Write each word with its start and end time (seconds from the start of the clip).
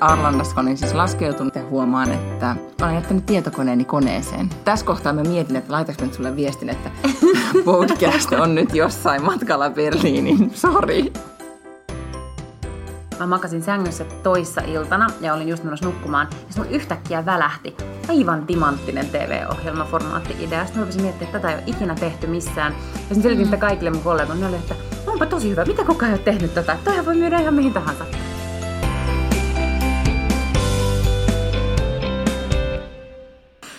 Arlandassa, 0.00 0.60
olin 0.60 0.78
siis 0.78 0.94
laskeutunut 0.94 1.54
ja 1.54 1.62
huomaan, 1.70 2.12
että 2.12 2.56
olen 2.82 2.94
jättänyt 2.94 3.26
tietokoneeni 3.26 3.84
koneeseen. 3.84 4.50
Tässä 4.64 4.86
kohtaa 4.86 5.12
mä 5.12 5.22
mietin, 5.22 5.56
että 5.56 5.72
laitanko 5.72 6.04
nyt 6.04 6.14
sulle 6.14 6.36
viestin, 6.36 6.68
että 6.68 6.90
podcast 7.64 8.32
on 8.32 8.54
nyt 8.54 8.74
jossain 8.74 9.24
matkalla 9.24 9.70
Berliiniin. 9.70 10.50
Sori. 10.54 11.12
Mä 13.18 13.26
makasin 13.26 13.62
sängyssä 13.62 14.04
toissa 14.04 14.60
iltana 14.60 15.06
ja 15.20 15.34
olin 15.34 15.48
just 15.48 15.64
menossa 15.64 15.86
nukkumaan. 15.86 16.28
Ja 16.48 16.54
sun 16.54 16.68
yhtäkkiä 16.70 17.26
välähti 17.26 17.76
aivan 18.08 18.46
timanttinen 18.46 19.06
TV-ohjelmaformaatti-idea. 19.06 20.64
Sitten 20.64 20.80
mä 20.80 20.84
rupesin 20.84 21.02
miettimään, 21.02 21.34
että 21.34 21.38
tätä 21.38 21.48
ei 21.48 21.54
ole 21.54 21.64
ikinä 21.66 21.94
tehty 21.94 22.26
missään. 22.26 22.72
Ja 22.72 22.98
sitten 22.98 23.22
selitin 23.22 23.44
sitä 23.44 23.56
kaikille 23.56 23.90
mun 23.90 24.02
kollegoille, 24.02 24.46
oli, 24.46 24.56
että 24.56 24.74
onpa 25.06 25.26
tosi 25.26 25.50
hyvä, 25.50 25.64
mitä 25.64 25.84
koko 25.84 26.04
ajan 26.04 26.12
oot 26.12 26.24
tehnyt 26.24 26.54
tätä? 26.54 26.78
Tähän 26.84 27.06
voi 27.06 27.14
myydä 27.14 27.40
ihan 27.40 27.54
mihin 27.54 27.72
tahansa. 27.72 28.04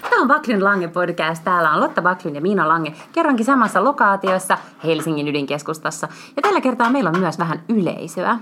Tämä 0.09 0.21
on 0.21 0.27
Baklin 0.27 0.63
Lange 0.63 0.87
podcast. 0.87 1.43
Täällä 1.43 1.71
on 1.71 1.81
Lotta 1.81 2.01
Baklin 2.01 2.35
ja 2.35 2.41
Miina 2.41 2.67
Lange 2.67 2.93
kerrankin 3.11 3.45
samassa 3.45 3.83
lokaatiossa 3.83 4.57
Helsingin 4.83 5.27
ydinkeskustassa. 5.27 6.07
Ja 6.35 6.41
tällä 6.41 6.61
kertaa 6.61 6.89
meillä 6.89 7.09
on 7.09 7.19
myös 7.19 7.39
vähän 7.39 7.63
yleisöä. 7.69 8.39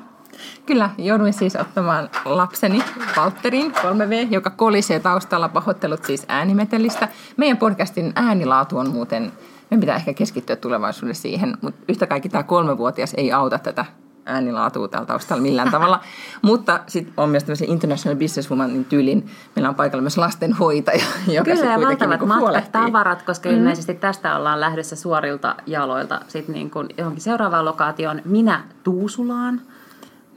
Kyllä, 0.65 0.89
jouduin 0.97 1.33
siis 1.33 1.55
ottamaan 1.55 2.09
lapseni 2.25 2.83
Valtterin 3.17 3.71
3V, 3.71 4.27
joka 4.29 4.49
kolisee 4.49 4.99
taustalla 4.99 5.49
pahoittelut 5.49 6.03
siis 6.03 6.25
äänimetellistä. 6.27 7.07
Meidän 7.37 7.57
podcastin 7.57 8.13
äänilaatu 8.15 8.77
on 8.77 8.89
muuten, 8.89 9.31
meidän 9.71 9.79
pitää 9.79 9.95
ehkä 9.95 10.13
keskittyä 10.13 10.55
tulevaisuudessa 10.55 11.21
siihen, 11.21 11.57
mutta 11.61 11.81
yhtä 11.89 12.07
kaikki 12.07 12.29
tämä 12.29 12.43
kolmevuotias 12.43 13.13
ei 13.13 13.31
auta 13.31 13.59
tätä 13.59 13.85
äänilaatua 14.27 14.87
täällä 14.87 15.05
taustalla 15.05 15.41
millään 15.41 15.71
tavalla. 15.71 15.99
Mutta 16.41 16.79
sitten 16.87 17.13
on 17.17 17.29
myös 17.29 17.43
tämmöisen 17.43 17.69
International 17.69 18.19
Businesswomanin 18.19 18.85
tyylin. 18.85 19.29
Meillä 19.55 19.69
on 19.69 19.75
paikalla 19.75 20.01
myös 20.01 20.17
lastenhoitaja, 20.17 21.05
joka 21.27 21.51
Kyllä, 21.51 21.71
ja 21.71 21.81
valtavat 21.81 22.19
niin 22.19 22.27
matkat 22.27 22.71
tavarat, 22.71 23.21
koska 23.21 23.49
mm-hmm. 23.49 23.61
ilmeisesti 23.61 23.93
tästä 23.93 24.35
ollaan 24.35 24.59
lähdössä 24.59 24.95
suorilta 24.95 25.55
jaloilta 25.65 26.21
sitten 26.27 26.55
niin 26.55 26.69
kuin 26.69 26.87
johonkin 26.97 27.21
seuraavaan 27.21 27.65
lokaatioon. 27.65 28.21
Minä 28.25 28.63
Tuusulaan. 28.83 29.61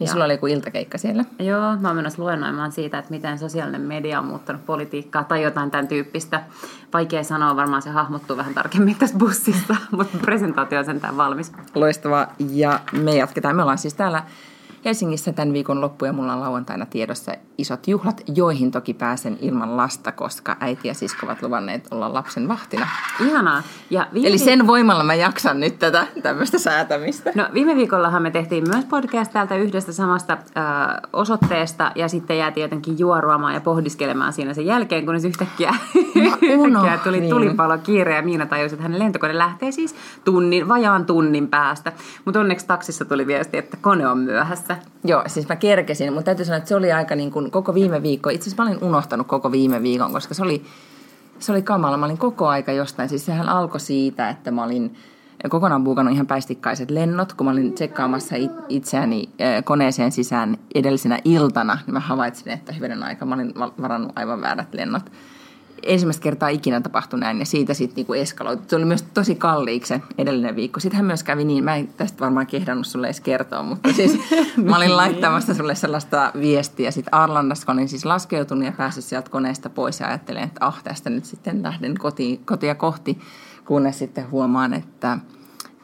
Niin 0.01 0.06
ja. 0.06 0.12
sulla 0.12 0.25
oli 0.25 0.33
joku 0.33 0.47
iltakeikka 0.47 0.98
siellä? 0.98 1.25
Joo, 1.39 1.77
mä 1.77 1.89
oon 1.89 1.97
menossa 1.97 2.23
luennoimaan 2.23 2.73
siitä, 2.73 2.98
että 2.98 3.11
miten 3.11 3.39
sosiaalinen 3.39 3.81
media 3.81 4.19
on 4.19 4.25
muuttanut 4.25 4.67
politiikkaa 4.67 5.25
tai 5.25 5.42
jotain 5.42 5.70
tämän 5.70 5.89
tyyppistä. 5.89 6.42
Vaikea 6.92 7.25
sanoa, 7.25 7.57
varmaan 7.57 7.83
se 7.83 7.91
hahmottuu 7.91 8.37
vähän 8.37 8.55
tarkemmin 8.55 8.97
tässä 8.97 9.19
bussissa, 9.19 9.77
mutta 9.97 10.19
presentaatio 10.19 10.79
on 10.79 10.84
sentään 10.84 11.17
valmis. 11.17 11.53
Loistavaa, 11.75 12.33
ja 12.51 12.81
me 12.92 13.17
jatketaan. 13.17 13.57
Me 13.57 13.62
ollaan 13.62 13.79
siis 13.79 13.95
täällä 13.95 14.23
Helsingissä 14.84 15.33
tämän 15.33 15.53
viikon 15.53 15.81
loppu 15.81 16.05
ja 16.05 16.12
mulla 16.12 16.33
on 16.33 16.41
lauantaina 16.41 16.86
tiedossa 16.86 17.33
isot 17.59 17.89
juhlat, 17.89 18.23
joihin 18.34 18.70
toki 18.70 18.95
pääsen 18.95 19.39
ilman 19.41 19.77
lasta, 19.77 20.12
koska 20.12 20.56
äiti 20.61 20.89
ja 20.89 20.95
sisko 20.95 21.27
ovat 21.27 21.42
luvanneet 21.42 21.89
olla 21.91 22.14
lapsen 22.14 22.48
vahtina. 22.48 22.86
Ihanaa. 23.20 23.62
Ja 23.91 24.06
viime... 24.14 24.28
Eli 24.28 24.39
sen 24.39 24.67
voimalla 24.67 25.05
mä 25.05 25.14
jaksan 25.14 25.61
nyt 25.61 25.78
tätä 25.78 26.06
tämmöistä 26.23 26.58
säätämistä. 26.58 27.33
No 27.34 27.48
viime 27.55 27.77
viikollahan 27.77 28.23
me 28.23 28.31
tehtiin 28.31 28.64
myös 28.69 28.84
podcast 28.84 29.33
täältä 29.33 29.56
yhdestä 29.56 29.92
samasta 29.92 30.33
ö, 30.33 30.61
osoitteesta 31.12 31.92
ja 31.95 32.08
sitten 32.08 32.39
jäätiin 32.39 32.62
jotenkin 32.62 32.98
juoruamaan 32.98 33.55
ja 33.55 33.61
pohdiskelemaan 33.61 34.33
siinä 34.33 34.55
sen 34.55 34.67
jälkeen, 34.67 35.06
kun 35.06 35.20
se 35.20 35.28
yhtäkkiä, 35.28 35.75
yhtäkkiä 36.14 36.98
tuli 37.05 37.20
niin. 37.20 37.31
tulipalo 37.31 37.78
kiire 37.78 38.14
ja 38.14 38.23
Miina 38.23 38.47
tajusi, 38.47 38.75
että 38.75 38.83
hänen 38.83 38.98
lentokone 38.98 39.39
lähtee 39.39 39.73
siis 39.73 39.95
tunnin, 40.25 40.69
vajaan 40.69 41.06
tunnin 41.06 41.48
päästä. 41.48 41.92
Mutta 42.25 42.41
onneksi 42.41 42.67
taksissa 42.67 43.05
tuli 43.05 43.27
viesti, 43.27 43.58
että 43.58 43.77
kone 43.81 44.08
on 44.08 44.19
myöhässä 44.19 44.70
tässä. 44.75 44.91
Joo, 45.05 45.23
siis 45.27 45.49
mä 45.49 45.57
kerkesin, 45.57 46.13
mutta 46.13 46.25
täytyy 46.25 46.45
sanoa, 46.45 46.57
että 46.57 46.69
se 46.69 46.77
oli 46.77 46.93
aika 46.93 47.15
niin 47.15 47.31
kuin 47.31 47.51
koko 47.51 47.75
viime 47.75 48.03
viikko. 48.03 48.31
Itse 48.31 48.49
asiassa 48.49 48.63
mä 48.63 48.71
olin 48.71 48.85
unohtanut 48.85 49.27
koko 49.27 49.53
viime 49.53 49.83
viikon, 49.83 50.13
koska 50.13 50.35
se 50.35 50.42
oli, 50.42 50.64
se 51.39 51.53
oli 51.53 51.63
kamala. 51.63 51.97
Mä 51.97 52.07
olin 52.07 52.19
koko 52.19 52.48
aika 52.48 52.73
jostain. 52.73 53.09
Siis 53.09 53.27
sehän 53.27 53.48
alkoi 53.48 53.80
siitä, 53.80 54.29
että 54.29 54.51
mä 54.51 54.64
olin 54.64 54.95
kokonaan 55.48 55.85
buukannut 55.85 56.14
ihan 56.14 56.27
päistikkaiset 56.27 56.91
lennot. 56.91 57.33
Kun 57.33 57.47
mä 57.47 57.51
olin 57.51 57.73
tsekkaamassa 57.73 58.36
itseäni 58.69 59.29
koneeseen 59.64 60.13
sisään 60.13 60.57
edellisenä 60.75 61.19
iltana, 61.25 61.79
niin 61.86 61.95
mä 61.95 62.01
havaitsin, 62.01 62.53
että 62.53 62.73
hyvän 62.73 63.03
aika 63.03 63.27
mä 63.27 63.35
olin 63.35 63.55
varannut 63.83 64.13
aivan 64.17 64.41
väärät 64.41 64.75
lennot 64.75 65.11
ensimmäistä 65.83 66.23
kertaa 66.23 66.48
ikinä 66.48 66.80
tapahtui 66.80 67.20
näin 67.20 67.39
ja 67.39 67.46
siitä 67.46 67.74
sitten 67.74 67.96
niinku 67.96 68.14
eskaloitu. 68.14 68.63
Se 68.67 68.77
oli 68.77 68.85
myös 68.85 69.02
tosi 69.02 69.35
kalliiksi 69.35 69.89
se 69.89 70.01
edellinen 70.18 70.57
viikko. 70.57 70.80
Sitten 70.80 70.96
hän 70.96 71.07
myös 71.07 71.23
kävi 71.23 71.45
niin, 71.45 71.64
mä 71.64 71.77
en 71.77 71.89
tästä 71.89 72.20
varmaan 72.20 72.46
kehdannut 72.46 72.86
sulle 72.86 73.07
edes 73.07 73.20
kertoa, 73.20 73.63
mutta 73.63 73.92
siis 73.92 74.18
mä 74.64 74.77
olin 74.77 74.96
laittamassa 74.96 75.55
sulle 75.55 75.74
sellaista 75.74 76.33
viestiä 76.41 76.91
sitten 76.91 77.14
Arlandassa, 77.14 77.67
kun 77.67 77.74
olin 77.74 77.89
siis 77.89 78.05
laskeutunut 78.05 78.64
ja 78.64 78.73
päässyt 78.73 79.05
sieltä 79.05 79.30
koneesta 79.30 79.70
pois 79.70 80.01
ja 80.01 80.07
ajattelin, 80.07 80.42
että 80.42 80.67
ah, 80.67 80.83
tästä 80.83 81.11
nyt 81.11 81.24
sitten 81.24 81.63
lähden 81.63 81.98
kotiin, 81.98 82.41
kotia 82.45 82.74
kohti, 82.74 83.18
kunnes 83.64 83.98
sitten 83.98 84.30
huomaan, 84.30 84.74
että 84.74 85.18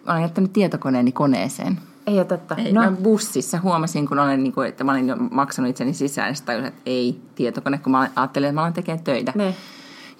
olen 0.07 0.23
jättänyt 0.23 0.53
tietokoneeni 0.53 1.13
koneeseen. 1.13 1.79
Ei 2.07 2.17
ole 2.17 2.25
totta. 2.25 2.55
Ei, 2.55 2.73
no. 2.73 2.81
Mä 2.81 2.93
bussissa 3.03 3.61
huomasin, 3.61 4.09
kun 4.09 4.19
olen, 4.19 4.43
niin 4.43 4.53
kuin, 4.53 4.69
että 4.69 4.85
mä 4.85 4.93
olin 4.93 5.09
jo 5.09 5.17
maksanut 5.17 5.71
itseni 5.71 5.93
sisään, 5.93 6.29
ja 6.29 6.35
tajusin, 6.45 6.69
että 6.69 6.83
ei 6.87 7.21
tietokone, 7.35 7.79
kun 7.79 7.93
mä 7.93 8.11
ajattelin, 8.17 8.49
että 8.49 8.55
mä 8.55 8.63
olen 8.63 8.73
tekemään 8.73 9.05
töitä. 9.05 9.33
Ne 9.35 9.55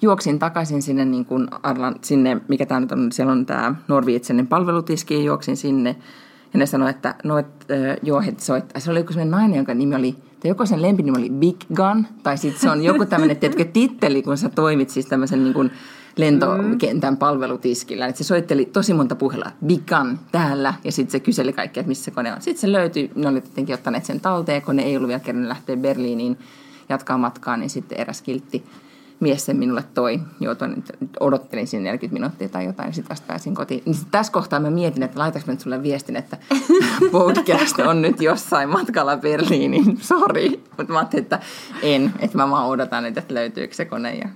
juoksin 0.01 0.39
takaisin 0.39 0.81
sinne, 0.81 1.05
niin 1.05 1.25
kuin 1.25 1.47
Arlan, 1.63 1.95
sinne, 2.01 2.41
mikä 2.47 2.65
tämä 2.65 2.79
nyt 2.79 2.91
on, 2.91 3.11
siellä 3.11 3.31
on 3.31 3.45
tämä 3.45 3.75
Norviitsenin 3.87 4.47
palvelutiski, 4.47 5.13
ja 5.13 5.21
juoksin 5.21 5.57
sinne. 5.57 5.95
Ja 6.53 6.59
ne 6.59 6.65
sanoi, 6.65 6.89
että 6.89 7.15
no, 7.23 7.37
et, 7.37 7.47
äh, 7.71 7.97
joo, 8.03 8.21
he 8.21 8.33
soittaa. 8.37 8.79
Se 8.79 8.91
oli 8.91 8.99
joku 8.99 9.13
sellainen 9.13 9.31
nainen, 9.31 9.57
jonka 9.57 9.73
nimi 9.73 9.95
oli, 9.95 10.11
tai 10.11 10.49
joko 10.49 10.65
sen 10.65 10.81
lempinimi 10.81 11.17
oli 11.17 11.29
Big 11.29 11.57
Gun, 11.75 12.07
tai 12.23 12.37
sitten 12.37 12.61
se 12.61 12.69
on 12.69 12.83
joku 12.83 13.05
tämmöinen, 13.05 13.37
tiedätkö, 13.37 13.65
titteli, 13.65 14.21
kun 14.21 14.37
sä 14.37 14.49
toimit 14.49 14.89
siis 14.89 15.05
tämmöisen 15.05 15.43
niin 15.43 15.53
kuin 15.53 15.71
lentokentän 16.17 17.13
mm. 17.13 17.17
palvelutiskillä. 17.17 18.07
Että 18.07 18.17
se 18.17 18.23
soitteli 18.23 18.65
tosi 18.65 18.93
monta 18.93 19.15
puhelua, 19.15 19.51
Big 19.65 19.81
Gun 19.85 20.19
täällä, 20.31 20.73
ja 20.83 20.91
sitten 20.91 21.11
se 21.11 21.19
kyseli 21.19 21.53
kaikkea, 21.53 21.81
että 21.81 21.87
missä 21.87 22.11
kone 22.11 22.33
on. 22.33 22.41
Sitten 22.41 22.61
se 22.61 22.71
löytyi, 22.71 23.11
ne 23.15 23.27
oli 23.27 23.41
tietenkin 23.41 23.73
ottaneet 23.73 24.05
sen 24.05 24.19
talteen, 24.19 24.61
kun 24.61 24.75
ne 24.75 24.83
ei 24.83 24.97
ollut 24.97 25.07
vielä 25.07 25.19
kerran 25.19 25.49
lähteä 25.49 25.77
Berliiniin 25.77 26.37
jatkaa 26.89 27.17
matkaa, 27.17 27.57
niin 27.57 27.69
sitten 27.69 27.99
eräs 27.99 28.21
kiltti 28.21 28.63
mies 29.19 29.45
sen 29.45 29.57
minulle 29.57 29.83
toi. 29.93 30.19
Nyt 30.99 31.17
odottelin 31.19 31.67
siinä 31.67 31.83
40 31.83 32.13
minuuttia 32.13 32.49
tai 32.49 32.65
jotain, 32.65 32.93
sitten 32.93 33.09
vasta 33.09 33.27
pääsin 33.27 33.55
kotiin. 33.55 33.83
Niin 33.85 33.95
tässä 34.11 34.33
kohtaa 34.33 34.59
mä 34.59 34.69
mietin, 34.69 35.03
että 35.03 35.19
laitanko 35.19 35.51
nyt 35.51 35.59
sulle 35.59 35.83
viestin, 35.83 36.15
että 36.15 36.37
podcast 37.11 37.79
on 37.79 38.01
nyt 38.01 38.21
jossain 38.21 38.69
matkalla 38.69 39.17
Berliiniin. 39.17 39.97
Sori. 40.01 40.63
Mutta 40.77 40.93
mä 40.93 40.99
ajattelin, 40.99 41.23
että 41.23 41.39
en. 41.81 42.13
Että 42.19 42.37
mä 42.37 42.51
vaan 42.51 42.67
odotan, 42.67 43.05
että 43.05 43.23
löytyykö 43.29 43.73
se 43.73 43.85
kone 43.85 44.15
ja 44.15 44.29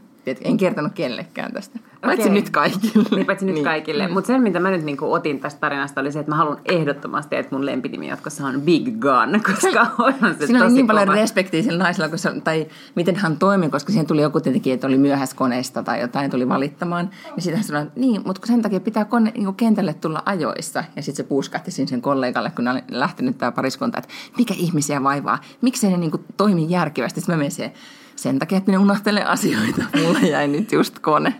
en 0.43 0.57
kertonut 0.57 0.93
kellekään 0.93 1.53
tästä. 1.53 1.79
Paitsi 2.01 2.29
nyt 2.29 2.49
kaikille. 2.49 3.05
Niin, 3.11 3.25
paitsi 3.25 3.45
nyt 3.45 3.55
niin. 3.55 3.63
kaikille. 3.63 4.07
Mm. 4.07 4.13
Mutta 4.13 4.27
sen, 4.27 4.41
mitä 4.41 4.59
mä 4.59 4.71
nyt 4.71 4.83
niinku 4.83 5.13
otin 5.13 5.39
tästä 5.39 5.59
tarinasta, 5.59 6.01
oli 6.01 6.11
se, 6.11 6.19
että 6.19 6.31
mä 6.31 6.35
haluan 6.35 6.57
ehdottomasti, 6.65 7.35
että 7.35 7.55
mun 7.55 7.65
lempinimi 7.65 8.07
jatkossa 8.07 8.47
on 8.47 8.61
Big 8.61 8.85
Gun, 8.85 9.41
koska 9.53 9.87
onhan 10.05 10.35
se 10.35 10.45
Siinä 10.45 10.59
tosi 10.59 10.65
oli 10.65 10.73
niin 10.73 10.87
paljon 10.87 11.07
kova. 11.07 11.15
respektiä 11.15 11.63
sillä 11.63 11.83
naisella, 11.83 12.09
kun 12.09 12.19
se, 12.19 12.41
tai 12.43 12.67
miten 12.95 13.15
hän 13.15 13.37
toimi, 13.37 13.69
koska 13.69 13.91
siihen 13.91 14.07
tuli 14.07 14.21
joku 14.21 14.39
tietenkin, 14.39 14.73
että 14.73 14.87
oli 14.87 14.97
myöhässä 14.97 15.35
koneesta 15.35 15.83
tai 15.83 16.01
jotain, 16.01 16.31
tuli 16.31 16.49
valittamaan. 16.49 17.09
Ja 17.35 17.41
sitten 17.41 17.55
hän 17.55 17.63
sanoi, 17.63 17.83
että 17.83 17.99
niin, 17.99 18.21
mutta 18.25 18.47
sen 18.47 18.61
takia 18.61 18.79
pitää 18.79 19.05
kone, 19.05 19.31
niin 19.37 19.55
kentälle 19.55 19.93
tulla 19.93 20.23
ajoissa. 20.25 20.83
Ja 20.95 21.01
sitten 21.01 21.25
se 21.25 21.29
puuskahti 21.29 21.71
sen 21.71 22.01
kollegalle, 22.01 22.51
kun 22.55 22.67
oli 22.67 22.81
lähtenyt 22.91 23.37
tämä 23.37 23.51
pariskunta, 23.51 23.97
että 23.97 24.09
mikä 24.37 24.53
ihmisiä 24.57 25.03
vaivaa, 25.03 25.39
miksi 25.61 25.89
ne 25.89 25.97
niin 25.97 26.11
toimi 26.37 26.65
järkevästi. 26.69 27.21
Sitten 27.21 27.35
mä 27.35 27.37
menin 27.37 27.51
siihen, 27.51 27.73
sen 28.21 28.39
takia, 28.39 28.57
että 28.57 28.71
minä 28.71 28.81
unohtelen 28.81 29.27
asioita. 29.27 29.83
Mulla 30.03 30.19
jäi 30.19 30.47
nyt 30.47 30.71
just 30.71 30.99
kone, 30.99 31.33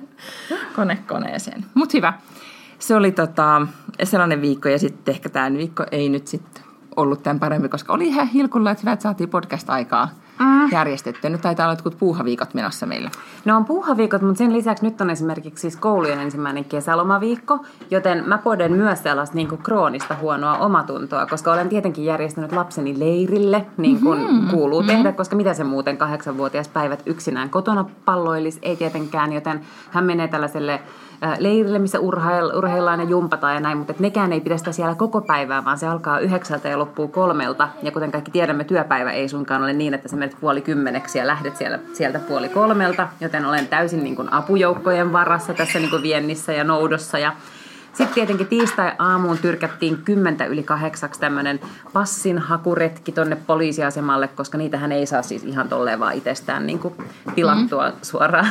kone 0.75 0.95
koneeseen. 1.07 1.65
Mutta 1.73 1.97
hyvä. 1.97 2.13
Se 2.79 2.95
oli 2.95 3.11
tota, 3.11 3.67
sellainen 4.03 4.41
viikko 4.41 4.69
ja 4.69 4.79
sitten 4.79 5.15
ehkä 5.15 5.29
tämä 5.29 5.53
viikko 5.53 5.85
ei 5.91 6.09
nyt 6.09 6.27
sitten 6.27 6.63
ollut 6.95 7.23
tämän 7.23 7.39
parempi, 7.39 7.69
koska 7.69 7.93
oli 7.93 8.07
ihan 8.07 8.27
hilkulla, 8.27 8.71
että 8.71 8.81
hyvä, 8.81 8.91
että 8.91 9.03
saatiin 9.03 9.29
podcast-aikaa 9.29 10.09
mm. 10.41 10.71
järjestetty. 10.71 11.29
Nyt 11.29 11.41
taitaa 11.41 11.65
olla 11.65 11.73
jotkut 11.73 11.97
puuhaviikot 11.99 12.53
menossa 12.53 12.85
meillä. 12.85 13.11
No 13.45 13.57
on 13.57 13.65
puuhaviikot, 13.65 14.21
mutta 14.21 14.37
sen 14.37 14.53
lisäksi 14.53 14.85
nyt 14.85 15.01
on 15.01 15.09
esimerkiksi 15.09 15.61
siis 15.61 15.75
koulujen 15.75 16.19
ensimmäinen 16.19 16.65
kesälomaviikko, 16.65 17.65
joten 17.91 18.23
mä 18.27 18.37
poden 18.37 18.71
myös 18.73 19.03
sellaista 19.03 19.35
niin 19.35 19.47
kuin 19.47 19.63
kroonista 19.63 20.15
huonoa 20.21 20.57
omatuntoa, 20.57 21.25
koska 21.25 21.53
olen 21.53 21.69
tietenkin 21.69 22.05
järjestänyt 22.05 22.51
lapseni 22.51 22.99
leirille, 22.99 23.65
niin 23.77 23.99
kuin 23.99 24.19
mm-hmm. 24.19 24.47
kuuluu 24.47 24.81
mm-hmm. 24.81 24.95
tehdä, 24.95 25.11
koska 25.11 25.35
mitä 25.35 25.53
se 25.53 25.63
muuten 25.63 25.97
kahdeksanvuotias 25.97 26.67
päivät 26.67 27.03
yksinään 27.05 27.49
kotona 27.49 27.85
palloilisi, 28.05 28.59
ei 28.61 28.75
tietenkään, 28.75 29.33
joten 29.33 29.61
hän 29.91 30.05
menee 30.05 30.27
tällaiselle 30.27 30.81
leirille, 31.39 31.79
missä 31.79 31.99
urheil, 31.99 32.51
urheillaan 32.57 32.99
ja 32.99 33.05
jumpataan 33.05 33.53
ja 33.53 33.59
näin, 33.59 33.77
mutta 33.77 33.93
nekään 33.99 34.33
ei 34.33 34.41
pidä 34.41 34.57
sitä 34.57 34.71
siellä 34.71 34.95
koko 34.95 35.21
päivää, 35.21 35.65
vaan 35.65 35.77
se 35.77 35.87
alkaa 35.87 36.19
yhdeksältä 36.19 36.69
ja 36.69 36.79
loppuu 36.79 37.07
kolmelta. 37.07 37.69
Ja 37.83 37.91
kuten 37.91 38.11
kaikki 38.11 38.31
tiedämme, 38.31 38.63
työpäivä 38.63 39.11
ei 39.11 39.29
suinkaan 39.29 39.63
ole 39.63 39.73
niin, 39.73 39.93
että 39.93 40.07
sä 40.07 40.15
menet 40.15 40.37
puoli 40.41 40.61
kymmeneksi 40.61 41.19
ja 41.19 41.27
lähdet 41.27 41.57
siellä, 41.57 41.79
sieltä 41.93 42.19
puoli 42.19 42.49
kolmelta, 42.49 43.07
joten 43.21 43.45
olen 43.45 43.67
täysin 43.67 44.03
niin 44.03 44.15
kuin 44.15 44.33
apujoukkojen 44.33 45.13
varassa 45.13 45.53
tässä 45.53 45.79
niin 45.79 45.89
kuin 45.89 46.03
viennissä 46.03 46.53
ja 46.53 46.63
noudossa 46.63 47.19
ja 47.19 47.33
Sitten 47.93 48.13
tietenkin 48.13 48.47
tiistai-aamuun 48.47 49.37
tyrkättiin 49.37 49.97
kymmentä 49.97 50.45
yli 50.45 50.63
kahdeksaksi 50.63 51.19
tämmöinen 51.19 51.59
passin 51.93 52.39
hakuretki 52.39 53.11
tonne 53.11 53.35
poliisiasemalle, 53.47 54.27
koska 54.27 54.57
niitähän 54.57 54.91
ei 54.91 55.05
saa 55.05 55.21
siis 55.21 55.43
ihan 55.43 55.69
tolleen 55.69 55.99
vaan 55.99 56.13
itsestään 56.13 56.67
niin 56.67 56.79
kuin 56.79 56.93
tilattua 57.35 57.89
mm. 57.89 57.95
suoraan. 58.01 58.47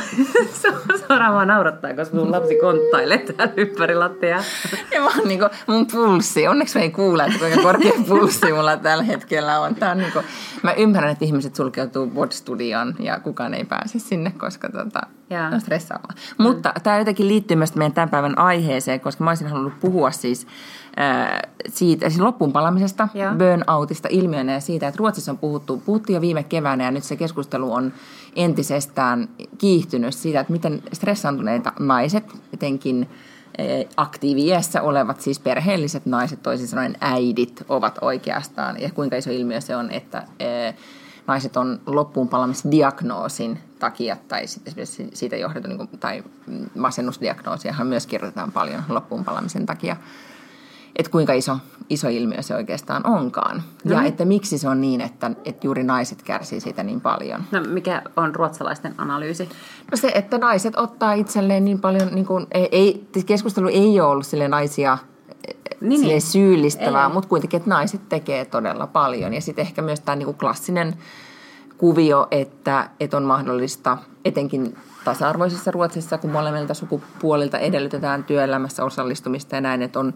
suoraan 1.07 1.33
vaan 1.33 1.47
naurattaa, 1.47 1.93
koska 1.93 2.15
mun 2.15 2.31
lapsi 2.31 2.55
konttailee 2.55 3.17
täällä 3.17 3.53
ympäri 3.57 3.95
lattia. 3.95 4.43
Ja 4.91 5.01
vaan 5.01 5.27
niin 5.27 5.39
kuin 5.39 5.49
mun 5.67 5.87
pulssi, 5.91 6.47
onneksi 6.47 6.77
me 6.77 6.83
ei 6.83 6.91
kuule, 6.91 7.23
että 7.23 7.39
kuinka 7.39 7.61
korkea 7.61 7.91
pulssi 8.07 8.53
mulla 8.53 8.77
tällä 8.77 9.03
hetkellä 9.03 9.59
on. 9.59 9.75
Tää 9.75 9.91
on 9.91 9.97
niin 9.97 10.11
kuin, 10.11 10.25
mä 10.63 10.73
ymmärrän, 10.73 11.11
että 11.11 11.25
ihmiset 11.25 11.55
sulkeutuu 11.55 12.11
Word-studioon 12.15 12.95
ja 12.99 13.19
kukaan 13.19 13.53
ei 13.53 13.65
pääse 13.65 13.99
sinne, 13.99 14.31
koska 14.37 14.69
tota, 14.69 15.01
on 15.53 15.61
stressaavaa. 15.61 16.13
Mm. 16.37 16.43
Mutta 16.43 16.73
tämä 16.83 16.97
jotenkin 16.97 17.27
liittyy 17.27 17.57
myös 17.57 17.75
meidän 17.75 17.93
tämän 17.93 18.09
päivän 18.09 18.37
aiheeseen, 18.37 18.99
koska 18.99 19.23
mä 19.23 19.31
olisin 19.31 19.47
halunnut 19.47 19.79
puhua 19.79 20.11
siis 20.11 20.47
äh, 20.99 21.39
siitä, 21.67 22.09
siis 22.09 22.21
loppuun 22.21 22.53
palamisesta, 22.53 23.07
burnoutista 23.37 24.07
ilmiönä 24.11 24.53
ja 24.53 24.59
siitä, 24.59 24.87
että 24.87 24.97
Ruotsissa 24.97 25.31
on 25.31 25.37
puhuttu, 25.37 25.77
puhuttiin 25.85 26.15
jo 26.15 26.21
viime 26.21 26.43
keväänä 26.43 26.83
ja 26.83 26.91
nyt 26.91 27.03
se 27.03 27.15
keskustelu 27.15 27.73
on 27.73 27.93
entisestään 28.35 29.29
kiihtynyt 29.57 30.13
siitä, 30.13 30.39
että 30.39 30.53
miten 30.53 30.83
stressaantuneita 30.93 31.73
naiset, 31.79 32.23
etenkin 32.53 33.09
aktiiviessä 33.97 34.81
olevat, 34.81 35.21
siis 35.21 35.39
perheelliset 35.39 36.05
naiset, 36.05 36.43
toisin 36.43 36.67
sanoen 36.67 36.97
äidit, 37.01 37.63
ovat 37.69 37.97
oikeastaan, 38.01 38.81
ja 38.81 38.89
kuinka 38.89 39.15
iso 39.15 39.31
ilmiö 39.31 39.61
se 39.61 39.75
on, 39.75 39.91
että 39.91 40.23
naiset 41.27 41.57
on 41.57 41.79
loppuun 41.85 42.29
palamisdiagnoosin 42.29 43.59
takia 43.79 44.17
tai 44.27 44.47
sitten 44.47 44.87
siitä 45.13 45.35
johdettu, 45.35 45.67
niin 45.67 45.77
kuin, 45.77 45.99
tai 45.99 46.23
masennusdiagnoosiahan 46.75 47.87
myös 47.87 48.07
kirjoitetaan 48.07 48.51
paljon 48.51 48.83
loppuun 48.89 49.23
palamisen 49.23 49.65
takia, 49.65 49.95
että 50.95 51.11
kuinka 51.11 51.33
iso, 51.33 51.57
iso 51.89 52.09
ilmiö 52.09 52.41
se 52.41 52.55
oikeastaan 52.55 53.07
onkaan. 53.07 53.63
No. 53.83 53.95
Ja 53.95 54.03
että 54.03 54.25
miksi 54.25 54.57
se 54.57 54.69
on 54.69 54.81
niin, 54.81 55.01
että, 55.01 55.31
että 55.45 55.67
juuri 55.67 55.83
naiset 55.83 56.21
kärsii 56.23 56.59
siitä 56.59 56.83
niin 56.83 57.01
paljon. 57.01 57.43
No 57.51 57.61
mikä 57.61 58.01
on 58.15 58.35
ruotsalaisten 58.35 58.95
analyysi? 58.97 59.49
No 59.91 59.97
se, 59.97 60.11
että 60.15 60.37
naiset 60.37 60.75
ottaa 60.77 61.13
itselleen 61.13 61.65
niin 61.65 61.81
paljon, 61.81 62.07
niin 62.11 62.25
kuin, 62.25 62.47
ei, 62.51 62.69
ei, 62.71 63.07
keskustelu 63.25 63.67
ei 63.67 63.99
ole 63.99 64.09
ollut 64.09 64.25
sille 64.25 64.47
naisia 64.47 64.97
niin, 65.81 66.01
niin. 66.01 66.21
syyllistävää, 66.21 67.09
mutta 67.09 67.29
kuitenkin, 67.29 67.57
että 67.57 67.69
naiset 67.69 68.09
tekee 68.09 68.45
todella 68.45 68.87
paljon. 68.87 69.33
Ja 69.33 69.41
sitten 69.41 69.61
ehkä 69.61 69.81
myös 69.81 69.99
tämä 69.99 70.15
niin 70.15 70.25
kuin 70.25 70.37
klassinen 70.37 70.93
kuvio, 71.77 72.27
että, 72.31 72.89
että 72.99 73.17
on 73.17 73.23
mahdollista 73.23 73.97
etenkin 74.25 74.77
tasa-arvoisessa 75.03 75.71
Ruotsissa, 75.71 76.17
kun 76.17 76.31
molemmilta 76.31 76.73
sukupuolilta 76.73 77.57
edellytetään 77.57 78.23
työelämässä 78.23 78.83
osallistumista 78.83 79.55
ja 79.55 79.61
näin, 79.61 79.81
että 79.81 79.99
on, 79.99 80.13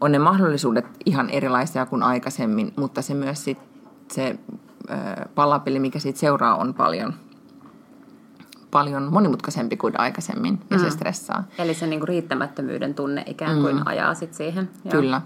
on 0.00 0.12
ne 0.12 0.18
mahdollisuudet 0.18 0.86
ihan 1.06 1.30
erilaisia 1.30 1.86
kuin 1.86 2.02
aikaisemmin, 2.02 2.72
mutta 2.76 3.02
se 3.02 3.14
myös 3.14 3.44
sit, 3.44 3.58
se 4.12 4.38
palapeli, 5.34 5.78
mikä 5.78 5.98
siitä 5.98 6.18
seuraa, 6.18 6.56
on 6.56 6.74
paljon 6.74 7.14
paljon 8.74 9.12
monimutkaisempi 9.12 9.76
kuin 9.76 10.00
aikaisemmin 10.00 10.60
ja 10.70 10.76
mm. 10.76 10.84
se 10.84 10.90
stressaa. 10.90 11.44
Eli 11.58 11.74
se 11.74 11.86
niinku 11.86 12.06
riittämättömyyden 12.06 12.94
tunne 12.94 13.22
ikään 13.26 13.60
kuin 13.60 13.76
mm. 13.76 13.82
ajaa 13.86 14.14
sit 14.14 14.34
siihen. 14.34 14.70
Joo. 14.84 14.90
Kyllä. 14.90 15.20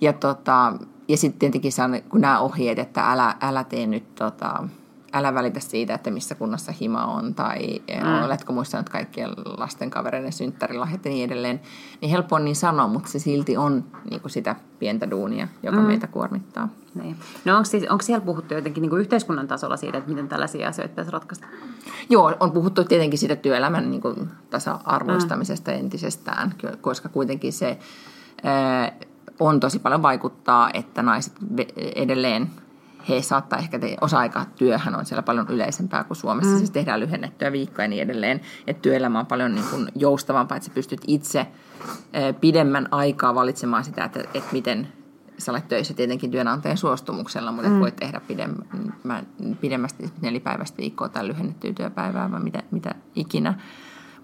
Ja, 0.00 0.12
tota, 0.12 0.72
ja 1.08 1.16
sitten 1.16 1.38
tietenkin 1.38 1.72
kun 2.08 2.20
nämä 2.20 2.40
ohjeet, 2.40 2.78
että 2.78 3.12
älä, 3.12 3.34
älä 3.40 3.64
tee 3.64 3.86
nyt 3.86 4.14
tota, 4.14 4.68
älä 5.14 5.34
välitä 5.34 5.60
siitä, 5.60 5.94
että 5.94 6.10
missä 6.10 6.34
kunnassa 6.34 6.72
hima 6.72 7.04
on 7.04 7.34
tai 7.34 7.82
mm. 8.02 8.24
oletko 8.24 8.52
muistanut 8.52 8.88
kaikkien 8.88 9.30
lasten 9.58 9.90
kavereiden 9.90 10.32
synttärilahjat 10.32 11.04
ja 11.04 11.10
niin 11.10 11.24
edelleen. 11.24 11.60
Niin 12.00 12.10
helppo 12.10 12.36
on 12.36 12.44
niin 12.44 12.56
sanoa, 12.56 12.88
mutta 12.88 13.10
se 13.10 13.18
silti 13.18 13.56
on 13.56 13.84
niin 14.10 14.20
kuin 14.20 14.30
sitä 14.30 14.56
pientä 14.78 15.10
duunia, 15.10 15.48
joka 15.62 15.76
mm. 15.76 15.86
meitä 15.86 16.06
kuormittaa. 16.06 16.68
Niin. 16.94 17.16
No 17.44 17.56
onko, 17.56 17.64
siis, 17.64 17.84
onko 17.88 18.02
siellä 18.02 18.24
puhuttu 18.24 18.54
jotenkin 18.54 18.82
niin 18.82 18.90
kuin 18.90 19.00
yhteiskunnan 19.00 19.48
tasolla 19.48 19.76
siitä, 19.76 19.98
että 19.98 20.10
miten 20.10 20.28
tällaisia 20.28 20.68
asioita 20.68 20.90
pitäisi 20.90 21.10
ratkaista? 21.10 21.46
Joo, 22.10 22.32
on 22.40 22.52
puhuttu 22.52 22.84
tietenkin 22.84 23.18
siitä 23.18 23.36
työelämän 23.36 23.90
niin 23.90 24.02
kuin 24.02 24.30
tasa-arvoistamisesta 24.50 25.70
mm. 25.70 25.78
entisestään, 25.78 26.54
koska 26.80 27.08
kuitenkin 27.08 27.52
se 27.52 27.78
ää, 28.42 28.92
on 29.40 29.60
tosi 29.60 29.78
paljon 29.78 30.02
vaikuttaa, 30.02 30.70
että 30.74 31.02
naiset 31.02 31.32
edelleen 31.96 32.50
he 33.08 33.22
saattaa 33.22 33.58
ehkä 33.58 33.78
te- 33.78 33.96
osa-aikatyöhän 34.00 34.94
on 34.94 35.06
siellä 35.06 35.22
paljon 35.22 35.46
yleisempää 35.48 36.04
kuin 36.04 36.16
Suomessa. 36.16 36.52
Mm. 36.52 36.58
Siis 36.58 36.70
tehdään 36.70 37.00
lyhennettyä 37.00 37.52
viikkoja 37.52 37.84
ja 37.84 37.88
niin 37.88 38.02
edelleen. 38.02 38.40
Että 38.66 38.82
työelämä 38.82 39.20
on 39.20 39.26
paljon 39.26 39.54
niin 39.54 39.66
kuin 39.70 39.88
joustavampaa, 39.94 40.56
että 40.56 40.66
sä 40.66 40.74
pystyt 40.74 41.00
itse 41.06 41.46
pidemmän 42.40 42.88
aikaa 42.90 43.34
valitsemaan 43.34 43.84
sitä, 43.84 44.04
että, 44.04 44.20
että 44.20 44.52
miten 44.52 44.88
sä 45.38 45.52
olet 45.52 45.68
töissä 45.68 45.94
tietenkin 45.94 46.30
työnantajan 46.30 46.76
suostumuksella, 46.76 47.52
mutta 47.52 47.70
mm. 47.70 47.80
voit 47.80 47.96
tehdä 47.96 48.20
pidemmän, 48.28 49.26
pidemmästi 49.60 50.12
nelipäiväistä 50.20 50.78
viikkoa 50.78 51.08
tai 51.08 51.26
lyhennettyä 51.26 51.72
työpäivää 51.72 52.32
vai 52.32 52.40
mitä, 52.40 52.62
mitä 52.70 52.94
ikinä. 53.14 53.54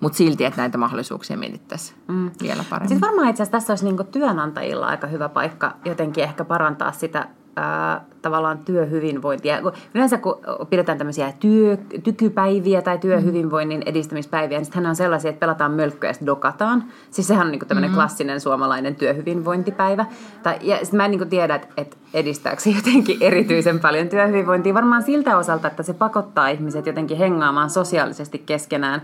Mutta 0.01 0.19
silti, 0.19 0.45
että 0.45 0.61
näitä 0.61 0.79
mahdollisuuksia 0.79 1.37
mietittäisiin 1.37 1.99
mm. 2.09 2.31
vielä 2.43 2.65
paremmin. 2.71 2.89
Sitten 2.89 3.09
varmaan 3.09 3.29
itse 3.29 3.43
asiassa 3.43 3.59
tässä 3.59 3.73
olisi 3.73 3.85
niinku 3.85 4.05
työnantajilla 4.05 4.87
aika 4.87 5.07
hyvä 5.07 5.29
paikka 5.29 5.77
jotenkin 5.85 6.25
ehkä 6.25 6.45
parantaa 6.45 6.93
sitä 6.93 7.29
ää, 7.57 8.05
tavallaan 8.23 8.59
työhyvinvointia. 8.59 9.63
Yleensä 9.95 10.19
kun 10.19 10.39
pidetään 10.71 10.99
tämmöisiä 10.99 11.33
työ, 11.41 11.77
tykypäiviä 12.05 12.83
tai 12.83 12.99
työhyvinvoinnin 12.99 13.83
edistämispäiviä, 13.87 14.59
niin 14.59 14.65
sittenhän 14.65 14.91
on 14.91 14.97
sellaisia, 14.97 15.29
että 15.29 15.41
pelataan 15.41 15.73
mölkkyä 15.73 16.11
ja 16.11 16.15
sitten 16.15 16.27
dokataan. 16.27 16.85
Siis 17.11 17.27
sehän 17.27 17.47
on 17.47 17.53
niin 17.53 17.69
tämmöinen 17.69 17.91
mm-hmm. 17.91 18.01
klassinen 18.01 18.41
suomalainen 18.41 18.95
työhyvinvointipäivä. 18.95 20.07
Tai, 20.43 20.59
ja 20.61 20.85
sit 20.85 20.93
mä 20.93 21.05
en 21.05 21.11
niin 21.11 21.29
tiedä, 21.29 21.55
että, 21.55 21.69
että 21.77 21.97
edistääkö 22.15 22.63
se 22.63 22.71
jotenkin 22.71 23.19
erityisen 23.21 23.81
paljon 23.81 24.09
työhyvinvointia. 24.09 24.75
Varmaan 24.75 25.03
siltä 25.03 25.39
osalta, 25.39 25.69
että 25.69 25.83
se 25.83 25.95
pakottaa 25.95 26.49
ihmiset 26.49 26.87
jotenkin 26.87 27.19
hengaamaan 27.19 27.71
sosiaalisesti 27.71 28.39
keskenään 28.39 29.03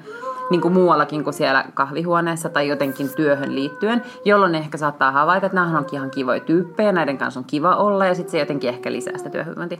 niin 0.50 0.60
kuin 0.60 0.75
muuallakin 0.75 1.25
kuin 1.25 1.34
siellä 1.34 1.64
kahvihuoneessa 1.75 2.48
tai 2.48 2.69
jotenkin 2.69 3.08
työhön 3.16 3.54
liittyen, 3.54 4.02
jolloin 4.25 4.52
ne 4.52 4.58
ehkä 4.58 4.78
saattaa 4.78 5.12
havaita, 5.12 5.46
että 5.46 5.54
nämä 5.54 5.78
onkin 5.78 5.96
ihan 5.96 6.10
kivoja 6.10 6.40
tyyppejä, 6.40 6.93
näiden 6.93 7.19
kanssa 7.19 7.40
on 7.40 7.44
kiva 7.44 7.76
olla 7.76 8.06
ja 8.06 8.14
sitten 8.14 8.32
se 8.32 8.38
jotenkin 8.38 8.70
ehkä 8.70 8.93
lisää 8.93 9.19
sitä 9.19 9.31
työhyvinvointia. 9.31 9.78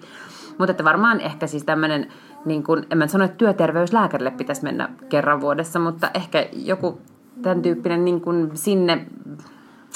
Mutta 0.58 0.70
että 0.70 0.84
varmaan 0.84 1.20
ehkä 1.20 1.46
siis 1.46 1.64
tämmöinen, 1.64 2.08
niin 2.44 2.62
kuin, 2.62 2.86
en 2.90 2.98
mä 2.98 3.06
sano, 3.06 3.24
että 3.24 3.36
työterveyslääkärille 3.36 4.30
pitäisi 4.30 4.62
mennä 4.62 4.88
kerran 5.08 5.40
vuodessa, 5.40 5.78
mutta 5.78 6.10
ehkä 6.14 6.46
joku 6.52 7.00
tämän 7.42 7.62
tyyppinen 7.62 8.04
niin 8.04 8.20
kuin 8.20 8.50
sinne 8.54 9.06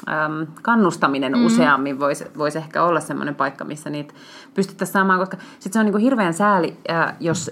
äm, 0.08 0.46
kannustaminen 0.62 1.32
mm. 1.32 1.46
useammin 1.46 2.00
voisi 2.00 2.25
vois 2.38 2.56
ehkä 2.56 2.82
olla 2.82 3.00
semmoinen 3.00 3.34
paikka, 3.34 3.64
missä 3.64 3.90
niitä 3.90 4.14
pystyttäisiin 4.54 4.92
saamaan, 4.92 5.18
koska 5.18 5.37
sitten 5.52 5.73
se 5.73 5.78
on 5.78 5.85
niin 5.85 5.92
kuin 5.92 6.02
hirveän 6.02 6.35
sääli, 6.35 6.76
äh, 6.90 7.14
jos 7.21 7.50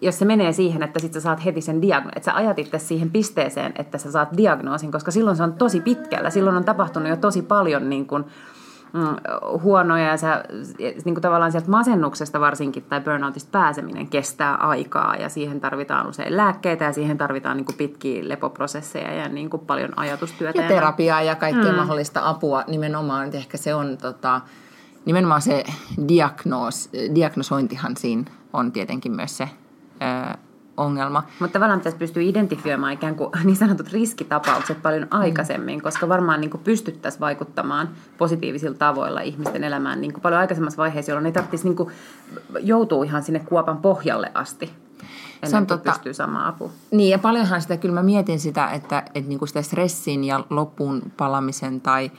jos 0.00 0.18
se 0.18 0.24
menee 0.24 0.52
siihen, 0.52 0.82
että 0.82 1.00
sit 1.00 1.12
sä 1.12 1.20
saat 1.20 1.44
heti 1.44 1.60
sen 1.60 1.82
diagnoosin, 1.82 2.18
että 2.18 2.30
sä 2.30 2.36
ajat 2.36 2.58
itse 2.58 2.78
siihen 2.78 3.10
pisteeseen, 3.10 3.72
että 3.78 3.98
sä 3.98 4.12
saat 4.12 4.28
diagnoosin, 4.36 4.92
koska 4.92 5.10
silloin 5.10 5.36
se 5.36 5.42
on 5.42 5.52
tosi 5.52 5.80
pitkällä. 5.80 6.30
Silloin 6.30 6.56
on 6.56 6.64
tapahtunut 6.64 7.08
jo 7.08 7.16
tosi 7.16 7.42
paljon 7.42 7.90
niin 7.90 8.06
kuin, 8.06 8.24
mm, 8.92 9.16
huonoja 9.62 10.04
ja 10.04 10.16
sä, 10.16 10.44
niin 10.78 11.14
kuin 11.14 11.20
tavallaan 11.20 11.52
sieltä 11.52 11.70
masennuksesta 11.70 12.40
varsinkin 12.40 12.82
tai 12.82 13.00
burnoutista 13.00 13.50
pääseminen 13.52 14.08
kestää 14.08 14.54
aikaa 14.54 15.16
ja 15.16 15.28
siihen 15.28 15.60
tarvitaan 15.60 16.08
usein 16.08 16.36
lääkkeitä 16.36 16.84
ja 16.84 16.92
siihen 16.92 17.18
tarvitaan 17.18 17.56
niin 17.56 17.64
kuin 17.64 17.76
pitkiä 17.76 18.28
lepoprosesseja 18.28 19.14
ja 19.14 19.28
niin 19.28 19.50
kuin 19.50 19.66
paljon 19.66 19.98
ajatustyötä. 19.98 20.62
Ja 20.62 20.68
terapiaa 20.68 21.22
ja 21.22 21.34
kaikkea 21.34 21.72
mm. 21.72 21.76
mahdollista 21.76 22.28
apua 22.28 22.64
nimenomaan, 22.66 23.24
että 23.24 23.38
ehkä 23.38 23.56
se 23.56 23.74
on 23.74 23.98
tota, 23.98 24.40
nimenomaan 25.04 25.42
se 25.42 25.64
diagnoos, 26.08 26.90
diagnosointihan 27.14 27.96
siinä 27.96 28.24
on 28.52 28.72
tietenkin 28.72 29.12
myös 29.12 29.36
se 29.36 29.48
ongelma. 30.78 31.22
Mutta 31.40 31.52
tavallaan 31.52 31.80
pitäisi 31.80 31.98
pystyä 31.98 32.22
identifioimaan 32.22 32.92
ikään 32.92 33.14
kuin 33.14 33.30
niin 33.44 33.56
sanotut 33.56 33.92
riskitapaukset 33.92 34.82
paljon 34.82 35.02
mm. 35.02 35.08
aikaisemmin, 35.10 35.78
mm. 35.78 35.82
koska 35.82 36.08
varmaan 36.08 36.40
niin 36.40 36.50
pystyttäisiin 36.64 37.20
vaikuttamaan 37.20 37.88
positiivisilla 38.18 38.76
tavoilla 38.78 39.20
ihmisten 39.20 39.64
elämään 39.64 40.00
niin 40.00 40.12
kuin 40.12 40.22
paljon 40.22 40.40
aikaisemmassa 40.40 40.78
vaiheessa, 40.78 41.12
jolloin 41.12 41.26
ei 41.26 41.32
tarvitsisi 41.32 41.64
niin 41.64 41.76
kuin 41.76 41.90
joutua 42.60 43.04
ihan 43.04 43.22
sinne 43.22 43.38
kuopan 43.38 43.78
pohjalle 43.78 44.30
asti. 44.34 44.70
Ennen 45.42 45.50
se 45.50 45.56
on 45.56 45.66
totta. 45.66 45.92
pystyy 45.92 46.14
saamaan 46.14 46.46
apua. 46.46 46.70
Niin, 46.90 47.10
ja 47.10 47.18
paljonhan 47.18 47.62
sitä, 47.62 47.76
kyllä 47.76 47.94
mä 47.94 48.02
mietin 48.02 48.40
sitä, 48.40 48.70
että, 48.70 48.98
että 49.14 49.28
niin 49.28 49.38
kuin 49.38 49.48
sitä 49.48 49.62
stressin 49.62 50.24
ja 50.24 50.44
loppuun 50.50 51.02
palamisen 51.16 51.80
tai 51.80 52.10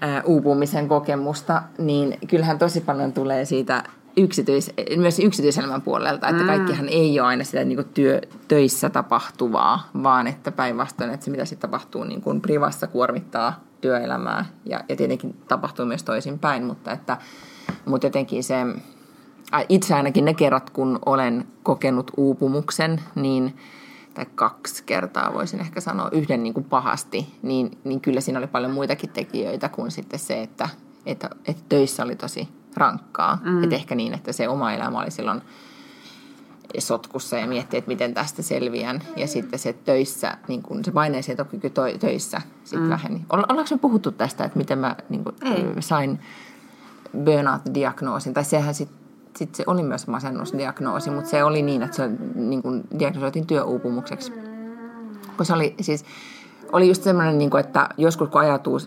ää, 0.00 0.22
uupumisen 0.22 0.88
kokemusta, 0.88 1.62
niin 1.78 2.18
kyllähän 2.28 2.58
tosi 2.58 2.80
paljon 2.80 3.12
tulee 3.12 3.44
siitä 3.44 3.84
yksityis, 4.18 4.70
myös 4.96 5.18
yksityiselämän 5.18 5.82
puolelta, 5.82 6.28
että 6.28 6.42
mm. 6.42 6.46
kaikkihan 6.46 6.88
ei 6.88 7.20
ole 7.20 7.28
aina 7.28 7.44
sitä 7.44 7.64
niin 7.64 7.76
kuin 7.76 7.88
työ, 7.94 8.20
töissä 8.48 8.90
tapahtuvaa, 8.90 9.90
vaan 10.02 10.26
että 10.26 10.52
päinvastoin, 10.52 11.10
että 11.10 11.24
se 11.24 11.30
mitä 11.30 11.44
sitten 11.44 11.70
tapahtuu 11.70 12.04
niin 12.04 12.20
kuin 12.20 12.40
privassa 12.40 12.86
kuormittaa 12.86 13.60
työelämää 13.80 14.44
ja, 14.64 14.80
ja 14.88 14.96
tietenkin 14.96 15.36
tapahtuu 15.48 15.86
myös 15.86 16.02
toisinpäin, 16.02 16.64
mutta 16.64 16.92
että 16.92 17.16
mutta 17.84 18.06
jotenkin 18.06 18.44
se, 18.44 18.54
itse 19.68 19.94
ainakin 19.94 20.24
ne 20.24 20.34
kerrat, 20.34 20.70
kun 20.70 20.98
olen 21.06 21.46
kokenut 21.62 22.10
uupumuksen, 22.16 23.00
niin 23.14 23.56
tai 24.14 24.26
kaksi 24.34 24.84
kertaa 24.84 25.34
voisin 25.34 25.60
ehkä 25.60 25.80
sanoa 25.80 26.08
yhden 26.12 26.42
niin 26.42 26.54
kuin 26.54 26.64
pahasti, 26.64 27.26
niin, 27.42 27.78
niin 27.84 28.00
kyllä 28.00 28.20
siinä 28.20 28.38
oli 28.38 28.46
paljon 28.46 28.72
muitakin 28.72 29.10
tekijöitä 29.10 29.68
kuin 29.68 29.90
sitten 29.90 30.18
se, 30.18 30.42
että, 30.42 30.68
että, 31.06 31.30
että 31.46 31.62
töissä 31.68 32.02
oli 32.02 32.16
tosi 32.16 32.48
rankkaa. 32.78 33.38
Mm. 33.44 33.64
Että 33.64 33.76
ehkä 33.76 33.94
niin, 33.94 34.14
että 34.14 34.32
se 34.32 34.48
oma 34.48 34.72
elämä 34.72 34.98
oli 34.98 35.10
silloin 35.10 35.42
sotkussa 36.78 37.36
ja 37.36 37.46
miettii, 37.46 37.78
että 37.78 37.88
miten 37.88 38.14
tästä 38.14 38.42
selviän. 38.42 39.02
Ja 39.16 39.26
sitten 39.26 39.58
se 39.58 39.72
töissä, 39.72 40.38
niin 40.48 40.62
kun 40.62 40.84
se 40.84 40.90
paineensietokyky 40.90 41.72
töissä 42.00 42.42
sitten 42.64 42.82
mm. 42.82 42.90
väheni. 42.90 43.24
Ollaanko 43.32 43.64
me 43.70 43.78
puhuttu 43.78 44.10
tästä, 44.10 44.44
että 44.44 44.58
miten 44.58 44.78
mä 44.78 44.96
niin 45.08 45.24
kun, 45.24 45.34
sain 45.80 46.20
burnout-diagnoosin? 47.24 48.34
Tai 48.34 48.44
sehän 48.44 48.74
sitten 48.74 48.98
sit 49.36 49.54
se 49.54 49.64
oli 49.66 49.82
myös 49.82 50.06
masennusdiagnoosi, 50.06 51.10
mutta 51.10 51.30
se 51.30 51.44
oli 51.44 51.62
niin, 51.62 51.82
että 51.82 51.96
se 51.96 52.10
niin 52.34 52.62
kun, 52.62 52.84
diagnosoitiin 52.98 53.46
työuupumukseksi. 53.46 54.32
Kun 55.36 55.46
se 55.46 55.52
oli 55.52 55.74
siis, 55.80 56.04
oli 56.72 56.88
just 56.88 57.02
semmoinen, 57.02 57.38
niin 57.38 57.58
että 57.60 57.88
joskus 57.96 58.28
kun 58.28 58.40
ajatuu 58.40 58.78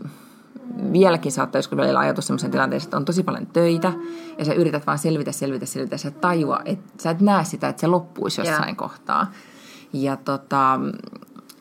vieläkin 0.91 1.31
saattaa 1.31 1.60
joskus 1.60 1.77
välillä 1.77 2.00
ajatus 2.00 2.27
sellaisen 2.27 2.51
tilanteeseen, 2.51 2.88
että 2.88 2.98
on 2.98 3.05
tosi 3.05 3.24
paljon 3.24 3.48
töitä 3.48 3.93
ja 4.38 4.46
sä 4.46 4.53
yrität 4.53 4.88
vaan 4.88 4.98
selvitä, 4.98 5.31
selvitä, 5.31 5.65
selvitä. 5.65 5.98
Sä 5.98 6.12
tajua, 6.12 6.60
että 6.65 7.03
sä 7.03 7.10
et 7.10 7.22
näe 7.22 7.43
sitä, 7.43 7.70
että 7.70 7.79
se 7.79 7.88
loppuisi 7.88 8.41
jossain 8.41 8.63
yeah. 8.63 8.77
kohtaa. 8.77 9.31
Ja, 9.93 10.17
tota, 10.17 10.79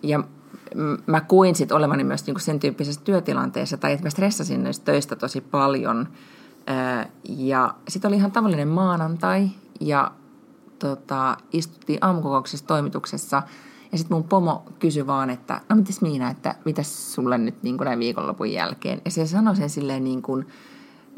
ja 0.03 0.25
mä 1.07 1.21
koin 1.21 1.55
sitten 1.55 1.77
olevani 1.77 2.05
myös 2.05 2.27
niinku 2.27 2.41
sen 2.41 2.61
tyyppisessä 2.61 3.01
työtilanteessa, 3.05 3.77
tai 3.77 3.93
että 3.93 4.07
mä 4.07 4.11
stressasin 4.11 4.65
näistä 4.65 4.85
töistä 4.85 5.17
tosi 5.17 5.41
paljon. 5.41 6.09
Ja 7.29 7.75
sitten 7.89 8.09
oli 8.09 8.17
ihan 8.17 8.33
tavallinen 8.33 8.69
maanantai, 8.69 9.49
ja 9.81 10.11
tota, 10.79 11.37
istuttiin 11.53 11.99
aamukokouksessa 12.01 12.67
toimituksessa– 12.67 13.43
ja 13.93 13.99
sitten 13.99 14.17
mun 14.17 14.25
pomo 14.25 14.65
kysyi 14.79 15.07
vaan, 15.07 15.31
että 15.31 15.61
no 15.69 15.77
mitäs 15.77 16.01
Miina, 16.01 16.31
että 16.31 16.55
mitäs 16.65 17.15
sulle 17.15 17.39
nyt 17.39 17.63
niin 17.63 17.77
kuin 17.77 17.85
näin 17.87 17.99
viikonlopun 17.99 18.53
jälkeen. 18.53 19.01
Ja 19.05 19.11
se 19.11 19.27
sanoi 19.27 19.57
sen 19.57 19.71
silleen 19.71 20.05
niin 20.05 20.23
kuin, 20.23 20.47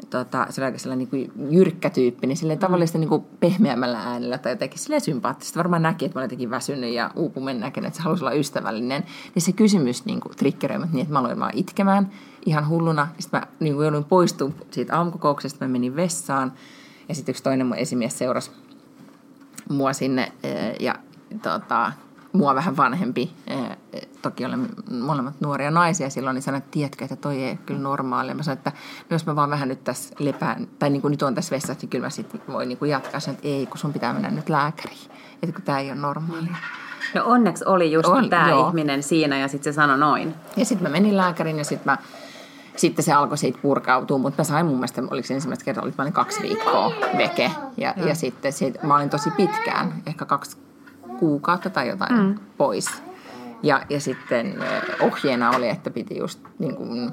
tota, 0.09 0.47
se 0.49 0.61
oli 0.61 0.65
aika 0.65 0.77
sellainen 0.77 1.09
niin 1.11 1.29
kuin 1.31 1.51
jyrkkä 1.53 1.89
tyyppi, 1.89 2.27
niin 2.27 2.37
silleen 2.37 2.59
tavallisesti 2.59 2.97
niin 2.97 3.09
kuin 3.09 3.23
pehmeämmällä 3.39 3.99
äänellä 3.99 4.37
tai 4.37 4.51
jotenkin 4.51 4.79
silleen 4.79 5.01
sympaattista. 5.01 5.57
Varmaan 5.57 5.81
näki, 5.81 6.05
että 6.05 6.17
mä 6.17 6.19
olin 6.19 6.25
jotenkin 6.25 6.49
väsynyt 6.49 6.93
ja 6.93 7.11
uupumen 7.15 7.59
näköinen, 7.59 7.87
että 7.87 7.97
se 7.97 8.03
halusi 8.03 8.23
olla 8.23 8.33
ystävällinen. 8.33 9.03
Niin 9.35 9.43
se 9.43 9.51
kysymys 9.51 10.05
niin 10.05 10.19
kuin 10.19 10.35
triggeröi 10.35 10.79
niin, 10.79 11.01
että 11.01 11.13
mä 11.13 11.19
aloin 11.19 11.39
vaan 11.39 11.51
itkemään 11.55 12.11
ihan 12.45 12.67
hulluna. 12.67 13.07
Sitten 13.19 13.39
mä 13.39 13.47
niin 13.59 13.73
kuin 13.73 13.83
joudun 13.83 14.03
poistumaan 14.03 14.59
siitä 14.71 14.97
aamukokouksesta, 14.97 15.65
mä 15.65 15.71
menin 15.71 15.95
vessaan. 15.95 16.53
Ja 17.09 17.15
sitten 17.15 17.33
yksi 17.33 17.43
toinen 17.43 17.67
mun 17.67 17.77
esimies 17.77 18.17
seurasi 18.17 18.51
mua 19.69 19.93
sinne 19.93 20.31
ja 20.79 20.95
tota, 21.41 21.91
mua 22.33 22.55
vähän 22.55 22.77
vanhempi, 22.77 23.33
toki 24.21 24.45
olen 24.45 24.69
molemmat 25.01 25.41
nuoria 25.41 25.71
naisia 25.71 26.09
silloin, 26.09 26.33
niin 26.33 26.41
sanoin, 26.41 26.63
että 26.63 26.71
tiedätkö, 26.71 27.05
että 27.05 27.15
toi 27.15 27.43
ei 27.43 27.57
kyllä 27.65 27.79
normaalia. 27.79 28.35
Mä 28.35 28.43
sanoin, 28.43 28.57
että 28.57 28.71
no 29.09 29.15
jos 29.15 29.25
mä 29.25 29.35
vaan 29.35 29.49
vähän 29.49 29.69
nyt 29.69 29.83
tässä 29.83 30.15
lepään, 30.19 30.67
tai 30.79 30.89
niin 30.89 31.01
kuin 31.01 31.11
nyt 31.11 31.21
on 31.21 31.35
tässä 31.35 31.55
vessassa, 31.55 31.81
niin 31.81 31.89
kyllä 31.89 32.05
mä 32.05 32.09
sitten 32.09 32.41
voin 32.47 32.69
niin 32.69 32.77
kuin 32.77 32.91
jatkaa. 32.91 33.19
Sanoin, 33.19 33.37
että 33.37 33.47
ei, 33.47 33.65
kun 33.65 33.77
sun 33.77 33.93
pitää 33.93 34.13
mennä 34.13 34.31
nyt 34.31 34.49
lääkäriin, 34.49 35.11
että 35.43 35.55
kun 35.55 35.65
tämä 35.65 35.79
ei 35.79 35.91
ole 35.91 35.99
normaalia. 35.99 36.55
No 37.15 37.25
onneksi 37.25 37.65
oli 37.67 37.91
just 37.91 38.09
tämä 38.29 38.49
ihminen 38.67 39.03
siinä 39.03 39.37
ja 39.37 39.47
sitten 39.47 39.73
se 39.73 39.75
sanoi 39.75 39.97
noin. 39.97 40.35
Ja 40.57 40.65
sitten 40.65 40.87
mä 40.87 40.91
menin 40.91 41.17
lääkäriin 41.17 41.57
ja 41.57 41.65
sitten 41.65 41.91
mä 41.91 41.97
sitten 42.75 43.05
se 43.05 43.13
alkoi 43.13 43.37
siitä 43.37 43.59
purkautua, 43.61 44.17
mutta 44.17 44.39
mä 44.39 44.43
sain 44.43 44.65
mun 44.65 44.75
mielestä, 44.75 45.01
oliko 45.11 45.27
se 45.27 45.33
ensimmäistä 45.33 45.65
kertaa, 45.65 45.83
olin 45.97 46.13
kaksi 46.13 46.41
viikkoa 46.41 46.91
veke. 47.17 47.51
Ja, 47.77 47.93
ja 47.97 48.15
sitten 48.15 48.53
siitä, 48.53 48.87
mä 48.87 48.95
olin 48.95 49.09
tosi 49.09 49.31
pitkään, 49.31 49.93
ehkä 50.05 50.25
kaksi 50.25 50.57
kuukautta 51.19 51.69
tai 51.69 51.87
jotain 51.87 52.15
mm. 52.15 52.35
pois. 52.57 53.03
Ja, 53.63 53.81
ja 53.89 53.99
sitten 53.99 54.55
ohjeena 54.99 55.51
oli, 55.51 55.69
että 55.69 55.89
piti 55.89 56.17
just 56.17 56.39
niin 56.59 56.75
kuin, 56.75 57.11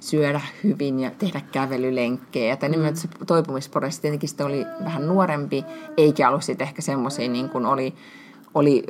syödä 0.00 0.40
hyvin 0.64 1.00
ja 1.00 1.10
tehdä 1.10 1.40
kävelylenkkejä. 1.52 2.56
Tai 2.56 2.68
mm. 2.68 2.94
se 2.94 3.08
toipumisprosessi 3.26 4.02
tietenkin 4.02 4.28
sitten 4.28 4.46
oli 4.46 4.66
vähän 4.84 5.08
nuorempi, 5.08 5.64
eikä 5.96 6.28
ollut 6.28 6.44
sitten 6.44 6.66
ehkä 6.66 6.82
semmoisia 6.82 7.28
niin 7.28 7.48
kuin 7.48 7.66
oli 7.66 7.94
oli 8.54 8.84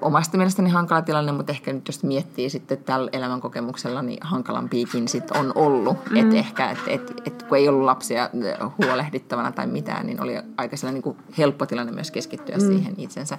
omasta 0.00 0.36
mielestäni 0.36 0.70
hankala 0.70 1.02
tilanne, 1.02 1.32
mutta 1.32 1.52
ehkä 1.52 1.72
nyt 1.72 1.88
jos 1.88 2.02
miettii 2.02 2.50
sitten 2.50 2.78
tällä 2.78 3.10
elämänkokemuksella, 3.12 4.02
niin 4.02 4.18
hankalampiikin 4.20 5.08
sitten 5.08 5.36
on 5.36 5.52
ollut. 5.54 5.96
Mm. 6.10 6.16
Että 6.16 6.36
ehkä, 6.36 6.70
että 6.70 6.90
et, 6.90 7.22
et, 7.24 7.42
kun 7.42 7.58
ei 7.58 7.68
ollut 7.68 7.84
lapsia 7.84 8.30
huolehdittavana 8.78 9.52
tai 9.52 9.66
mitään, 9.66 10.06
niin 10.06 10.22
oli 10.22 10.34
aika 10.56 10.76
niin 10.92 11.02
kuin 11.02 11.16
helppo 11.38 11.66
tilanne 11.66 11.92
myös 11.92 12.10
keskittyä 12.10 12.56
mm. 12.56 12.66
siihen 12.66 12.94
itsensä 12.98 13.38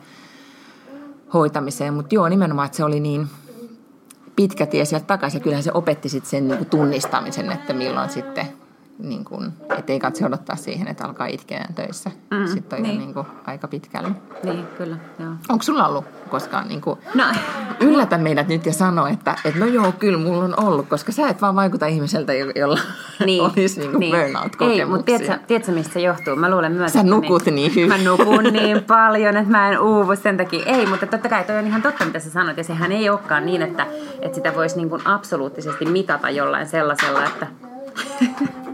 hoitamiseen. 1.33 1.93
Mutta 1.93 2.15
joo, 2.15 2.29
nimenomaan, 2.29 2.65
että 2.65 2.77
se 2.77 2.83
oli 2.83 2.99
niin 2.99 3.27
pitkä 4.35 4.65
tie 4.65 4.85
sieltä 4.85 5.05
takaisin. 5.05 5.39
Ja 5.39 5.43
kyllähän 5.43 5.63
se 5.63 5.71
opetti 5.73 6.09
sitten 6.09 6.29
sen 6.29 6.47
niin 6.47 6.57
kuin 6.57 6.69
tunnistamisen, 6.69 7.51
että 7.51 7.73
milloin 7.73 8.09
sitten 8.09 8.47
niin 9.01 9.25
kuin, 9.25 9.53
ettei 9.77 9.99
katse 9.99 10.25
odottaa 10.25 10.55
siihen, 10.55 10.87
että 10.87 11.05
alkaa 11.05 11.27
itkeä 11.27 11.65
töissä. 11.75 12.11
Mm, 12.31 12.47
Sitten 12.47 12.77
on 12.77 12.83
niin. 12.83 12.99
niin 12.99 13.13
kuin, 13.13 13.25
aika 13.45 13.67
pitkälle. 13.67 14.11
Niin, 14.43 14.67
kyllä. 14.77 14.97
Joo. 15.19 15.31
Onko 15.49 15.63
sulla 15.63 15.87
ollut 15.87 16.05
koskaan 16.29 16.67
niin 16.67 16.81
kuin, 16.81 16.99
no. 17.15 17.23
yllätä 17.79 18.17
meidät 18.17 18.47
nyt 18.47 18.65
ja 18.65 18.73
sano, 18.73 19.07
että, 19.07 19.35
että 19.45 19.59
no 19.59 19.65
joo, 19.65 19.91
kyllä 19.91 20.17
mulla 20.17 20.43
on 20.43 20.63
ollut, 20.63 20.87
koska 20.87 21.11
sä 21.11 21.27
et 21.27 21.41
vaan 21.41 21.55
vaikuta 21.55 21.85
ihmiseltä, 21.85 22.33
jolla 22.33 22.79
niin, 23.25 23.43
olisi 23.43 23.79
niin 23.79 23.91
kuin 23.91 23.99
niin. 23.99 24.15
burnout-kokemuksia. 24.15 24.83
Ei, 24.83 24.85
mutta 24.85 25.05
tiedätkö, 25.05 25.39
tiedätkö, 25.47 25.71
mistä 25.71 25.93
se 25.93 26.01
johtuu? 26.01 26.35
Mä 26.35 26.51
luulen 26.51 26.71
myös, 26.71 26.93
Sä 26.93 27.03
nukut 27.03 27.45
niin, 27.45 27.55
niin 27.55 27.75
hyvin. 27.75 27.89
Mä 27.89 27.97
nukun 27.97 28.43
niin 28.53 28.83
paljon, 28.83 29.37
että 29.37 29.51
mä 29.51 29.71
en 29.71 29.79
uuvu 29.79 30.15
sen 30.15 30.37
takia. 30.37 30.65
Ei, 30.65 30.85
mutta 30.85 31.07
totta 31.07 31.29
kai 31.29 31.43
toi 31.43 31.57
on 31.57 31.67
ihan 31.67 31.81
totta, 31.81 32.05
mitä 32.05 32.19
sä 32.19 32.29
sanoit. 32.29 32.57
Ja 32.57 32.63
sehän 32.63 32.91
ei 32.91 33.09
olekaan 33.09 33.45
niin, 33.45 33.61
että, 33.61 33.87
että 34.21 34.35
sitä 34.35 34.55
voisi 34.55 34.77
niin 34.77 34.89
kuin 34.89 35.01
absoluuttisesti 35.05 35.85
mitata 35.85 36.29
jollain 36.29 36.67
sellaisella, 36.67 37.25
että 37.25 37.47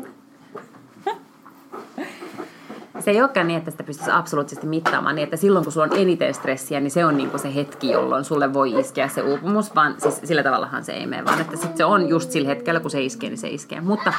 se 2.99 3.11
ei 3.11 3.21
olekaan 3.21 3.47
niin, 3.47 3.57
että 3.57 3.71
sitä 3.71 3.83
pystyisi 3.83 4.11
absoluuttisesti 4.11 4.67
mittaamaan, 4.67 5.15
niin 5.15 5.23
että 5.23 5.37
silloin 5.37 5.65
kun 5.65 5.73
sulla 5.73 5.87
on 5.91 5.97
eniten 5.97 6.33
stressiä, 6.33 6.79
niin 6.79 6.91
se 6.91 7.05
on 7.05 7.17
niin 7.17 7.29
kuin 7.29 7.39
se 7.39 7.55
hetki, 7.55 7.91
jolloin 7.91 8.23
sulle 8.23 8.53
voi 8.53 8.79
iskeä 8.79 9.07
se 9.07 9.21
uupumus, 9.21 9.75
vaan 9.75 9.95
siis 9.97 10.19
sillä 10.23 10.43
tavallahan 10.43 10.83
se 10.83 10.91
ei 10.91 11.07
mene, 11.07 11.25
vaan 11.25 11.41
että 11.41 11.57
sit 11.57 11.77
se 11.77 11.85
on 11.85 12.09
just 12.09 12.31
sillä 12.31 12.47
hetkellä, 12.47 12.79
kun 12.79 12.91
se 12.91 13.01
iskee, 13.01 13.29
niin 13.29 13.37
se 13.37 13.47
iskee. 13.47 13.81
Mutta 13.81 14.13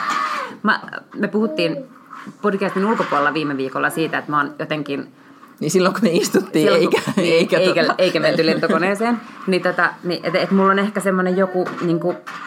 mä, 0.63 0.81
me 1.15 1.29
puhuttiin 1.29 1.77
podcastin 2.43 2.85
ulkopuolella 2.85 3.35
viime 3.35 3.57
viikolla 3.57 3.91
siitä, 3.91 4.19
että 4.19 4.31
mä 4.31 4.37
oon 4.37 4.55
jotenkin 4.59 5.09
niin 5.61 5.71
silloin 5.71 5.95
kun 5.95 6.03
me 6.03 6.11
istuttiin 6.13 6.63
silloin, 6.63 6.83
eikä, 6.83 7.13
niin, 7.17 7.35
eikä, 7.35 7.59
eikä, 7.59 7.83
tota... 7.83 7.95
eikä 7.99 8.21
menty 8.21 8.47
lentokoneeseen, 8.47 9.21
niin, 9.47 9.63
tota, 9.63 9.91
niin 10.05 10.21
että 10.23 10.39
et 10.39 10.51
mulla 10.51 10.71
on 10.71 10.79
ehkä 10.79 11.01
semmoinen 11.01 11.37
joku 11.37 11.69
niin 11.81 12.01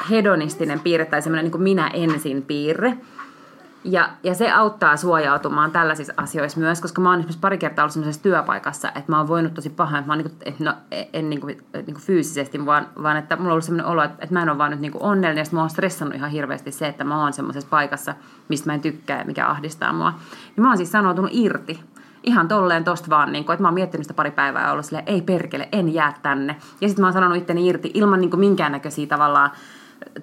hedonistinen 0.09 0.79
piirre 0.79 1.05
tai 1.05 1.21
semmoinen 1.21 1.51
niin 1.51 1.61
minä 1.61 1.87
ensin 1.93 2.41
piirre, 2.41 2.97
ja, 3.83 4.09
ja 4.23 4.33
se 4.33 4.51
auttaa 4.51 4.97
suojautumaan 4.97 5.71
tällaisissa 5.71 6.13
asioissa 6.17 6.59
myös, 6.59 6.81
koska 6.81 7.01
mä 7.01 7.09
oon 7.09 7.19
esimerkiksi 7.19 7.39
pari 7.39 7.57
kertaa 7.57 7.83
ollut 7.83 7.93
sellaisessa 7.93 8.23
työpaikassa, 8.23 8.87
että 8.87 9.11
mä 9.11 9.17
oon 9.17 9.27
voinut 9.27 9.53
tosi 9.53 9.69
pahaan, 9.69 9.99
että 9.99 10.07
mä 10.07 10.13
oon 10.13 10.23
niin 10.23 10.55
kuin, 10.57 10.65
no, 10.65 10.73
en 11.13 11.29
niin 11.29 11.41
kuin, 11.41 11.63
niin 11.73 11.85
kuin 11.85 12.01
fyysisesti, 12.01 12.65
vaan, 12.65 12.87
vaan 13.03 13.17
että 13.17 13.35
mulla 13.35 13.47
on 13.47 13.51
ollut 13.51 13.65
sellainen 13.65 13.91
olo, 13.91 14.03
että, 14.03 14.17
että 14.23 14.33
mä 14.33 14.41
en 14.41 14.49
ole 14.49 14.57
vaan 14.57 14.71
nyt 14.71 14.79
niin 14.79 14.91
kuin 14.91 15.03
onnellinen, 15.03 15.45
ja 15.45 15.49
mä 15.51 15.59
oon 15.59 15.69
stressannut 15.69 16.15
ihan 16.15 16.31
hirveästi 16.31 16.71
se, 16.71 16.87
että 16.87 17.03
mä 17.03 17.21
oon 17.23 17.33
semmoisessa 17.33 17.69
paikassa, 17.69 18.15
mistä 18.49 18.69
mä 18.69 18.73
en 18.73 18.81
tykkää 18.81 19.19
ja 19.19 19.25
mikä 19.25 19.47
ahdistaa 19.47 19.93
mua. 19.93 20.11
Niin 20.11 20.61
mä 20.61 20.67
oon 20.67 20.77
siis 20.77 20.91
sanoutunut 20.91 21.31
irti 21.33 21.79
ihan 22.23 22.47
tolleen 22.47 22.83
tosta 22.83 23.09
vaan, 23.09 23.31
niin 23.31 23.45
kuin, 23.45 23.53
että 23.53 23.61
mä 23.61 23.67
oon 23.67 23.73
miettinyt 23.73 24.05
sitä 24.05 24.13
pari 24.13 24.31
päivää 24.31 24.65
ja 24.65 24.71
ollut 24.71 24.85
silleen, 24.85 25.07
ei 25.07 25.21
perkele, 25.21 25.69
en 25.71 25.93
jää 25.93 26.13
tänne. 26.21 26.55
Ja 26.81 26.87
sitten 26.87 27.03
mä 27.03 27.07
oon 27.07 27.13
sanonut 27.13 27.37
itteni 27.37 27.67
irti 27.67 27.91
ilman 27.93 28.21
niin 28.21 28.29
kuin 28.29 28.39
minkäännäköisiä 28.39 29.07
tavallaan 29.07 29.51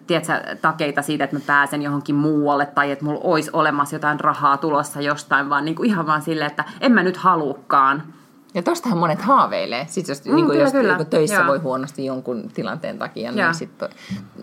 tiedätkö, 0.06 0.56
takeita 0.62 1.02
siitä, 1.02 1.24
että 1.24 1.36
mä 1.36 1.42
pääsen 1.46 1.82
johonkin 1.82 2.14
muualle 2.14 2.66
tai 2.66 2.90
että 2.90 3.04
mulla 3.04 3.20
olisi 3.22 3.50
olemassa 3.52 3.96
jotain 3.96 4.20
rahaa 4.20 4.56
tulossa 4.56 5.00
jostain, 5.00 5.50
vaan 5.50 5.64
niin 5.64 5.74
kuin 5.74 5.90
ihan 5.90 6.06
vaan 6.06 6.22
silleen, 6.22 6.50
että 6.50 6.64
en 6.80 6.92
mä 6.92 7.02
nyt 7.02 7.16
halukaan. 7.16 8.02
Ja 8.54 8.62
tostahan 8.62 8.98
monet 8.98 9.22
haaveilee. 9.22 9.86
Sitten 9.88 10.12
jos, 10.12 10.24
mm, 10.24 10.34
niin 10.34 10.46
kuin, 10.46 10.60
jos 10.60 10.72
kyllä. 10.72 10.96
Niin 10.96 11.06
töissä 11.06 11.36
Joo. 11.36 11.46
voi 11.46 11.58
huonosti 11.58 12.04
jonkun 12.04 12.50
tilanteen 12.54 12.98
takia, 12.98 13.32
niin 13.32 13.54
sitten 13.54 13.88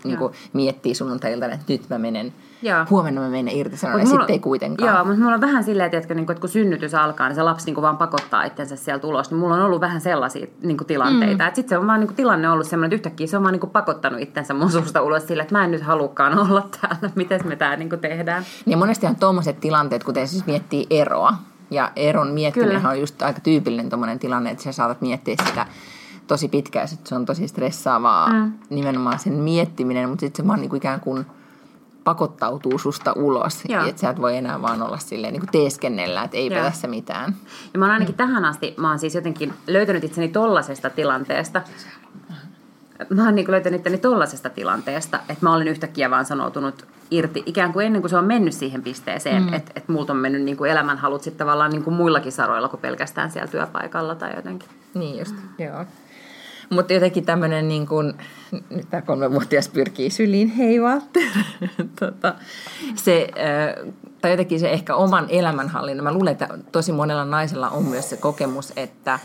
niin 0.04 0.20
miettii 0.54 0.96
sunnuntailta, 0.96 1.46
että 1.46 1.66
nyt 1.68 1.90
mä 1.90 1.98
menen– 1.98 2.34
Joo. 2.62 2.86
huomenna 2.90 3.22
mä 3.22 3.30
menen 3.30 3.56
irti 3.56 3.78
sanoa, 3.78 4.00
ja 4.00 4.06
sitten 4.06 4.26
ei 4.30 4.40
kuitenkaan. 4.40 4.96
Joo, 4.96 5.06
mutta 5.06 5.22
mulla 5.22 5.34
on 5.34 5.42
vähän 5.42 5.64
silleen, 5.64 5.96
että, 5.96 6.14
niin 6.14 6.26
kun, 6.26 6.34
että 6.34 6.42
kun 6.42 6.50
synnytys 6.50 6.94
alkaa, 6.94 7.28
niin 7.28 7.36
se 7.36 7.44
lapsi 7.44 7.66
niin 7.66 7.74
kuin 7.74 7.82
vaan 7.82 7.98
pakottaa 7.98 8.44
itsensä 8.44 8.76
sieltä 8.76 9.08
ulos. 9.08 9.32
Niin 9.32 9.40
mulla 9.40 9.56
on 9.56 9.62
ollut 9.62 9.82
vähän 9.82 10.02
sellaisia 10.02 10.48
niin 10.64 10.78
kuin 10.78 10.88
tilanteita. 10.88 11.44
Mm. 11.44 11.52
Sitten 11.56 11.70
se 11.70 11.78
on 11.78 11.88
vaan 11.88 12.00
niin 12.00 12.08
kuin, 12.08 12.16
tilanne 12.16 12.50
ollut 12.50 12.68
sellainen, 12.68 12.96
että 12.96 12.96
yhtäkkiä 12.96 13.28
se 13.28 13.38
on 13.38 13.44
vaan 13.44 13.52
niin 13.52 13.60
kuin, 13.60 13.72
pakottanut 13.72 14.22
itsensä 14.22 14.54
mun 14.54 14.72
suusta 14.72 15.02
ulos 15.02 15.28
sille, 15.28 15.44
että 15.44 15.56
mä 15.56 15.64
en 15.64 15.72
nyt 15.72 15.82
halukkaan 15.82 16.40
olla 16.50 16.68
täällä. 16.82 17.10
Miten 17.16 17.42
me 17.48 17.56
tämä 17.56 17.76
niin 17.76 17.90
kuin, 17.90 18.02
tehdään? 18.02 18.46
Niin 18.66 18.78
monestihan 18.78 19.16
tuommoiset 19.16 19.60
tilanteet, 19.60 20.04
kuten 20.04 20.28
siis 20.28 20.46
miettii 20.46 20.88
eroa. 20.90 21.34
Ja 21.72 21.92
eron 21.96 22.28
miettiminen 22.28 22.86
on 22.86 23.00
just 23.00 23.22
aika 23.22 23.40
tyypillinen 23.40 23.90
tuommoinen 23.90 24.20
tilanne, 24.20 24.52
että 24.52 24.64
sä 24.64 24.72
saatat 24.72 25.02
miettiä 25.02 25.36
sitä 25.48 25.66
tosi 26.28 26.48
pitkään, 26.48 26.88
että 26.94 27.10
se 27.10 27.16
on 27.16 27.26
tosi 27.26 27.48
stressaavaa 27.48 28.34
mm. 28.34 28.54
nimenomaan 28.70 29.20
sen 29.20 29.34
miettiminen, 29.34 30.10
mutta 30.10 30.20
sitten 30.20 30.46
se 30.46 30.48
vaan 30.48 30.62
niin 30.62 30.70
kuin 30.70 30.78
ikään 30.78 31.00
kuin 31.00 31.26
pakottautuu 32.06 32.78
susta 32.80 33.14
ulos. 33.14 33.64
Että 33.88 34.02
sä 34.02 34.10
et 34.10 34.22
voi 34.22 34.38
enää 34.38 34.62
vaan 34.62 34.82
olla 34.82 34.98
silleen 34.98 35.34
niin 35.34 35.42
kuin 35.42 35.52
teeskennellä, 35.52 36.24
että 36.24 36.38
eipä 36.38 36.56
Joo. 36.56 36.66
tässä 36.66 36.88
mitään. 36.88 37.36
Ja 37.74 37.80
mä 37.80 37.86
oon 37.86 37.94
ainakin 37.94 38.16
mm. 38.16 38.18
tähän 38.18 38.46
asti, 38.46 38.74
mä 38.78 38.90
oon 38.90 39.00
siis 39.00 39.16
jotenkin 39.16 39.54
löytänyt 39.68 40.04
itseni 40.04 40.28
tollasesta 40.28 40.90
tilanteesta, 40.90 41.62
mä 43.10 43.26
oon 43.26 43.36
niin 43.36 43.52
löytänyt 43.52 43.80
itteni 43.80 43.98
tollasesta 43.98 44.50
tilanteesta, 44.50 45.18
että 45.18 45.46
mä 45.46 45.54
olin 45.54 45.68
yhtäkkiä 45.68 46.10
vaan 46.10 46.26
sanoutunut 46.26 46.86
irti, 47.12 47.44
ikään 47.46 47.74
kuin 47.74 47.86
ennen 47.86 48.02
kuin 48.02 48.10
se 48.10 48.18
on 48.18 48.26
mennyt 48.26 48.54
siihen 48.54 48.84
pisteeseen, 48.84 49.44
mm. 49.44 49.54
että, 49.54 49.72
että 49.76 49.92
multa 49.92 50.14
on 50.14 50.20
mennyt 50.20 50.42
niin 50.42 50.58
kuin 50.58 50.72
elämänhalut 50.72 51.24
sitten 51.24 51.46
tavallaan 51.46 51.72
niin 51.72 51.84
kuin 51.84 51.94
muillakin 51.94 52.32
saroilla 52.32 52.70
kuin 52.70 52.82
pelkästään 52.82 53.32
siellä 53.32 53.52
työpaikalla 53.52 54.16
tai 54.16 54.36
jotenkin. 54.36 54.70
Niin 54.94 55.20
just, 55.20 55.36
mm. 55.36 55.66
joo. 55.66 55.86
Mutta 56.76 56.94
jotenkin 56.94 57.26
tämmöinen, 57.26 57.68
niin 57.68 57.88
kuin, 57.88 58.14
nyt 58.70 58.90
tämä 58.90 59.02
kolmevuotias 59.02 59.70
pyrkii 59.70 60.10
syliin, 60.10 60.48
hei 60.48 60.80
Walter. 60.80 61.30
tota, 62.00 62.36
se, 62.96 63.28
tai 64.22 64.32
jotenkin 64.32 64.60
se 64.60 64.70
ehkä 64.70 64.96
oman 64.96 65.26
elämänhallinnan. 65.30 66.04
Mä 66.04 66.14
luulen, 66.14 66.32
että 66.32 66.48
tosi 66.72 66.92
monella 66.92 67.26
naisella 67.26 67.70
on 67.70 67.84
myös 67.84 68.10
se 68.10 68.18
kokemus, 68.18 68.74
että 68.76 69.20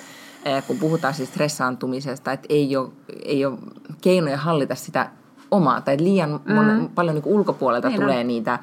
kun 0.66 0.78
puhutaan 0.78 1.14
siis 1.14 1.28
stressaantumisesta, 1.28 2.32
että 2.32 2.46
ei 2.48 2.76
ole, 2.76 2.88
ei 3.24 3.44
ole 3.44 3.58
keinoja 4.00 4.36
hallita 4.36 4.74
sitä 4.74 5.10
omaa, 5.50 5.80
tai 5.80 5.96
liian 6.00 6.40
mm. 6.44 6.54
mon, 6.54 6.90
paljon 6.94 7.14
niin 7.14 7.24
ulkopuolelta 7.26 7.88
niin 7.88 8.00
tulee 8.00 8.24
niitä 8.24 8.58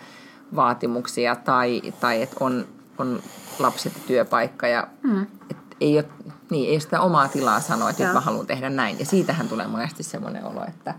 vaatimuksia, 0.55 1.35
tai, 1.35 1.81
tai 1.99 2.21
että 2.21 2.35
on, 2.39 2.65
on 2.97 3.19
lapset 3.59 3.93
ja 3.95 4.01
työpaikka, 4.07 4.67
ja 4.67 4.87
mm. 5.03 5.21
et 5.51 5.57
ei 5.81 5.97
ole, 5.97 6.05
niin, 6.49 6.69
ei 6.69 6.79
sitä 6.79 7.01
omaa 7.01 7.27
tilaa 7.27 7.59
sanoa, 7.59 7.89
että 7.89 8.03
nyt 8.03 8.13
mä 8.13 8.19
haluan 8.19 8.47
tehdä 8.47 8.69
näin. 8.69 8.99
Ja 8.99 9.05
siitähän 9.05 9.49
tulee 9.49 9.67
monesti 9.67 10.03
semmoinen 10.03 10.45
olo, 10.45 10.63
että, 10.67 10.93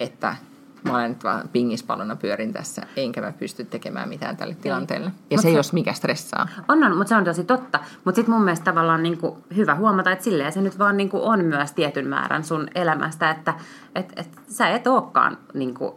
että 0.00 0.36
mä 0.84 0.94
olen 0.94 1.10
nyt 1.10 1.24
vaan 1.24 1.48
pingispallona 1.48 2.16
pyörin 2.16 2.52
tässä, 2.52 2.82
enkä 2.96 3.20
mä 3.20 3.32
pysty 3.32 3.64
tekemään 3.64 4.08
mitään 4.08 4.36
tälle 4.36 4.54
tilanteelle. 4.54 5.10
Ja 5.30 5.36
mut 5.36 5.42
se 5.42 5.48
ei 5.48 5.64
se, 5.64 5.72
mikä 5.72 5.92
stressaa. 5.92 6.48
On, 6.68 6.84
on, 6.84 6.96
mutta 6.96 7.08
se 7.08 7.16
on 7.16 7.24
tosi 7.24 7.44
totta. 7.44 7.80
Mutta 8.04 8.16
sitten 8.16 8.34
mun 8.34 8.44
mielestä 8.44 8.64
tavallaan 8.64 9.02
niin 9.02 9.18
kuin 9.18 9.36
hyvä 9.56 9.74
huomata, 9.74 10.12
että 10.12 10.24
silleen 10.24 10.52
se 10.52 10.60
nyt 10.60 10.78
vaan 10.78 10.96
niin 10.96 11.08
kuin 11.08 11.22
on 11.22 11.44
myös 11.44 11.72
tietyn 11.72 12.08
määrän 12.08 12.44
sun 12.44 12.68
elämästä, 12.74 13.30
että 13.30 13.54
et, 13.94 14.12
et, 14.16 14.28
sä 14.48 14.68
et 14.68 14.86
olekaan 14.86 15.38
niin 15.54 15.74
kuin 15.74 15.94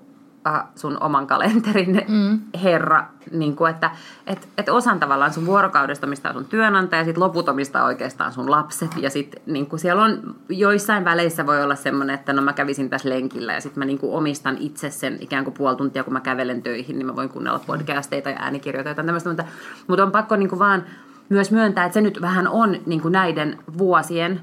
Äh, 0.48 0.64
sun 0.76 0.98
oman 1.02 1.28
kalenterin 1.28 2.02
mm. 2.08 2.40
herra, 2.64 3.08
niin 3.32 3.56
kuin, 3.56 3.72
että 3.72 3.92
et, 4.28 4.48
et 4.58 4.70
osan 4.70 5.00
tavallaan 5.00 5.34
sun 5.34 5.46
vuorokaudesta, 5.46 6.08
mistä 6.08 6.30
on 6.30 6.36
sun 6.36 6.46
työnantaja, 6.46 7.02
ja 7.02 7.06
sitten 7.06 7.24
loputomista 7.24 7.84
oikeastaan 7.84 8.32
sun 8.34 8.52
lapset, 8.52 8.92
ja 8.98 9.10
sitten 9.10 9.42
niin 9.46 9.66
kuin 9.66 9.80
siellä 9.80 10.04
on 10.04 10.36
joissain 10.50 11.06
väleissä 11.06 11.46
voi 11.46 11.64
olla 11.64 11.76
semmoinen, 11.76 12.14
että 12.14 12.34
no 12.34 12.42
mä 12.42 12.54
kävisin 12.54 12.90
tässä 12.90 13.10
lenkillä, 13.10 13.54
ja 13.54 13.62
sitten 13.62 13.80
mä 13.80 13.86
niin 13.86 13.98
kuin 13.98 14.14
omistan 14.14 14.58
itse 14.60 14.90
sen 14.90 15.18
ikään 15.20 15.44
kuin 15.44 15.54
puoli 15.54 15.76
tuntia, 15.76 16.04
kun 16.04 16.14
mä 16.14 16.22
kävelen 16.22 16.62
töihin, 16.62 16.98
niin 16.98 17.06
mä 17.06 17.16
voin 17.16 17.30
kuunnella 17.30 17.60
podcasteita 17.68 18.30
ja 18.30 18.38
äänikirjoita 18.40 18.90
ja 18.90 18.96
tämmöistä, 18.96 19.30
mutta, 19.30 19.46
mutta 19.88 20.04
on 20.04 20.12
pakko 20.12 20.36
niin 20.36 20.50
kuin 20.50 20.60
vaan 20.60 20.84
myös 21.30 21.52
myöntää, 21.52 21.86
että 21.86 21.94
se 21.94 22.02
nyt 22.02 22.22
vähän 22.22 22.48
on 22.48 22.78
niin 22.86 23.02
kuin 23.02 23.12
näiden 23.12 23.60
vuosien 23.78 24.42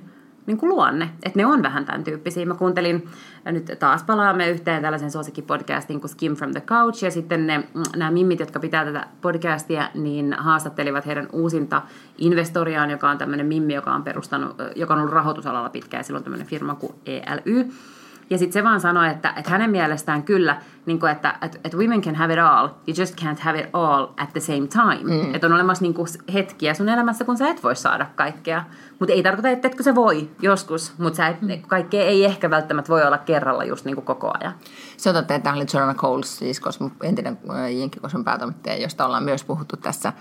niin 0.49 0.59
kuin 0.59 0.71
luonne. 0.71 1.11
Että 1.23 1.39
ne 1.39 1.47
on 1.47 1.63
vähän 1.63 1.85
tämän 1.85 2.05
tyyppisiä. 2.05 2.47
Mä 2.47 2.55
kuuntelin, 2.55 3.09
ja 3.45 3.53
nyt 3.53 3.73
taas 3.79 4.03
palaamme 4.03 4.49
yhteen 4.49 4.83
tällaisen 4.83 5.11
suosikkipodcastin 5.11 6.01
kuin 6.01 6.11
Skim 6.11 6.37
from 6.37 6.53
the 6.53 6.61
Couch, 6.61 7.05
ja 7.05 7.11
sitten 7.11 7.47
ne, 7.47 7.59
mm, 7.59 7.83
nämä 7.97 8.11
mimmit, 8.11 8.41
jotka 8.41 8.61
pitää 8.61 8.85
tätä 8.85 9.07
podcastia, 9.21 9.89
niin 9.95 10.33
haastattelivat 10.39 11.07
heidän 11.07 11.29
uusinta 11.33 11.83
investoriaan, 12.19 12.91
joka 12.91 13.11
on 13.11 13.19
tämmöinen 13.19 13.47
mimmi, 13.47 13.75
joka 13.75 13.95
on 13.95 14.03
perustanut, 14.03 14.57
joka 14.77 14.95
on 14.95 15.01
ollut 15.01 15.15
rahoitusalalla 15.15 15.69
pitkään, 15.69 16.01
ja 16.01 16.05
silloin 16.05 16.25
tämmöinen 16.25 16.47
firma 16.47 16.75
kuin 16.75 16.93
ELY. 17.07 17.71
Ja 18.31 18.39
sitten 18.39 18.53
se 18.53 18.65
vaan 18.65 18.81
sanoi, 18.81 19.09
että, 19.09 19.33
että 19.37 19.51
hänen 19.51 19.71
mielestään 19.71 20.23
kyllä, 20.23 20.63
niin 20.87 21.01
kuin, 21.01 21.13
että, 21.13 21.39
että, 21.43 21.59
että 21.65 21.77
women 21.77 22.03
can 22.03 22.15
have 22.15 22.33
it 22.33 22.41
all, 22.41 22.69
you 22.69 22.95
just 22.99 23.21
can't 23.21 23.41
have 23.41 23.61
it 23.61 23.67
all 23.73 24.07
at 24.17 24.33
the 24.33 24.41
same 24.41 24.67
time. 24.67 25.15
Mm. 25.15 25.35
Että 25.35 25.47
on 25.47 25.53
olemassa 25.53 25.83
niin 25.83 25.95
kuin 25.95 26.09
hetkiä 26.33 26.75
sun 26.75 26.89
elämässä, 26.89 27.25
kun 27.25 27.37
sä 27.37 27.49
et 27.49 27.63
voi 27.63 27.77
saada 27.77 28.07
kaikkea. 28.17 28.65
Mutta 28.99 29.13
ei 29.13 29.23
tarkoita, 29.23 29.49
että 29.49 29.69
etkö 29.69 29.83
se 29.83 29.95
voi 29.95 30.31
joskus, 30.43 30.99
mutta 30.99 31.27
et, 31.27 31.43
mm. 31.43 31.49
kaikkea 31.67 32.03
ei 32.03 32.25
ehkä 32.25 32.51
välttämättä 32.51 32.89
voi 32.89 33.07
olla 33.07 33.19
kerralla 33.19 33.65
just 33.65 33.85
niin 33.85 33.95
kuin 33.95 34.05
koko 34.05 34.33
ajan. 34.41 34.55
Se 34.97 35.09
on 35.09 35.15
totta, 35.15 35.35
että 35.35 35.45
tämä 35.45 35.57
oli 35.57 35.67
Jordan 35.75 35.97
Coles, 35.97 36.39
siis 36.39 36.61
entinen 37.03 37.39
äh, 37.51 37.73
Jenkkikoson 37.73 38.25
päätoimittaja, 38.25 38.77
josta 38.77 39.07
ollaan 39.07 39.25
myös 39.25 39.45
puhuttu 39.45 39.77
tässä 39.77 40.13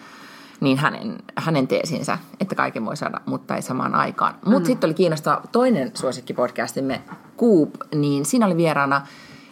niin 0.62 0.78
hänen, 0.78 1.18
hänen 1.36 1.68
teesinsä, 1.68 2.18
että 2.40 2.56
kaiken 2.56 2.86
voi 2.86 2.98
saada, 2.98 3.22
mutta 3.26 3.56
ei 3.56 3.62
samaan 3.62 3.96
aikaan. 3.96 4.34
Mutta 4.34 4.50
mm-hmm. 4.50 4.66
sitten 4.66 4.88
oli 4.88 4.94
kiinnostava 4.94 5.42
toinen 5.52 5.92
suosikkipodcastimme, 5.94 7.02
Coop, 7.38 7.70
niin 7.96 8.26
siinä 8.26 8.46
oli 8.46 8.58
vieraana, 8.58 9.08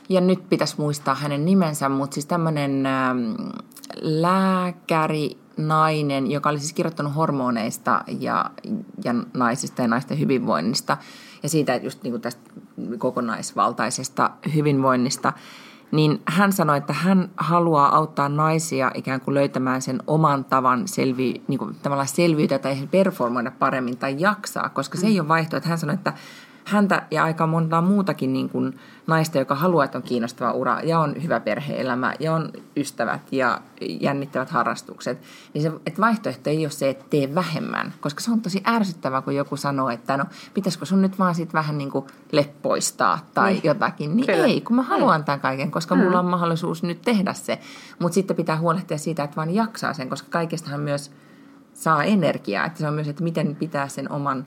ja 0.09 0.21
nyt 0.21 0.49
pitäisi 0.49 0.75
muistaa 0.77 1.15
hänen 1.15 1.45
nimensä, 1.45 1.89
mutta 1.89 2.13
siis 2.13 2.25
tämmöinen 2.25 2.85
ähm, 2.85 3.33
lääkäri, 4.01 5.37
nainen, 5.57 6.31
joka 6.31 6.49
oli 6.49 6.59
siis 6.59 6.73
kirjoittanut 6.73 7.15
hormoneista 7.15 8.03
ja, 8.19 8.51
ja 9.03 9.13
naisista 9.33 9.81
ja 9.81 9.87
naisten 9.87 10.19
hyvinvoinnista 10.19 10.97
ja 11.43 11.49
siitä 11.49 11.73
että 11.73 11.87
just 11.87 12.03
niin 12.03 12.11
kuin 12.11 12.21
tästä 12.21 12.41
kokonaisvaltaisesta 12.97 14.31
hyvinvoinnista 14.55 15.33
niin 15.91 16.21
hän 16.25 16.53
sanoi, 16.53 16.77
että 16.77 16.93
hän 16.93 17.29
haluaa 17.37 17.95
auttaa 17.95 18.29
naisia 18.29 18.91
ikään 18.93 19.21
kuin 19.21 19.35
löytämään 19.35 19.81
sen 19.81 19.99
oman 20.07 20.45
tavan 20.45 20.87
selvi, 20.87 21.43
niin 21.47 21.59
kuin 21.59 21.75
tavallaan 21.83 22.07
selviytyä 22.07 22.59
tai 22.59 22.87
performoida 22.91 23.51
paremmin 23.51 23.97
tai 23.97 24.15
jaksaa, 24.17 24.69
koska 24.69 24.97
se 24.97 25.07
ei 25.07 25.19
ole 25.19 25.27
vaihtoehto. 25.27 25.69
Hän 25.69 25.77
sanoi, 25.77 25.93
että 25.93 26.13
häntä 26.65 27.01
ja 27.11 27.23
aika 27.23 27.47
montaa 27.47 27.81
muutakin 27.81 28.33
niin 28.33 28.49
kuin 28.49 28.79
naista, 29.07 29.37
joka 29.37 29.55
haluaa, 29.55 29.85
että 29.85 29.97
on 29.97 30.03
kiinnostava 30.03 30.51
ura 30.51 30.79
ja 30.81 30.99
on 30.99 31.23
hyvä 31.23 31.39
perheelämä 31.39 32.13
ja 32.19 32.33
on 32.33 32.51
ystävät 32.77 33.21
ja 33.31 33.61
jännittävät 34.01 34.49
harrastukset, 34.49 35.21
niin 35.53 35.61
se, 35.61 35.71
että 35.85 36.01
vaihtoehto 36.01 36.49
ei 36.49 36.65
ole 36.65 36.69
se, 36.69 36.89
että 36.89 37.05
tee 37.09 37.35
vähemmän, 37.35 37.93
koska 38.01 38.21
se 38.21 38.31
on 38.31 38.41
tosi 38.41 38.63
ärsyttävää, 38.67 39.21
kun 39.21 39.35
joku 39.35 39.57
sanoo, 39.57 39.89
että 39.89 40.17
no 40.17 40.25
pitäisikö 40.53 40.85
sun 40.85 41.01
nyt 41.01 41.19
vaan 41.19 41.35
sit 41.35 41.53
vähän 41.53 41.77
niin 41.77 41.91
kuin 41.91 42.05
leppoistaa 42.31 43.19
tai 43.33 43.53
niin. 43.53 43.63
jotakin, 43.63 44.15
niin 44.15 44.25
Kyllä. 44.27 44.45
ei, 44.45 44.61
kun 44.61 44.75
mä 44.75 44.83
haluan 44.83 45.23
tämän 45.23 45.39
kaiken, 45.39 45.71
koska 45.71 45.95
mm. 45.95 46.01
mulla 46.01 46.19
on 46.19 46.25
mahdollisuus 46.25 46.83
nyt 46.83 47.01
tehdä 47.01 47.33
se, 47.33 47.59
mutta 47.99 48.13
sitten 48.13 48.35
pitää 48.35 48.57
huolehtia 48.57 48.97
siitä, 48.97 49.23
että 49.23 49.35
vaan 49.35 49.55
jaksaa 49.55 49.93
sen, 49.93 50.09
koska 50.09 50.27
kaikestahan 50.31 50.79
myös 50.79 51.11
saa 51.73 52.03
energiaa, 52.03 52.65
että 52.65 52.79
se 52.79 52.87
on 52.87 52.93
myös, 52.93 53.07
että 53.07 53.23
miten 53.23 53.55
pitää 53.55 53.87
sen 53.87 54.11
oman 54.11 54.45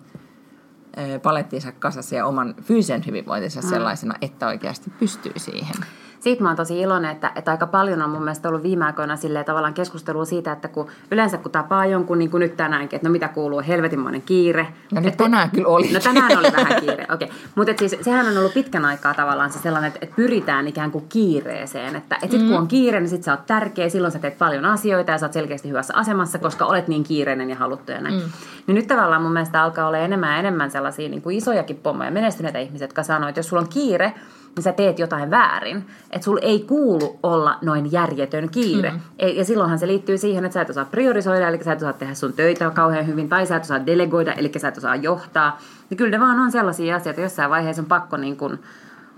palettinsa 1.22 1.72
kasassa 1.72 2.16
ja 2.16 2.26
oman 2.26 2.54
fyysisen 2.62 3.06
hyvinvointinsa 3.06 3.60
mm. 3.60 3.68
sellaisena, 3.68 4.14
että 4.20 4.46
oikeasti 4.46 4.90
pystyy 4.90 5.32
siihen 5.36 5.76
siitä 6.20 6.42
mä 6.42 6.48
oon 6.48 6.56
tosi 6.56 6.80
iloinen, 6.80 7.10
että, 7.10 7.32
että 7.34 7.50
aika 7.50 7.66
paljon 7.66 8.02
on 8.02 8.10
mun 8.10 8.22
mielestä 8.22 8.48
ollut 8.48 8.62
viime 8.62 8.84
aikoina 8.84 9.16
silleen 9.16 9.44
tavallaan 9.44 9.74
keskustelua 9.74 10.24
siitä, 10.24 10.52
että 10.52 10.68
kun 10.68 10.86
yleensä 11.10 11.38
kun 11.38 11.50
tapaa 11.50 11.86
jonkun, 11.86 12.18
niin 12.18 12.30
kuin 12.30 12.40
nyt 12.40 12.56
tänäänkin, 12.56 12.96
että 12.96 13.08
no 13.08 13.12
mitä 13.12 13.28
kuuluu, 13.28 13.62
helvetinmoinen 13.68 14.22
kiire. 14.22 14.68
No 14.92 15.00
nyt 15.00 15.16
tänään 15.16 15.50
kyllä 15.50 15.68
oli. 15.68 15.92
No 15.92 16.00
tänään 16.00 16.38
oli 16.38 16.52
vähän 16.56 16.80
kiire, 16.80 17.06
okei. 17.14 17.28
Okay. 17.28 17.38
Mutta 17.54 17.72
siis 17.76 17.96
sehän 18.02 18.26
on 18.26 18.38
ollut 18.38 18.54
pitkän 18.54 18.84
aikaa 18.84 19.14
tavallaan 19.14 19.52
se 19.52 19.58
sellainen, 19.58 19.88
että, 19.88 19.98
että 20.02 20.16
pyritään 20.16 20.68
ikään 20.68 20.90
kuin 20.90 21.04
kiireeseen. 21.08 21.96
Että 21.96 22.18
että 22.22 22.36
sit 22.36 22.42
mm. 22.42 22.48
kun 22.48 22.58
on 22.58 22.68
kiire, 22.68 23.00
niin 23.00 23.08
sit 23.08 23.22
sä 23.22 23.32
oot 23.32 23.46
tärkeä, 23.46 23.88
silloin 23.88 24.12
sä 24.12 24.18
teet 24.18 24.38
paljon 24.38 24.64
asioita 24.64 25.12
ja 25.12 25.18
sä 25.18 25.26
oot 25.26 25.32
selkeästi 25.32 25.68
hyvässä 25.68 25.94
asemassa, 25.96 26.38
koska 26.38 26.66
olet 26.66 26.88
niin 26.88 27.04
kiireinen 27.04 27.50
ja 27.50 27.56
haluttu 27.56 27.92
ja 27.92 28.00
näin. 28.00 28.14
Mm. 28.14 28.30
Niin 28.66 28.74
nyt 28.74 28.86
tavallaan 28.86 29.22
mun 29.22 29.32
mielestä 29.32 29.62
alkaa 29.62 29.86
olla 29.86 29.98
enemmän 29.98 30.30
ja 30.30 30.38
enemmän 30.38 30.70
sellaisia 30.70 31.08
niin 31.08 31.22
kuin 31.22 31.36
isojakin 31.36 31.76
pommoja, 31.76 32.10
menestyneitä 32.10 32.58
ihmisiä, 32.58 32.84
jotka 32.84 33.02
sanoo, 33.02 33.28
että 33.28 33.38
jos 33.38 33.48
sulla 33.48 33.62
on 33.62 33.68
kiire, 33.68 34.14
niin 34.58 34.64
sä 34.64 34.72
teet 34.72 34.98
jotain 34.98 35.30
väärin. 35.30 35.86
Että 36.10 36.24
sulla 36.24 36.40
ei 36.42 36.60
kuulu 36.60 37.18
olla 37.22 37.58
noin 37.62 37.92
järjetön 37.92 38.48
kiire. 38.50 38.90
Mm. 38.90 39.00
Ja 39.36 39.44
silloinhan 39.44 39.78
se 39.78 39.86
liittyy 39.86 40.18
siihen, 40.18 40.44
että 40.44 40.54
sä 40.54 40.62
et 40.62 40.70
osaa 40.70 40.84
priorisoida, 40.84 41.48
eli 41.48 41.64
sä 41.64 41.72
et 41.72 41.78
osaa 41.78 41.92
tehdä 41.92 42.14
sun 42.14 42.32
töitä 42.32 42.70
kauhean 42.70 43.06
hyvin, 43.06 43.28
tai 43.28 43.46
sä 43.46 43.56
et 43.56 43.62
osaa 43.62 43.86
delegoida, 43.86 44.32
eli 44.32 44.52
sä 44.56 44.68
et 44.68 44.76
osaa 44.76 44.96
johtaa. 44.96 45.58
Ja 45.90 45.96
kyllä 45.96 46.10
ne 46.10 46.20
vaan 46.20 46.40
on 46.40 46.52
sellaisia 46.52 46.96
asioita, 46.96 47.20
jossain 47.20 47.50
vaiheessa 47.50 47.82
on 47.82 47.86
pakko 47.86 48.16
niin 48.16 48.36
kuin 48.36 48.58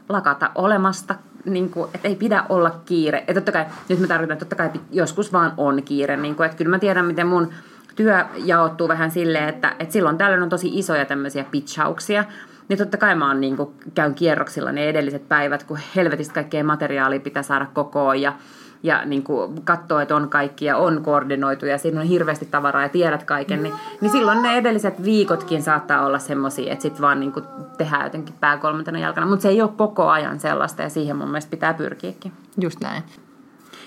lakata 0.08 0.50
olemasta, 0.54 1.14
niin 1.44 1.70
kuin, 1.70 1.90
että 1.94 2.08
ei 2.08 2.16
pidä 2.16 2.44
olla 2.48 2.80
kiire. 2.86 3.24
Ja 3.28 3.34
totta 3.34 3.52
kai, 3.52 3.64
nyt 3.88 4.00
mä 4.00 4.06
tarkoitan, 4.06 4.32
että 4.32 4.44
totta 4.44 4.56
kai 4.56 4.70
joskus 4.90 5.32
vaan 5.32 5.52
on 5.56 5.82
kiire. 5.82 6.16
Niin 6.16 6.34
kuin, 6.34 6.44
että 6.46 6.58
kyllä 6.58 6.70
mä 6.70 6.78
tiedän, 6.78 7.04
miten 7.04 7.26
mun 7.26 7.52
työ 7.96 8.24
jaottuu 8.36 8.88
vähän 8.88 9.10
silleen, 9.10 9.48
että, 9.48 9.76
että 9.78 9.92
silloin 9.92 10.18
tällöin 10.18 10.42
on 10.42 10.48
tosi 10.48 10.78
isoja 10.78 11.04
tämmöisiä 11.04 11.44
pitchauksia, 11.50 12.24
niin 12.68 12.78
totta 12.78 12.96
kai 12.96 13.14
mä 13.14 13.28
oon 13.28 13.40
niin 13.40 13.56
kuin, 13.56 13.70
käyn 13.94 14.14
kierroksilla 14.14 14.72
ne 14.72 14.88
edelliset 14.88 15.28
päivät, 15.28 15.64
kun 15.64 15.78
helvetistä 15.96 16.34
kaikkea 16.34 16.64
materiaalia 16.64 17.20
pitää 17.20 17.42
saada 17.42 17.66
kokoon 17.74 18.20
ja, 18.20 18.32
ja 18.82 19.04
niin 19.04 19.22
kuin 19.22 19.62
katsoo, 19.62 20.00
että 20.00 20.16
on 20.16 20.28
kaikki 20.28 20.64
ja 20.64 20.76
on 20.76 21.02
koordinoitu 21.02 21.66
ja 21.66 21.78
siinä 21.78 22.00
on 22.00 22.06
hirveästi 22.06 22.46
tavaraa 22.46 22.82
ja 22.82 22.88
tiedät 22.88 23.24
kaiken, 23.24 23.62
niin, 23.62 23.74
niin 24.00 24.12
silloin 24.12 24.42
ne 24.42 24.56
edelliset 24.56 25.04
viikotkin 25.04 25.62
saattaa 25.62 26.06
olla 26.06 26.18
semmoisia, 26.18 26.72
että 26.72 26.82
sitten 26.82 27.02
vaan 27.02 27.20
niin 27.20 27.32
kuin 27.32 27.44
tehdään 27.78 28.04
jotenkin 28.04 28.34
pää 28.40 28.56
kolmantena 28.56 28.98
jalkana. 28.98 29.26
Mutta 29.26 29.42
se 29.42 29.48
ei 29.48 29.62
ole 29.62 29.70
koko 29.76 30.08
ajan 30.08 30.40
sellaista 30.40 30.82
ja 30.82 30.88
siihen 30.88 31.16
mun 31.16 31.28
mielestä 31.28 31.50
pitää 31.50 31.74
pyrkiäkin. 31.74 32.32
Just 32.60 32.80
näin. 32.80 33.02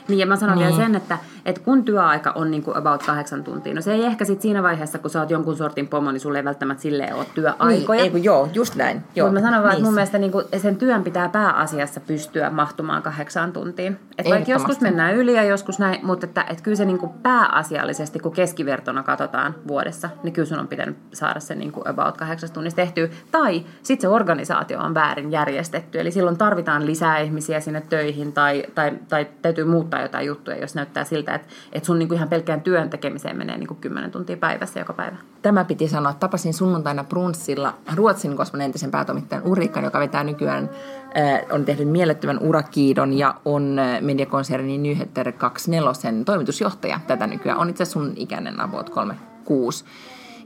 Niin 0.08 0.20
ja 0.20 0.26
mä 0.26 0.36
sanon 0.36 0.58
niin. 0.58 0.68
vielä 0.68 0.84
sen, 0.84 0.96
että, 0.96 1.18
että 1.46 1.62
kun 1.62 1.84
työaika 1.84 2.32
on 2.36 2.52
niin 2.52 2.64
kuin 2.64 2.78
about 2.78 3.04
kahdeksan 3.04 3.44
tuntia, 3.44 3.74
no 3.74 3.82
se 3.82 3.94
ei 3.94 4.06
ehkä 4.06 4.26
sit 4.26 4.42
siinä 4.42 4.64
vaiheessa, 4.64 5.00
kun 5.00 5.10
sä 5.10 5.20
oot 5.20 5.30
jonkun 5.30 5.58
sortin 5.58 5.88
pomo, 5.88 6.12
niin 6.12 6.20
sulle 6.20 6.38
ei 6.38 6.44
välttämättä 6.44 6.82
silleen 6.82 7.16
ole 7.16 7.26
työaikoja. 7.36 7.98
Niin, 7.98 8.04
ei 8.04 8.10
kun 8.10 8.24
joo, 8.24 8.50
just 8.54 8.76
näin. 8.76 9.04
Joo, 9.16 9.28
Mutta 9.28 9.42
mä 9.42 9.48
sanon 9.48 9.64
vaan, 9.64 9.74
että 9.74 9.86
mun 9.86 9.94
mielestä 9.94 10.18
niin 10.18 10.32
kuin 10.32 10.46
sen 10.58 10.76
työn 10.76 11.04
pitää 11.04 11.30
pääasiassa 11.30 12.00
pystyä 12.00 12.50
mahtumaan 12.50 13.04
kahdeksaan 13.04 13.54
tuntiin. 13.54 14.00
Että 14.18 14.30
vaikka 14.30 14.52
joskus 14.52 14.82
mennään 14.82 15.16
yli 15.16 15.36
ja 15.36 15.44
joskus 15.44 15.80
näin, 15.80 16.06
mutta 16.06 16.26
että, 16.26 16.46
että 16.50 16.64
kyllä 16.64 16.78
se 16.78 16.86
niin 16.86 17.00
kuin 17.00 17.12
pääasiallisesti, 17.12 18.20
kun 18.20 18.32
keskivertona 18.32 19.04
katsotaan 19.04 19.56
vuodessa, 19.68 20.10
niin 20.24 20.34
kyllä 20.34 20.48
sun 20.48 20.60
on 20.60 20.68
pitänyt 20.68 20.98
saada 21.14 21.40
se 21.40 21.56
niin 21.56 21.72
kuin 21.72 21.88
about 21.88 22.18
kahdeksasta 22.18 22.54
tunnista 22.54 22.76
tehtyä. 22.76 23.08
Tai 23.32 23.66
sitten 23.84 24.02
se 24.02 24.16
organisaatio 24.16 24.80
on 24.80 24.94
väärin 24.94 25.32
järjestetty, 25.32 26.00
eli 26.00 26.12
silloin 26.12 26.38
tarvitaan 26.38 26.86
lisää 26.86 27.20
ihmisiä 27.20 27.60
sinne 27.60 27.82
töihin 27.82 28.34
tai, 28.34 28.64
tai, 28.76 28.92
tai 29.10 29.28
täytyy 29.42 29.64
muuttaa 29.64 30.02
jotain 30.02 30.28
juttuja, 30.28 30.58
jos 30.58 30.76
näyttää 30.76 31.04
siltä, 31.04 31.33
että, 31.36 31.48
että 31.72 31.88
sun 31.88 32.00
niin 32.00 32.08
kuin 32.08 32.16
ihan 32.16 32.30
pelkkään 32.30 32.62
työn 32.62 32.90
tekemiseen 32.90 33.38
menee 33.38 33.58
niin 33.58 33.68
kuin 33.68 33.80
10 33.80 34.12
tuntia 34.12 34.38
päivässä 34.38 34.80
joka 34.80 34.94
päivä. 34.94 35.18
Tämä 35.42 35.66
piti 35.66 35.88
sanoa. 35.88 36.14
Tapasin 36.14 36.54
sunnuntaina 36.54 37.04
Brunssilla 37.04 37.74
Ruotsin 37.96 38.38
kosmon 38.38 38.62
entisen 38.62 38.92
päätoimittajan 38.92 39.48
Urikan, 39.48 39.84
joka 39.84 40.00
vetää 40.00 40.24
nykyään, 40.24 40.70
äh, 41.18 41.42
on 41.52 41.66
tehnyt 41.66 41.88
mielettömän 41.88 42.40
urakiidon 42.40 43.14
ja 43.14 43.36
on 43.46 43.80
äh, 43.80 44.02
mediakonsernin 44.02 44.84
Nyheter 44.84 45.32
24 45.32 46.24
toimitusjohtaja 46.26 47.00
tätä 47.08 47.28
nykyään. 47.28 47.60
On 47.60 47.70
itse 47.70 47.86
sun 47.86 48.14
ikäinen 48.16 48.62
about 48.62 48.90
36. 48.90 49.86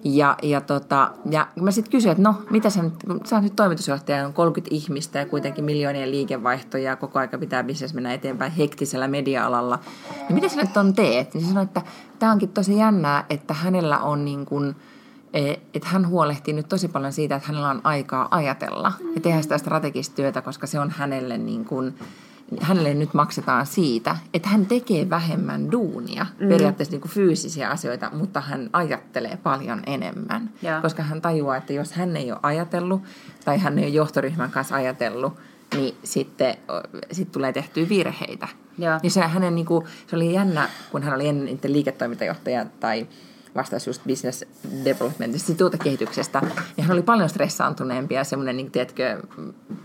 Ja, 0.03 0.37
ja, 0.43 0.61
tota, 0.61 1.11
ja 1.29 1.47
mä 1.61 1.71
sitten 1.71 1.91
kysyin, 1.91 2.11
että 2.11 2.23
no, 2.23 2.35
mitä 2.49 2.69
sä 2.69 2.83
nyt, 2.83 2.93
sä 3.23 3.35
oot 3.35 3.43
nyt 3.43 3.55
toimitusjohtaja, 3.55 4.25
on 4.25 4.33
30 4.33 4.75
ihmistä 4.75 5.19
ja 5.19 5.25
kuitenkin 5.25 5.63
miljoonien 5.63 6.11
liikevaihtoja 6.11 6.83
ja 6.83 6.95
koko 6.95 7.19
aika 7.19 7.37
pitää 7.37 7.63
bisnes 7.63 7.93
mennä 7.93 8.13
eteenpäin 8.13 8.51
hektisellä 8.51 9.07
media-alalla. 9.07 9.79
Niin 10.19 10.35
mitä 10.35 10.49
sä 10.49 10.61
nyt 10.61 10.77
on 10.77 10.93
teet? 10.93 11.33
Niin 11.33 11.41
se 11.41 11.47
sanoi, 11.47 11.63
että 11.63 11.81
tämä 12.19 12.31
onkin 12.31 12.49
tosi 12.49 12.77
jännää, 12.77 13.25
että 13.29 13.53
hänellä 13.53 13.99
on 13.99 14.25
niin 14.25 14.45
kuin, 14.45 14.75
e, 15.33 15.51
että 15.51 15.87
hän 15.87 16.07
huolehtii 16.07 16.53
nyt 16.53 16.69
tosi 16.69 16.87
paljon 16.87 17.13
siitä, 17.13 17.35
että 17.35 17.47
hänellä 17.47 17.69
on 17.69 17.81
aikaa 17.83 18.27
ajatella 18.31 18.93
ja 19.15 19.21
tehdä 19.21 19.41
sitä 19.41 19.57
strategista 19.57 20.15
työtä, 20.15 20.41
koska 20.41 20.67
se 20.67 20.79
on 20.79 20.89
hänelle 20.89 21.37
niin 21.37 21.65
kuin, 21.65 21.95
hänelle 22.61 22.93
nyt 22.93 23.13
maksetaan 23.13 23.65
siitä, 23.65 24.15
että 24.33 24.49
hän 24.49 24.65
tekee 24.65 25.09
vähemmän 25.09 25.71
duunia, 25.71 26.25
mm. 26.39 26.49
periaatteessa 26.49 26.91
niin 26.91 27.01
kuin 27.01 27.11
fyysisiä 27.11 27.69
asioita, 27.69 28.09
mutta 28.13 28.41
hän 28.41 28.69
ajattelee 28.73 29.37
paljon 29.43 29.81
enemmän. 29.85 30.49
Ja. 30.61 30.81
Koska 30.81 31.03
hän 31.03 31.21
tajuaa, 31.21 31.57
että 31.57 31.73
jos 31.73 31.91
hän 31.91 32.17
ei 32.17 32.31
ole 32.31 32.39
ajatellut 32.43 33.01
tai 33.45 33.57
hän 33.57 33.79
ei 33.79 33.85
ole 33.85 33.93
johtoryhmän 33.93 34.51
kanssa 34.51 34.75
ajatellut, 34.75 35.33
niin 35.75 35.95
sitten 36.03 36.55
sit 37.11 37.31
tulee 37.31 37.53
tehtyä 37.53 37.89
virheitä. 37.89 38.47
Ja. 38.77 38.99
Niin 39.03 39.11
se, 39.11 39.21
hänen, 39.21 39.55
niin 39.55 39.65
kuin, 39.65 39.85
se 40.07 40.15
oli 40.15 40.33
jännä, 40.33 40.69
kun 40.91 41.03
hän 41.03 41.15
oli 41.15 41.27
ennen 41.27 41.59
liiketoimintajohtaja 41.63 42.65
tai 42.79 43.07
vastasi 43.55 43.89
just 43.89 44.01
business 44.07 44.45
developmentista, 44.85 45.53
tuotekehityksestä. 45.55 46.41
Ja 46.77 46.83
hän 46.83 46.91
oli 46.91 47.01
paljon 47.01 47.29
stressaantuneempi 47.29 48.15
ja 48.15 48.23
semmoinen, 48.23 48.57
niin, 48.57 48.71
tiedätkö, 48.71 49.21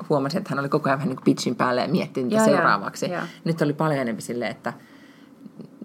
huomasi, 0.08 0.38
että 0.38 0.50
hän 0.50 0.58
oli 0.58 0.68
koko 0.68 0.88
ajan 0.88 0.98
vähän 0.98 1.08
niin 1.08 1.16
kuin 1.16 1.24
pitchin 1.24 1.56
päälle 1.56 1.80
ja 1.80 1.88
miettii 1.88 2.24
niitä 2.24 2.44
seuraavaksi. 2.44 3.10
Ja. 3.10 3.26
Nyt 3.44 3.62
oli 3.62 3.72
paljon 3.72 4.00
enemmän 4.00 4.22
silleen, 4.22 4.50
että 4.50 4.72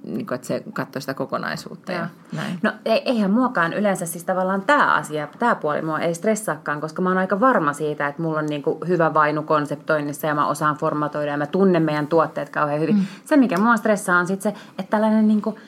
niin 0.03 0.27
kuin, 0.27 0.35
että 0.35 0.47
se 0.47 0.63
katsoi 0.73 1.01
sitä 1.01 1.13
kokonaisuutta 1.13 1.91
ja, 1.91 1.99
ja 1.99 2.07
näin. 2.33 2.59
No 2.63 2.71
eihän 2.85 3.31
muakaan 3.31 3.73
yleensä 3.73 4.05
siis 4.05 4.23
tavallaan 4.23 4.61
tämä 4.61 4.93
asia, 4.93 5.27
tämä 5.39 5.55
puoli 5.55 5.81
mua 5.81 5.99
ei 5.99 6.15
stressaakaan, 6.15 6.81
koska 6.81 7.01
mä 7.01 7.09
oon 7.09 7.17
aika 7.17 7.39
varma 7.39 7.73
siitä, 7.73 8.07
että 8.07 8.21
mulla 8.21 8.39
on 8.39 8.45
niin 8.45 8.63
kuin 8.63 8.77
hyvä 8.87 9.13
vainu 9.13 9.43
konseptoinnissa 9.43 10.27
ja 10.27 10.35
mä 10.35 10.47
osaan 10.47 10.77
formatoida 10.77 11.31
ja 11.31 11.37
mä 11.37 11.45
tunnen 11.45 11.83
meidän 11.83 12.07
tuotteet 12.07 12.49
kauhean 12.49 12.79
hyvin. 12.79 12.95
Mm. 12.95 13.05
Se, 13.25 13.37
mikä 13.37 13.57
mua 13.57 13.77
stressaa 13.77 14.19
on 14.19 14.27
sitten 14.27 14.51
se, 14.51 14.59
että 14.79 14.89
tällainen 14.89 15.27
niin 15.27 15.41
kuin– 15.41 15.55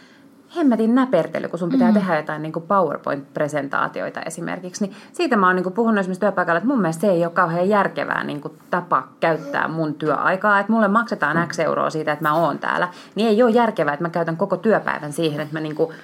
hemmetin 0.56 0.96
näpertely, 0.96 1.48
kun 1.48 1.60
sun 1.60 1.70
pitää 1.70 1.88
mm. 1.88 1.94
tehdä 1.94 2.18
jotain 2.18 2.42
niin 2.42 2.54
PowerPoint-presentaatioita 2.54 4.22
esimerkiksi. 4.26 4.86
Niin 4.86 4.96
siitä 5.14 5.36
mä 5.36 5.48
oon 5.48 5.56
niin 5.56 5.74
puhunut 5.74 6.00
esimerkiksi 6.00 6.20
työpaikalla, 6.20 6.58
että 6.58 6.68
mun 6.68 6.82
mielestä 6.82 7.02
se 7.02 7.08
ei 7.08 7.26
ole 7.26 7.34
kauhean 7.34 7.70
järkevää 7.70 8.24
niin 8.24 8.42
tapa 8.70 9.08
käyttää 9.20 9.68
mun 9.68 9.94
työaikaa. 9.94 10.60
Että 10.60 10.72
mulle 10.72 10.88
maksetaan 10.88 11.48
X 11.48 11.60
euroa 11.60 11.90
siitä, 11.90 12.12
että 12.12 12.28
mä 12.28 12.34
oon 12.34 12.60
täällä. 12.60 12.88
Niin 13.16 13.30
ei 13.30 13.44
ole 13.44 13.52
järkevää, 13.52 13.94
että 13.94 14.06
mä 14.06 14.10
käytän 14.10 14.38
koko 14.38 14.58
työpäivän 14.58 15.14
siihen, 15.14 15.40
että 15.42 15.54
mä 15.54 15.60
niin 15.60 15.76
kuin 15.76 15.96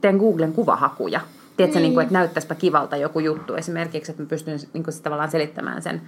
teen 0.00 0.16
Googlen 0.16 0.52
kuvahakuja. 0.52 1.20
Tiedätkö, 1.56 1.78
niin. 1.78 1.82
Niin 1.82 1.94
kuin, 1.94 2.02
että 2.02 2.12
näyttäisipä 2.12 2.54
kivalta 2.54 2.96
joku 2.96 3.20
juttu 3.20 3.54
esimerkiksi, 3.54 4.12
että 4.12 4.22
mä 4.22 4.28
pystyn 4.28 4.58
niin 4.72 4.84
kuin, 4.84 5.02
tavallaan 5.02 5.30
selittämään 5.30 5.82
sen 5.82 6.02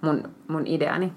mun, 0.00 0.22
mun 0.48 0.62
ideani. 0.66 1.12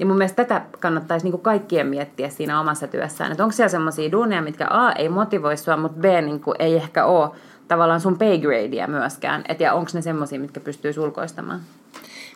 Ja 0.00 0.06
mun 0.06 0.16
mielestä 0.16 0.44
tätä 0.44 0.62
kannattaisi 0.80 1.26
niin 1.26 1.32
kuin 1.32 1.42
kaikkien 1.42 1.86
miettiä 1.86 2.30
siinä 2.30 2.60
omassa 2.60 2.86
työssään. 2.86 3.32
Että 3.32 3.44
onko 3.44 3.52
siellä 3.52 3.68
semmoisia 3.68 4.12
duuneja, 4.12 4.42
mitkä 4.42 4.66
A 4.70 4.92
ei 4.92 5.08
motivoi 5.08 5.56
sua, 5.56 5.76
mutta 5.76 6.00
B 6.00 6.04
niin 6.04 6.40
kuin 6.40 6.54
ei 6.58 6.76
ehkä 6.76 7.04
ole 7.04 7.30
tavallaan 7.68 8.00
sun 8.00 8.18
pay 8.18 8.38
gradea 8.38 8.86
myöskään. 8.86 9.44
Et 9.48 9.60
ja 9.60 9.74
onko 9.74 9.90
ne 9.94 10.02
semmoisia, 10.02 10.40
mitkä 10.40 10.60
pystyy 10.60 10.92
sulkoistamaan? 10.92 11.60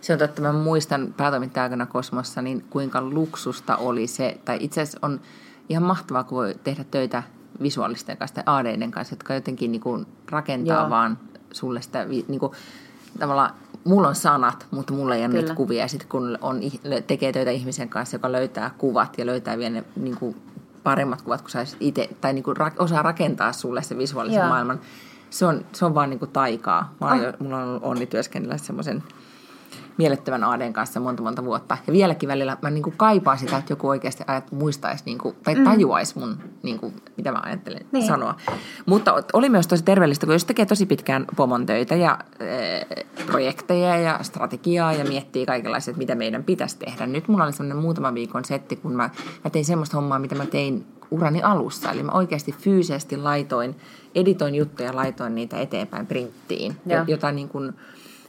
Se 0.00 0.12
on 0.12 0.18
totta, 0.18 0.42
mä 0.42 0.52
muistan 0.52 1.14
päätoimittaja 1.16 1.86
Kosmossa, 1.86 2.42
niin 2.42 2.64
kuinka 2.70 3.02
luksusta 3.02 3.76
oli 3.76 4.06
se, 4.06 4.38
tai 4.44 4.56
itse 4.60 4.80
asiassa 4.80 4.98
on 5.02 5.20
ihan 5.68 5.82
mahtavaa, 5.82 6.24
kun 6.24 6.38
voi 6.38 6.54
tehdä 6.64 6.84
töitä 6.90 7.22
visuaalisten 7.62 8.16
kanssa 8.16 8.34
tai 8.34 8.44
ADiden 8.46 8.90
kanssa, 8.90 9.12
jotka 9.12 9.34
jotenkin 9.34 9.72
niin 9.72 9.82
kuin 9.82 10.06
rakentaa 10.30 10.80
Joo. 10.80 10.90
vaan 10.90 11.18
sulle 11.52 11.82
sitä, 11.82 12.04
niin 12.04 12.40
kuin, 12.40 12.52
tavallaan 13.18 13.50
mulla 13.84 14.08
on 14.08 14.14
sanat, 14.14 14.66
mutta 14.70 14.92
mulla 14.92 15.14
ei 15.14 15.20
ole 15.20 15.28
Kyllä. 15.28 15.40
niitä 15.40 15.54
kuvia. 15.54 15.80
Ja 15.80 15.88
sitten 15.88 16.08
kun 16.08 16.38
on, 16.40 16.60
tekee 17.06 17.32
töitä 17.32 17.50
ihmisen 17.50 17.88
kanssa, 17.88 18.14
joka 18.14 18.32
löytää 18.32 18.70
kuvat 18.78 19.18
ja 19.18 19.26
löytää 19.26 19.58
vielä 19.58 19.70
ne 19.70 19.84
niin 19.96 20.16
kuin 20.16 20.36
paremmat 20.82 21.22
kuvat, 21.22 21.40
kun 21.40 21.50
sä 21.50 21.66
itse, 21.80 22.08
tai 22.20 22.32
niin 22.32 22.44
kuin 22.44 22.56
ra, 22.56 22.70
osaa 22.78 23.02
rakentaa 23.02 23.52
sulle 23.52 23.82
se 23.82 23.98
visuaalisen 23.98 24.40
Joo. 24.40 24.48
maailman, 24.48 24.80
se 25.30 25.46
on, 25.46 25.64
se 25.72 25.84
on 25.84 25.94
vaan 25.94 26.10
niin 26.10 26.18
kuin 26.18 26.30
taikaa. 26.30 26.94
Mä 27.00 27.06
oh. 27.06 27.18
mulla 27.38 27.58
on 27.58 27.80
onni 27.82 28.06
työskennellä 28.06 28.56
semmoisen 28.56 29.02
mielettömän 29.96 30.44
ADn 30.44 30.72
kanssa 30.72 31.00
monta 31.00 31.22
monta 31.22 31.44
vuotta. 31.44 31.78
Ja 31.86 31.92
vieläkin 31.92 32.28
välillä 32.28 32.56
mä 32.62 32.70
niin 32.70 32.82
kuin 32.82 32.94
kaipaan 32.96 33.38
sitä, 33.38 33.56
että 33.56 33.72
joku 33.72 33.88
oikeasti 33.88 34.24
ajat, 34.26 34.52
muistaisi 34.52 35.04
niin 35.06 35.18
kuin, 35.18 35.36
tai 35.44 35.54
mm. 35.54 35.64
tajuaisi 35.64 36.18
mun, 36.18 36.38
niin 36.62 36.78
kuin, 36.78 36.94
mitä 37.16 37.32
mä 37.32 37.40
ajattelen 37.42 37.86
niin. 37.92 38.06
sanoa. 38.06 38.34
Mutta 38.86 39.22
oli 39.32 39.48
myös 39.48 39.66
tosi 39.66 39.84
terveellistä, 39.84 40.26
kun 40.26 40.34
jos 40.34 40.44
tekee 40.44 40.66
tosi 40.66 40.86
pitkään 40.86 41.24
pomon 41.36 41.66
töitä 41.66 41.94
ja 41.94 42.18
e, 42.40 42.46
projekteja 43.26 43.96
ja 43.96 44.18
strategiaa 44.22 44.92
ja 44.92 45.04
miettii 45.04 45.46
kaikenlaisia, 45.46 45.90
että 45.90 45.98
mitä 45.98 46.14
meidän 46.14 46.44
pitäisi 46.44 46.78
tehdä. 46.78 47.06
Nyt 47.06 47.28
mulla 47.28 47.44
oli 47.44 47.52
semmoinen 47.52 47.82
muutama 47.82 48.14
viikon 48.14 48.44
setti, 48.44 48.76
kun 48.76 48.92
mä, 48.92 49.10
mä 49.44 49.50
tein 49.50 49.64
semmoista 49.64 49.96
hommaa, 49.96 50.18
mitä 50.18 50.34
mä 50.34 50.46
tein 50.46 50.86
urani 51.10 51.42
alussa. 51.42 51.92
Eli 51.92 52.02
mä 52.02 52.12
oikeasti 52.12 52.52
fyysisesti 52.52 53.16
laitoin, 53.16 53.76
editoin 54.14 54.54
juttuja, 54.54 54.96
laitoin 54.96 55.34
niitä 55.34 55.60
eteenpäin 55.60 56.06
printtiin, 56.06 56.76
ja. 56.86 57.04
jota 57.08 57.32
niin 57.32 57.48
kuin, 57.48 57.72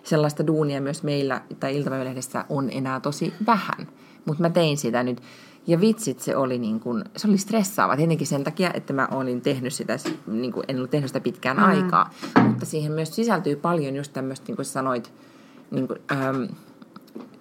sellaista 0.05 0.47
duunia 0.47 0.81
myös 0.81 1.03
meillä 1.03 1.41
tai 1.59 1.75
iltapäivälehdessä 1.75 2.45
on 2.49 2.69
enää 2.71 2.99
tosi 2.99 3.33
vähän. 3.47 3.87
Mutta 4.25 4.41
mä 4.41 4.49
tein 4.49 4.77
sitä 4.77 5.03
nyt. 5.03 5.21
Ja 5.67 5.81
vitsit, 5.81 6.19
se 6.19 6.35
oli, 6.35 6.57
niin 6.57 6.79
kun, 6.79 7.03
se 7.17 7.27
oli 7.27 7.37
stressaava. 7.37 7.97
Tietenkin 7.97 8.27
sen 8.27 8.43
takia, 8.43 8.71
että 8.73 8.93
mä 8.93 9.07
olin 9.11 9.41
tehnyt 9.41 9.73
sitä, 9.73 9.97
niin 10.27 10.51
kun, 10.51 10.63
en 10.67 10.77
ollut 10.77 10.91
tehnyt 10.91 11.09
sitä 11.09 11.19
pitkään 11.19 11.57
mm. 11.57 11.63
aikaa. 11.63 12.09
Mutta 12.47 12.65
siihen 12.65 12.91
myös 12.91 13.15
sisältyy 13.15 13.55
paljon 13.55 13.95
just 13.95 14.13
tämmöistä, 14.13 14.45
niin 14.47 14.55
kuin 14.55 14.65
sanoit, 14.65 15.13
niin 15.71 15.87
kun, 15.87 15.99
ähm, 16.11 16.43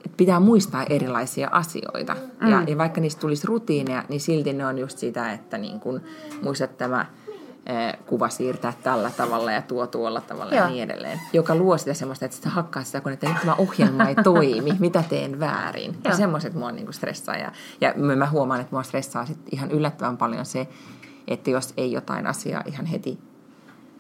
että 0.05 0.17
pitää 0.17 0.41
muistaa 0.41 0.85
erilaisia 0.85 1.49
asioita. 1.53 2.17
Mm. 2.41 2.51
Ja, 2.51 2.63
ja 2.67 2.79
vaikka 2.79 3.01
niistä 3.01 3.21
tulisi 3.21 3.47
rutiineja, 3.47 4.05
niin 4.09 4.21
silti 4.21 4.53
ne 4.53 4.67
on 4.67 4.79
just 4.79 4.99
sitä, 4.99 5.33
että 5.33 5.59
niin 5.59 5.81
kun, 5.81 6.01
muistat 6.43 6.79
tämä 6.79 7.07
kuva 8.07 8.29
siirtää 8.29 8.73
tällä 8.83 9.11
tavalla 9.11 9.53
ja 9.53 9.63
tuo 9.63 9.87
tuolla 9.87 10.21
tavalla 10.21 10.55
Joo. 10.55 10.65
ja 10.65 10.71
niin 10.71 10.83
edelleen. 10.83 11.21
Joka 11.33 11.55
luo 11.55 11.79
sitä 11.79 11.95
semmoista, 11.95 12.25
että 12.25 12.37
sitä 12.37 12.51
hakkaa 12.51 12.85
sitä, 12.85 13.01
kun 13.01 13.13
että 13.13 13.29
nyt 13.29 13.41
tämä 13.41 13.55
ohjelma 13.55 14.09
ei 14.09 14.15
toimi, 14.15 14.73
mitä 14.81 15.05
teen 15.09 15.41
väärin. 15.41 15.93
Joo. 15.93 16.01
Ja 16.05 16.17
semmoiset 16.17 16.55
mua 16.55 16.73
niinku 16.73 16.93
stressaa. 16.93 17.37
Ja, 17.37 17.53
ja 17.81 17.95
mä 17.97 18.27
huomaan, 18.27 18.61
että 18.61 18.75
mua 18.75 18.83
stressaa 18.83 19.27
sit 19.27 19.39
ihan 19.53 19.71
yllättävän 19.71 20.17
paljon 20.17 20.47
se, 20.47 20.69
että 21.29 21.51
jos 21.51 21.75
ei 21.77 21.93
jotain 21.93 22.27
asiaa 22.27 22.63
ihan 22.67 22.87
heti 22.87 23.19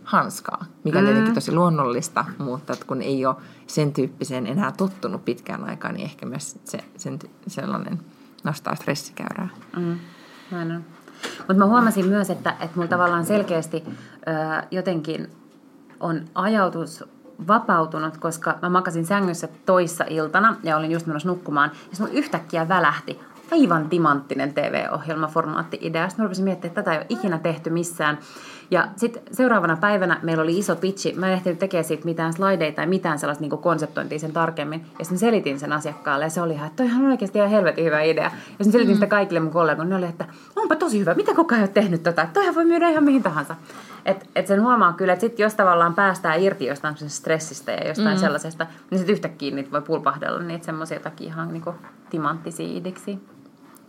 hanskaa, 0.04 0.64
mikä 0.84 0.98
on 0.98 1.04
mm. 1.04 1.08
tietenkin 1.08 1.34
tosi 1.34 1.52
luonnollista, 1.52 2.24
mutta 2.38 2.76
kun 2.86 3.02
ei 3.02 3.26
ole 3.26 3.36
sen 3.66 3.92
tyyppiseen 3.92 4.46
enää 4.46 4.72
tottunut 4.72 5.24
pitkään 5.24 5.64
aikaa, 5.64 5.92
niin 5.92 6.04
ehkä 6.04 6.26
myös 6.26 6.58
se, 6.64 6.78
sen, 6.96 7.18
sellainen 7.46 8.00
nostaa 8.44 8.74
stressikäyrää. 8.74 9.48
Mm. 9.76 9.98
Näin 10.50 10.84
mutta 11.38 11.54
mä 11.54 11.66
huomasin 11.66 12.06
myös, 12.06 12.30
että, 12.30 12.50
että 12.50 12.70
mulla 12.74 12.88
tavallaan 12.88 13.26
selkeästi 13.26 13.84
ö, 13.86 13.92
jotenkin 14.70 15.30
on 16.00 16.24
ajautus 16.34 17.04
vapautunut, 17.48 18.16
koska 18.16 18.58
mä 18.62 18.68
makasin 18.68 19.06
sängyssä 19.06 19.48
toissa 19.66 20.04
iltana 20.08 20.56
ja 20.62 20.76
olin 20.76 20.90
just 20.90 21.06
menossa 21.06 21.28
nukkumaan. 21.28 21.70
Ja 21.90 21.96
mun 21.98 22.12
yhtäkkiä 22.12 22.68
välähti, 22.68 23.20
aivan 23.52 23.88
timanttinen 23.88 24.54
TV-ohjelma, 24.54 25.26
formaatti-idea. 25.26 26.08
Sitten 26.08 26.22
mä 26.22 26.26
rupesin 26.26 26.44
miettimään, 26.44 26.70
että 26.70 26.82
tätä 26.82 26.92
ei 26.92 26.98
ole 26.98 27.06
ikinä 27.08 27.38
tehty 27.38 27.70
missään. 27.70 28.18
Ja 28.74 28.88
sitten 28.96 29.22
seuraavana 29.32 29.76
päivänä 29.76 30.20
meillä 30.22 30.42
oli 30.42 30.58
iso 30.58 30.76
pitchi. 30.76 31.14
Mä 31.16 31.26
en 31.26 31.32
ehtinyt 31.32 31.58
tekemään 31.58 31.84
siitä 31.84 32.04
mitään 32.04 32.32
slideita 32.32 32.76
tai 32.76 32.86
mitään 32.86 33.18
sellaista 33.18 33.44
niin 33.44 33.50
konseptointia 33.50 34.18
sen 34.18 34.32
tarkemmin. 34.32 34.86
Ja 34.98 35.04
sitten 35.04 35.18
selitin 35.18 35.58
sen 35.58 35.72
asiakkaalle 35.72 36.24
ja 36.24 36.30
se 36.30 36.42
oli 36.42 36.52
ihan, 36.52 36.66
että 36.66 36.82
toihan 36.82 37.04
on 37.04 37.10
oikeasti 37.10 37.38
ihan 37.38 37.50
helvetin 37.50 37.84
hyvä 37.84 38.02
idea. 38.02 38.24
Ja 38.24 38.30
sitten 38.48 38.72
selitin 38.72 38.94
mm. 38.94 38.94
sitä 38.94 39.06
kaikille 39.06 39.40
mun 39.40 39.52
kollegoille. 39.52 39.90
Ne 39.90 39.96
oli, 39.96 40.06
että 40.06 40.26
onpa 40.56 40.76
tosi 40.76 41.00
hyvä, 41.00 41.14
mitä 41.14 41.34
koko 41.34 41.54
ajan 41.54 41.68
tehnyt 41.68 42.02
tota? 42.02 42.28
Toihan 42.32 42.54
voi 42.54 42.64
myydä 42.64 42.88
ihan 42.88 43.04
mihin 43.04 43.22
tahansa. 43.22 43.56
Et, 44.04 44.30
et 44.36 44.46
sen 44.46 44.62
huomaa 44.62 44.92
kyllä, 44.92 45.12
että 45.12 45.20
sit 45.20 45.38
jos 45.38 45.54
tavallaan 45.54 45.94
päästään 45.94 46.40
irti 46.40 46.66
jostain 46.66 46.94
stressistä 47.06 47.72
ja 47.72 47.88
jostain 47.88 48.16
mm. 48.16 48.20
sellaisesta, 48.20 48.66
niin 48.90 48.98
sitten 48.98 49.12
yhtäkkiä 49.12 49.54
niitä 49.54 49.70
voi 49.70 49.82
pulpahdella 49.82 50.42
niitä 50.42 50.66
semmoisia 50.66 51.00
takia 51.00 51.26
ihan 51.26 51.52
niin 51.52 51.64
timanttisia 52.10 52.78
idiksi. 52.78 53.18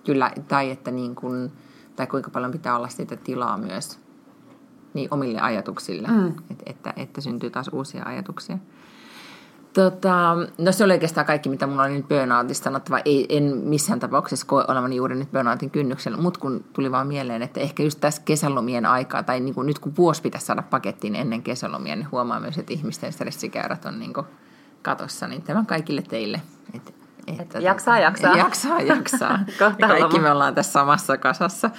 Kyllä, 0.06 0.32
tai 0.48 0.71
että 0.71 0.91
niin 0.91 1.15
kun, 1.15 1.52
tai 1.95 2.08
kuinka 2.08 2.30
paljon 2.30 2.52
pitää 2.52 2.78
olla 2.78 2.88
sitä 2.88 3.15
tilaa 3.15 3.58
myös 3.58 4.05
niin 4.95 5.08
omille 5.12 5.39
ajatuksille, 5.39 6.08
mm. 6.08 6.27
että, 6.27 6.63
että, 6.65 6.93
että 6.95 7.21
syntyy 7.21 7.49
taas 7.49 7.69
uusia 7.73 8.03
ajatuksia. 8.05 8.58
Tota, 9.75 10.38
no 10.58 10.71
se 10.71 10.84
oli 10.84 10.93
oikeastaan 10.93 11.27
kaikki, 11.27 11.49
mitä 11.49 11.67
mulla 11.67 11.84
oli 11.84 11.93
nyt 11.93 12.08
burnoutista 12.08 12.63
sanottava. 12.63 12.99
Ei, 13.05 13.25
en 13.29 13.43
missään 13.43 13.99
tapauksessa 13.99 14.45
koe 14.45 14.65
olevani 14.67 14.95
juuri 14.95 15.15
nyt 15.15 15.31
burnoutin 15.31 15.69
kynnyksellä, 15.69 16.17
mutta 16.17 16.39
kun 16.39 16.65
tuli 16.73 16.91
vaan 16.91 17.08
mieleen, 17.08 17.41
että 17.41 17.60
ehkä 17.60 17.84
just 17.84 17.99
tässä 18.01 18.21
kesälomien 18.25 18.86
aikaa, 18.86 19.23
tai 19.23 19.39
niin 19.39 19.55
kuin 19.55 19.67
nyt 19.67 19.79
kun 19.79 19.95
vuosi 19.97 20.21
pitäisi 20.21 20.45
saada 20.45 20.62
pakettiin 20.62 21.15
ennen 21.15 21.43
kesälomia, 21.43 21.95
niin 21.95 22.12
huomaa 22.12 22.39
myös, 22.39 22.58
että 22.58 22.73
ihmisten 22.73 23.13
stressikäyrät 23.13 23.86
on 23.86 23.99
niin 23.99 24.13
kuin 24.13 24.25
katossa, 24.81 25.27
niin 25.27 25.41
tämä 25.41 25.63
kaikille 25.67 26.01
teille. 26.01 26.41
Että, 26.73 26.91
että 27.27 27.60
jaksaa, 27.60 27.99
jaksaa. 27.99 28.38
Jaksaa, 28.45 28.81
jaksaa. 28.81 29.39
ja 29.79 29.88
kaikki 29.88 30.19
me 30.19 30.31
ollaan 30.31 30.55
tässä 30.55 30.71
samassa 30.71 31.17
kasassa. 31.17 31.69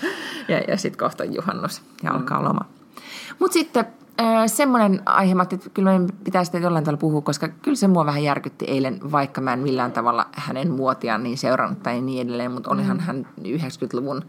Ja, 0.48 0.58
ja 0.58 0.76
sitten 0.76 0.98
kohta 0.98 1.24
juhannus 1.24 1.82
ja 2.02 2.10
mm. 2.10 2.16
alkaa 2.16 2.44
loma. 2.44 2.75
Mutta 3.38 3.52
sitten 3.52 3.86
semmoinen 4.46 5.02
aihe, 5.06 5.34
että 5.42 5.70
kyllä 5.74 5.90
meidän 5.90 6.08
pitäisi 6.24 6.56
jollain 6.56 6.84
tavalla 6.84 7.00
puhua, 7.00 7.20
koska 7.20 7.48
kyllä 7.48 7.76
se 7.76 7.88
mua 7.88 8.06
vähän 8.06 8.22
järkytti 8.22 8.64
eilen, 8.64 9.12
vaikka 9.12 9.40
mä 9.40 9.52
en 9.52 9.58
millään 9.58 9.92
tavalla 9.92 10.26
hänen 10.32 10.70
muotiaan 10.70 11.22
niin 11.22 11.38
seurannut 11.38 11.82
tai 11.82 12.00
niin 12.00 12.26
edelleen, 12.26 12.52
mutta 12.52 12.70
olihan 12.70 12.96
mm. 12.96 13.02
hän 13.02 13.26
90-luvun 13.40 14.22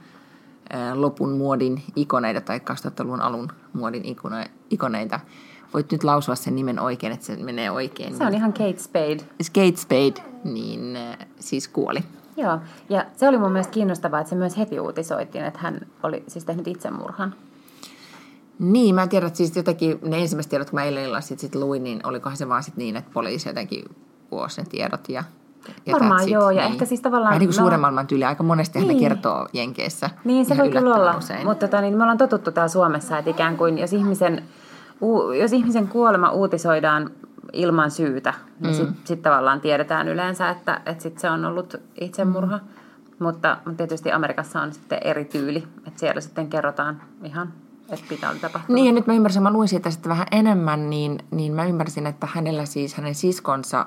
lopun 0.93 1.31
muodin 1.31 1.83
ikoneita 1.95 2.41
tai 2.41 2.57
2000-luvun 2.57 3.21
alun 3.21 3.51
muodin 3.73 4.03
ikoneita. 4.69 5.19
Voit 5.73 5.91
nyt 5.91 6.03
lausua 6.03 6.35
sen 6.35 6.55
nimen 6.55 6.79
oikein, 6.79 7.13
että 7.13 7.25
se 7.25 7.35
menee 7.35 7.71
oikein. 7.71 8.17
Se 8.17 8.23
on 8.23 8.33
ihan 8.33 8.53
Kate 8.53 8.77
Spade. 8.77 9.17
Kate 9.53 9.77
Spade, 9.77 10.29
niin 10.43 10.97
siis 11.39 11.67
kuoli. 11.67 11.99
Joo, 12.37 12.59
ja 12.89 13.05
se 13.15 13.27
oli 13.27 13.37
mun 13.37 13.51
mielestä 13.51 13.73
kiinnostavaa, 13.73 14.19
että 14.19 14.29
se 14.29 14.35
myös 14.35 14.57
heti 14.57 14.79
uutisoitiin, 14.79 15.45
että 15.45 15.59
hän 15.59 15.79
oli 16.03 16.23
siis 16.27 16.45
tehnyt 16.45 16.67
itsemurhan. 16.67 17.35
Niin, 18.59 18.95
mä 18.95 19.07
tiedän, 19.07 19.27
että 19.27 19.37
siis 19.37 19.55
jotenkin 19.55 19.99
ne 20.01 20.17
ensimmäiset 20.21 20.49
tiedot, 20.49 20.69
kun 20.69 20.79
mä 20.79 20.83
eilen 20.83 21.03
illalla 21.03 21.21
sit, 21.21 21.39
sit 21.39 21.55
luin, 21.55 21.83
niin 21.83 22.07
olikohan 22.07 22.37
se 22.37 22.49
vaan 22.49 22.63
sit 22.63 22.77
niin, 22.77 22.95
että 22.95 23.11
poliisi 23.13 23.49
jotenkin 23.49 23.85
vuosi 24.31 24.61
ne 24.61 24.67
tiedot 24.69 25.09
ja 25.09 25.23
ja 25.85 25.93
Varmaan 25.93 26.19
sit, 26.23 26.29
joo, 26.29 26.49
ja 26.49 26.61
niin. 26.61 26.71
ehkä 26.71 26.85
siis 26.85 27.01
tavallaan... 27.01 27.29
Vähän 27.29 27.39
niin 27.39 27.49
kuin 27.49 27.57
no, 27.57 27.63
suuren 27.63 27.79
maailman 27.79 28.07
tyyli, 28.07 28.23
aika 28.23 28.43
monesti 28.43 28.79
niin. 28.79 28.87
ne 28.87 28.99
kertoo 28.99 29.47
Jenkeissä. 29.53 30.09
Niin, 30.23 30.45
se 30.45 30.57
voi 30.57 30.69
kyllä 30.69 30.95
olla, 30.95 31.17
usein. 31.17 31.45
mutta 31.45 31.67
tota, 31.67 31.81
niin 31.81 31.97
me 31.97 32.03
ollaan 32.03 32.17
totuttu 32.17 32.51
täällä 32.51 32.67
Suomessa, 32.67 33.17
että 33.17 33.31
ikään 33.31 33.57
kuin 33.57 33.77
jos 33.77 33.93
ihmisen, 33.93 34.43
jos 35.39 35.53
ihmisen 35.53 35.87
kuolema 35.87 36.31
uutisoidaan 36.31 37.11
ilman 37.53 37.91
syytä, 37.91 38.33
niin 38.59 38.73
mm. 38.73 38.77
sitten 38.77 38.97
sit 39.03 39.21
tavallaan 39.21 39.61
tiedetään 39.61 40.07
yleensä, 40.07 40.49
että, 40.49 40.81
että 40.85 41.03
sit 41.03 41.17
se 41.19 41.29
on 41.29 41.45
ollut 41.45 41.75
itsemurha. 42.01 42.57
Mm. 42.57 42.63
Mutta, 43.19 43.57
mutta 43.65 43.77
tietysti 43.77 44.11
Amerikassa 44.11 44.61
on 44.61 44.73
sitten 44.73 44.99
eri 45.03 45.25
tyyli, 45.25 45.67
että 45.87 45.99
siellä 45.99 46.21
sitten 46.21 46.47
kerrotaan 46.49 47.01
ihan 47.23 47.53
että 47.89 48.05
pitää 48.09 48.29
olla 48.29 48.39
tapahtunut. 48.39 48.75
Niin 48.75 48.85
ja 48.85 48.91
nyt 48.91 49.07
mä 49.07 49.13
ymmärsin, 49.13 49.43
mä 49.43 49.51
luin 49.51 49.67
siitä 49.67 49.91
sitten 49.91 50.09
vähän 50.09 50.27
enemmän, 50.31 50.89
niin, 50.89 51.19
niin 51.31 51.53
mä 51.53 51.65
ymmärsin, 51.65 52.07
että 52.07 52.27
hänellä 52.31 52.65
siis 52.65 52.93
hänen 52.93 53.15
siskonsa, 53.15 53.85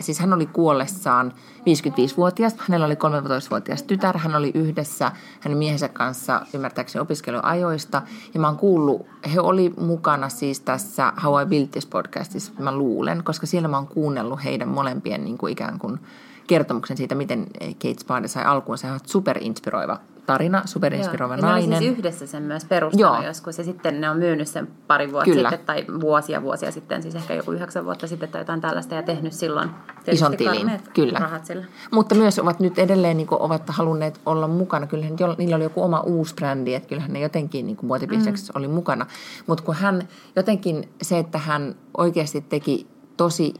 siis 0.00 0.18
hän 0.18 0.32
oli 0.32 0.46
kuollessaan 0.46 1.32
55-vuotias, 1.58 2.54
hänellä 2.58 2.86
oli 2.86 2.94
13-vuotias 2.94 3.82
tytär, 3.82 4.18
hän 4.18 4.34
oli 4.34 4.50
yhdessä 4.54 5.12
hänen 5.40 5.58
miehensä 5.58 5.88
kanssa 5.88 6.46
ymmärtääkseni 6.54 7.02
opiskeluajoista, 7.02 8.02
ja 8.34 8.40
mä 8.40 8.46
oon 8.46 8.56
kuullut, 8.56 9.06
he 9.34 9.40
oli 9.40 9.74
mukana 9.80 10.28
siis 10.28 10.60
tässä 10.60 11.12
How 11.24 11.42
I 11.42 11.46
Built 11.46 11.70
This 11.70 11.86
podcastissa, 11.86 12.52
mä 12.58 12.72
luulen, 12.72 13.24
koska 13.24 13.46
siellä 13.46 13.68
mä 13.68 13.76
oon 13.76 13.88
kuunnellut 13.88 14.44
heidän 14.44 14.68
molempien 14.68 15.24
niin 15.24 15.38
kuin 15.38 15.52
ikään 15.52 15.78
kuin 15.78 16.00
kertomuksen 16.46 16.96
siitä, 16.96 17.14
miten 17.14 17.46
Kate 17.60 18.00
Spade 18.00 18.28
sai 18.28 18.44
alkuun. 18.44 18.78
Se 18.78 18.90
on 18.90 19.00
superinspiroiva 19.06 19.98
tarina, 20.26 20.62
superinspiroiva 20.64 21.36
Joo. 21.36 21.46
nainen. 21.46 21.70
Ne 21.70 21.76
oli 21.76 21.84
siis 21.84 21.98
yhdessä 21.98 22.26
sen 22.26 22.42
myös 22.42 22.64
perustanut 22.64 23.00
Joo. 23.00 23.26
joskus 23.26 23.58
ja 23.58 23.64
sitten 23.64 24.00
ne 24.00 24.10
on 24.10 24.18
myynyt 24.18 24.48
sen 24.48 24.68
pari 24.86 25.12
vuotta 25.12 25.30
Kyllä. 25.30 25.50
sitten 25.50 25.66
tai 25.66 25.84
vuosia 26.00 26.42
vuosia 26.42 26.70
sitten, 26.72 27.02
siis 27.02 27.14
ehkä 27.14 27.34
joku 27.34 27.52
yhdeksän 27.52 27.84
vuotta 27.84 28.06
sitten 28.06 28.28
tai 28.28 28.40
jotain 28.40 28.60
tällaista 28.60 28.94
ja 28.94 29.02
tehnyt 29.02 29.32
silloin 29.32 29.70
ison 30.06 30.36
tilin. 30.36 30.70
Kyllä. 30.94 31.18
Rahat 31.18 31.44
sillä. 31.44 31.64
Mutta 31.90 32.14
myös 32.14 32.38
ovat 32.38 32.60
nyt 32.60 32.78
edelleen 32.78 33.16
niin 33.16 33.26
kuin, 33.26 33.40
ovat 33.40 33.62
halunneet 33.68 34.20
olla 34.26 34.48
mukana. 34.48 34.86
Kyllähän 34.86 35.16
niillä 35.38 35.56
oli 35.56 35.64
joku 35.64 35.82
oma 35.82 36.00
uusi 36.00 36.34
brändi, 36.34 36.74
että 36.74 36.88
kyllähän 36.88 37.12
ne 37.12 37.20
jotenkin 37.20 37.66
niin 37.66 37.78
muotibisneksessä 37.82 38.52
mm. 38.52 38.58
oli 38.58 38.68
mukana. 38.68 39.06
Mutta 39.46 39.64
kun 39.64 39.74
hän 39.74 40.08
jotenkin 40.36 40.88
se, 41.02 41.18
että 41.18 41.38
hän 41.38 41.74
oikeasti 41.96 42.40
teki 42.40 42.86
tosi 43.16 43.54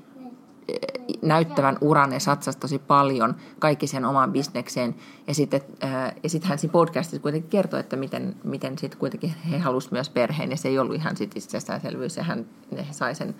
näyttävän 1.23 1.79
uran 1.81 2.13
ja 2.13 2.21
satsasi 2.21 2.59
tosi 2.59 2.79
paljon 2.79 3.37
kaikki 3.59 3.87
sen 3.87 4.05
omaan 4.05 4.33
bisnekseen. 4.33 4.95
Ja 5.27 5.35
sitten, 5.35 5.61
äh, 5.85 6.15
ja 6.23 6.29
sitten 6.29 6.49
hän 6.49 6.59
siinä 6.59 6.73
podcastissa 6.73 7.23
kuitenkin 7.23 7.51
kertoi, 7.51 7.81
että 7.81 7.97
miten, 7.97 8.37
miten 8.45 8.79
sitten 8.79 9.01
kuitenkin 9.01 9.35
he 9.51 9.59
halusivat 9.59 9.93
myös 9.93 10.11
perheen. 10.11 10.51
Ja 10.51 10.57
se 10.57 10.69
ei 10.69 10.79
ollut 10.79 10.97
ihan 10.97 11.17
sitten 11.17 11.43
itsestäänselvyys. 11.43 12.17
Ja 12.17 12.23
hän 12.23 12.47
sai 12.91 13.15
sen 13.15 13.35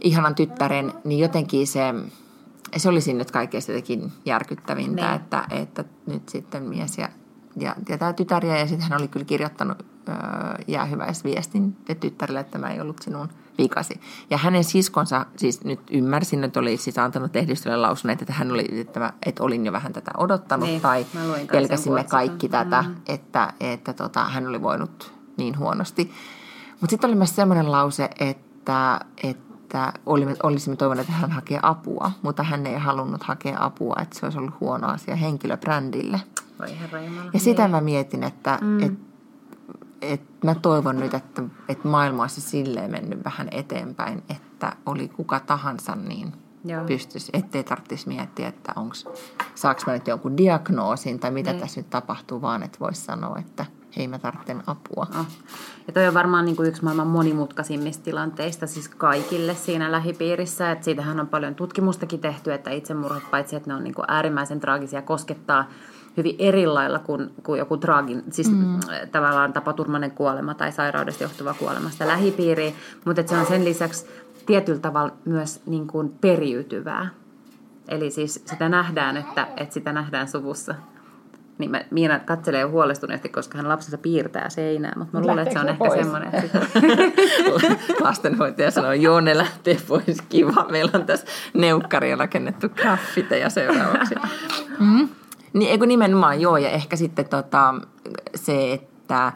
ihanan 0.00 0.34
tyttären. 0.34 0.92
Niin 1.04 1.20
jotenkin 1.20 1.66
se, 1.66 1.94
se 2.76 2.88
oli 2.88 3.00
siinä 3.00 3.18
nyt 3.18 3.30
kaikkein 3.30 3.62
jotenkin 3.68 4.12
järkyttävintä, 4.24 5.06
niin. 5.06 5.14
että, 5.14 5.44
että 5.50 5.84
nyt 6.06 6.28
sitten 6.28 6.62
mies 6.62 6.98
ja, 6.98 7.08
ja, 7.56 7.76
ja 7.88 7.98
tämä 7.98 8.12
tytäriä. 8.12 8.58
Ja 8.58 8.66
sitten 8.66 8.88
hän 8.88 9.00
oli 9.00 9.08
kyllä 9.08 9.26
kirjoittanut 9.26 9.86
äh, 10.08 10.16
jäähyväisviestin 10.68 11.76
tyttärelle, 12.00 12.40
että 12.40 12.52
tämä 12.52 12.70
ei 12.70 12.80
ollut 12.80 13.02
sinun– 13.02 13.28
vikasi. 13.58 14.00
Ja 14.30 14.38
hänen 14.38 14.64
siskonsa, 14.64 15.26
siis 15.36 15.64
nyt 15.64 15.80
ymmärsin, 15.90 16.44
että 16.44 16.60
oli 16.60 16.76
siis 16.76 16.98
antanut 16.98 17.34
lehdistölle 17.34 17.76
lausuneet, 17.76 18.22
että 18.22 18.32
hän 18.32 18.52
oli, 18.52 18.68
että, 18.80 19.12
että 19.26 19.42
olin 19.42 19.66
jo 19.66 19.72
vähän 19.72 19.92
tätä 19.92 20.10
odottanut 20.18 20.68
niin, 20.68 20.80
tai 20.80 21.06
pelkäsimme 21.52 22.04
kaikki 22.04 22.48
tätä, 22.48 22.82
mm. 22.82 22.94
että, 23.06 23.52
että 23.60 23.92
tota, 23.92 24.24
hän 24.24 24.46
oli 24.46 24.62
voinut 24.62 25.12
niin 25.36 25.58
huonosti. 25.58 26.12
Mutta 26.80 26.90
sitten 26.90 27.08
oli 27.08 27.16
myös 27.16 27.36
sellainen 27.36 27.72
lause, 27.72 28.10
että, 28.20 29.00
että 29.22 29.92
olimme, 30.06 30.36
olisimme 30.42 30.76
toivoneet, 30.76 31.08
että 31.08 31.20
hän 31.20 31.30
hakee 31.30 31.58
apua, 31.62 32.10
mutta 32.22 32.42
hän 32.42 32.66
ei 32.66 32.78
halunnut 32.78 33.22
hakea 33.22 33.56
apua, 33.64 33.96
että 34.02 34.18
se 34.18 34.26
olisi 34.26 34.38
ollut 34.38 34.60
huono 34.60 34.88
asia 34.88 35.16
henkilöbrändille. 35.16 36.20
Voi 36.58 36.78
herra 36.78 36.98
Ja 37.32 37.40
sitä 37.40 37.62
niin. 37.62 37.70
mä 37.70 37.80
mietin, 37.80 38.22
että, 38.22 38.58
mm. 38.60 38.82
että 38.82 39.11
et 40.02 40.22
mä 40.44 40.54
toivon 40.54 40.96
nyt, 40.96 41.14
että, 41.14 41.42
että 41.68 41.88
maailma 41.88 42.22
olisi 42.22 42.40
silleen 42.40 42.90
mennyt 42.90 43.24
vähän 43.24 43.48
eteenpäin, 43.50 44.22
että 44.30 44.76
oli 44.86 45.08
kuka 45.08 45.40
tahansa, 45.40 45.96
niin 45.96 46.32
Joo. 46.64 46.84
pystyisi, 46.84 47.30
ettei 47.34 47.64
tarvitsisi 47.64 48.08
miettiä, 48.08 48.48
että 48.48 48.72
onks, 48.76 49.08
saaks 49.54 49.86
mä 49.86 49.92
nyt 49.92 50.06
jonkun 50.06 50.36
diagnoosin 50.36 51.18
tai 51.18 51.30
mitä. 51.30 51.50
Niin. 51.50 51.60
tässä 51.60 51.80
nyt 51.80 51.90
tapahtuu, 51.90 52.42
vaan 52.42 52.62
että 52.62 52.78
voisi 52.80 53.00
sanoa, 53.00 53.38
että 53.38 53.66
hei 53.96 54.08
mä 54.08 54.18
tarvitsen 54.18 54.62
apua. 54.66 55.06
Oh. 55.20 55.26
Ja 55.86 55.92
toi 55.92 56.08
on 56.08 56.14
varmaan 56.14 56.44
niin 56.44 56.56
kuin 56.56 56.68
yksi 56.68 56.84
maailman 56.84 57.06
monimutkaisimmista 57.06 58.04
tilanteista 58.04 58.66
siis 58.66 58.88
kaikille 58.88 59.54
siinä 59.54 59.92
lähipiirissä. 59.92 60.70
Että 60.70 60.84
siitähän 60.84 61.20
on 61.20 61.28
paljon 61.28 61.54
tutkimustakin 61.54 62.20
tehty, 62.20 62.52
että 62.52 62.70
itsemurhat 62.70 63.30
paitsi, 63.30 63.56
että 63.56 63.70
ne 63.70 63.74
on 63.74 63.84
niin 63.84 63.94
kuin 63.94 64.04
äärimmäisen 64.08 64.60
traagisia 64.60 65.02
koskettaa 65.02 65.68
hyvin 66.16 66.36
eri 66.38 66.66
lailla 66.66 66.98
kuin, 66.98 67.30
kuin 67.42 67.58
joku 67.58 67.76
traagin, 67.76 68.22
siis 68.30 68.50
mm. 68.50 68.80
tavallaan 69.12 69.52
tapaturmainen 69.52 70.10
kuolema 70.10 70.54
tai 70.54 70.72
sairaudesta 70.72 71.24
johtuva 71.24 71.54
kuolema 71.54 71.90
sitä 71.90 72.08
lähipiiriä, 72.08 72.72
mutta 73.04 73.22
se 73.26 73.36
on 73.36 73.46
sen 73.46 73.64
lisäksi 73.64 74.06
tietyllä 74.46 74.80
tavalla 74.80 75.12
myös 75.24 75.62
niin 75.66 75.86
kuin 75.86 76.12
periytyvää. 76.20 77.08
Eli 77.88 78.10
siis 78.10 78.42
sitä 78.46 78.68
nähdään, 78.68 79.16
että, 79.16 79.48
että 79.56 79.74
sitä 79.74 79.92
nähdään 79.92 80.28
suvussa. 80.28 80.74
Niin 81.58 81.70
mä, 81.70 81.80
Miina 81.90 82.18
katselee 82.18 82.64
huolestuneesti, 82.64 83.28
koska 83.28 83.58
hän 83.58 83.68
lapsensa 83.68 83.98
piirtää 83.98 84.48
seinää, 84.48 84.92
mutta 84.96 85.18
mä 85.18 85.26
luulen, 85.26 85.38
että 85.38 85.52
se 85.52 85.60
on 85.60 85.68
ehkä 85.68 85.90
semmoinen. 85.90 86.34
Että 86.34 86.60
Lastenhoitaja 88.04 88.70
sanoo, 88.70 88.92
joo 88.92 89.20
ne 89.20 89.38
lähtee 89.38 89.76
pois, 89.88 90.22
kiva. 90.28 90.66
Meillä 90.70 90.90
on 90.94 91.06
tässä 91.06 91.26
neukkari 91.54 92.14
rakennettu 92.14 92.68
graffiteja 92.68 93.50
seuraavaksi. 93.50 94.14
Mm. 94.78 95.08
Niin, 95.52 95.70
eikö 95.70 95.86
nimenomaan, 95.86 96.40
joo, 96.40 96.56
ja 96.56 96.70
ehkä 96.70 96.96
sitten 96.96 97.28
tota, 97.28 97.74
se, 98.34 98.72
että 98.72 99.32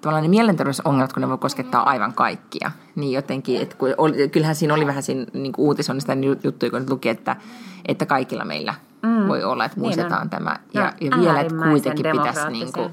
tavallaan 0.00 0.22
ne 0.22 0.28
mielenterveysongelmat, 0.28 1.12
kun 1.12 1.20
ne 1.20 1.28
voi 1.28 1.38
koskettaa 1.38 1.90
aivan 1.90 2.12
kaikkia, 2.12 2.70
niin 2.94 3.12
jotenkin, 3.12 3.62
että 3.62 3.76
kun 3.76 3.94
oli, 3.98 4.28
kyllähän 4.28 4.54
siinä 4.54 4.74
oli 4.74 4.86
vähän 4.86 5.02
siinä 5.02 5.26
niin 5.32 5.52
uutisoinnista 5.58 6.14
niin 6.14 6.38
juttuja, 6.44 6.70
kun 6.70 6.86
luki, 6.90 7.08
että, 7.08 7.36
että 7.88 8.06
kaikilla 8.06 8.44
meillä 8.44 8.74
mm. 9.02 9.28
voi 9.28 9.44
olla, 9.44 9.64
että 9.64 9.76
niin 9.76 9.82
muistetaan 9.82 10.22
niin 10.22 10.30
tämä. 10.30 10.56
Ja, 10.74 10.92
ja 11.00 11.10
vielä, 11.20 11.40
että 11.40 11.54
kuitenkin 11.54 12.06
pitäisi, 12.12 12.50
niin 12.50 12.72
kuin, 12.72 12.90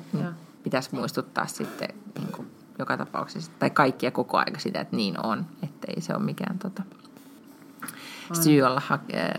pitäisi 0.63 0.95
muistuttaa 0.95 1.47
sitten 1.47 1.89
niin 2.19 2.31
kuin, 2.31 2.47
joka 2.79 2.97
tapauksessa, 2.97 3.51
tai 3.59 3.69
kaikkia 3.69 4.11
koko 4.11 4.37
aika 4.37 4.59
sitä, 4.59 4.79
että 4.81 4.95
niin 4.95 5.25
on, 5.25 5.45
ettei 5.63 6.01
se 6.01 6.13
ole 6.13 6.23
mikään 6.23 6.59
tota, 6.59 6.83
syy 8.33 8.61
olla 8.61 8.81
hake, 8.85 9.31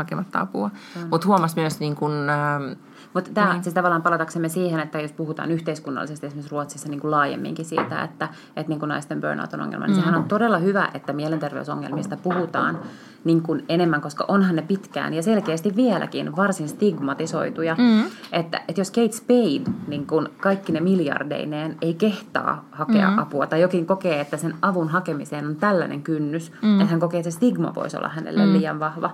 hakematta 0.00 0.40
apua. 0.40 0.70
Mutta 1.10 1.26
huomasi 1.26 1.60
myös 1.60 1.80
niin 1.80 1.96
kun, 1.96 2.30
äh, 2.30 2.76
mutta 3.14 3.30
tämä 3.34 3.52
niin. 3.52 3.64
siis 3.64 3.74
tavallaan 3.74 4.02
palataksemme 4.02 4.48
siihen, 4.48 4.80
että 4.80 5.00
jos 5.00 5.12
puhutaan 5.12 5.50
yhteiskunnallisesti 5.50 6.26
esimerkiksi 6.26 6.52
Ruotsissa 6.52 6.88
niin 6.88 7.00
kuin 7.00 7.10
laajemminkin 7.10 7.64
siitä, 7.64 8.02
että, 8.02 8.28
että 8.56 8.68
niin 8.68 8.78
kuin 8.78 8.88
naisten 8.88 9.20
burnout 9.20 9.54
on 9.54 9.60
ongelma, 9.60 9.86
niin 9.86 9.96
mm. 9.96 10.00
sehän 10.00 10.14
on 10.14 10.24
todella 10.24 10.58
hyvä, 10.58 10.88
että 10.94 11.12
mielenterveysongelmista 11.12 12.16
puhutaan 12.16 12.78
niin 13.24 13.42
kuin 13.42 13.64
enemmän, 13.68 14.00
koska 14.00 14.24
onhan 14.28 14.56
ne 14.56 14.62
pitkään 14.62 15.14
ja 15.14 15.22
selkeästi 15.22 15.76
vieläkin 15.76 16.36
varsin 16.36 16.68
stigmatisoituja. 16.68 17.74
Mm. 17.78 18.04
Että, 18.32 18.60
että 18.68 18.80
jos 18.80 18.90
Kate 18.90 19.12
Spade 19.12 19.76
niin 19.86 20.06
kuin 20.06 20.28
kaikki 20.40 20.72
ne 20.72 20.80
miljardeineen 20.80 21.76
ei 21.82 21.94
kehtaa 21.94 22.64
hakea 22.70 23.10
mm. 23.10 23.18
apua 23.18 23.46
tai 23.46 23.60
jokin 23.60 23.86
kokee, 23.86 24.20
että 24.20 24.36
sen 24.36 24.54
avun 24.62 24.88
hakemiseen 24.88 25.46
on 25.46 25.56
tällainen 25.56 26.02
kynnys, 26.02 26.52
mm. 26.62 26.80
että 26.80 26.90
hän 26.90 27.00
kokee, 27.00 27.20
että 27.20 27.30
se 27.30 27.36
stigma 27.36 27.74
voisi 27.74 27.96
olla 27.96 28.08
hänelle 28.08 28.46
mm. 28.46 28.52
liian 28.52 28.80
vahva. 28.80 29.10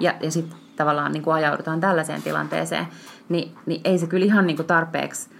Ja, 0.00 0.14
ja 0.20 0.30
sitten 0.30 0.58
tavallaan 0.76 1.12
niin 1.12 1.22
kuin 1.22 1.34
ajaudutaan 1.34 1.80
tällaiseen 1.80 2.22
tilanteeseen, 2.22 2.86
niin, 3.28 3.54
niin 3.66 3.80
ei 3.84 3.98
se 3.98 4.06
kyllä 4.06 4.26
ihan 4.26 4.46
niin 4.46 4.56
kuin 4.56 4.66
tarpeeksi 4.66 5.30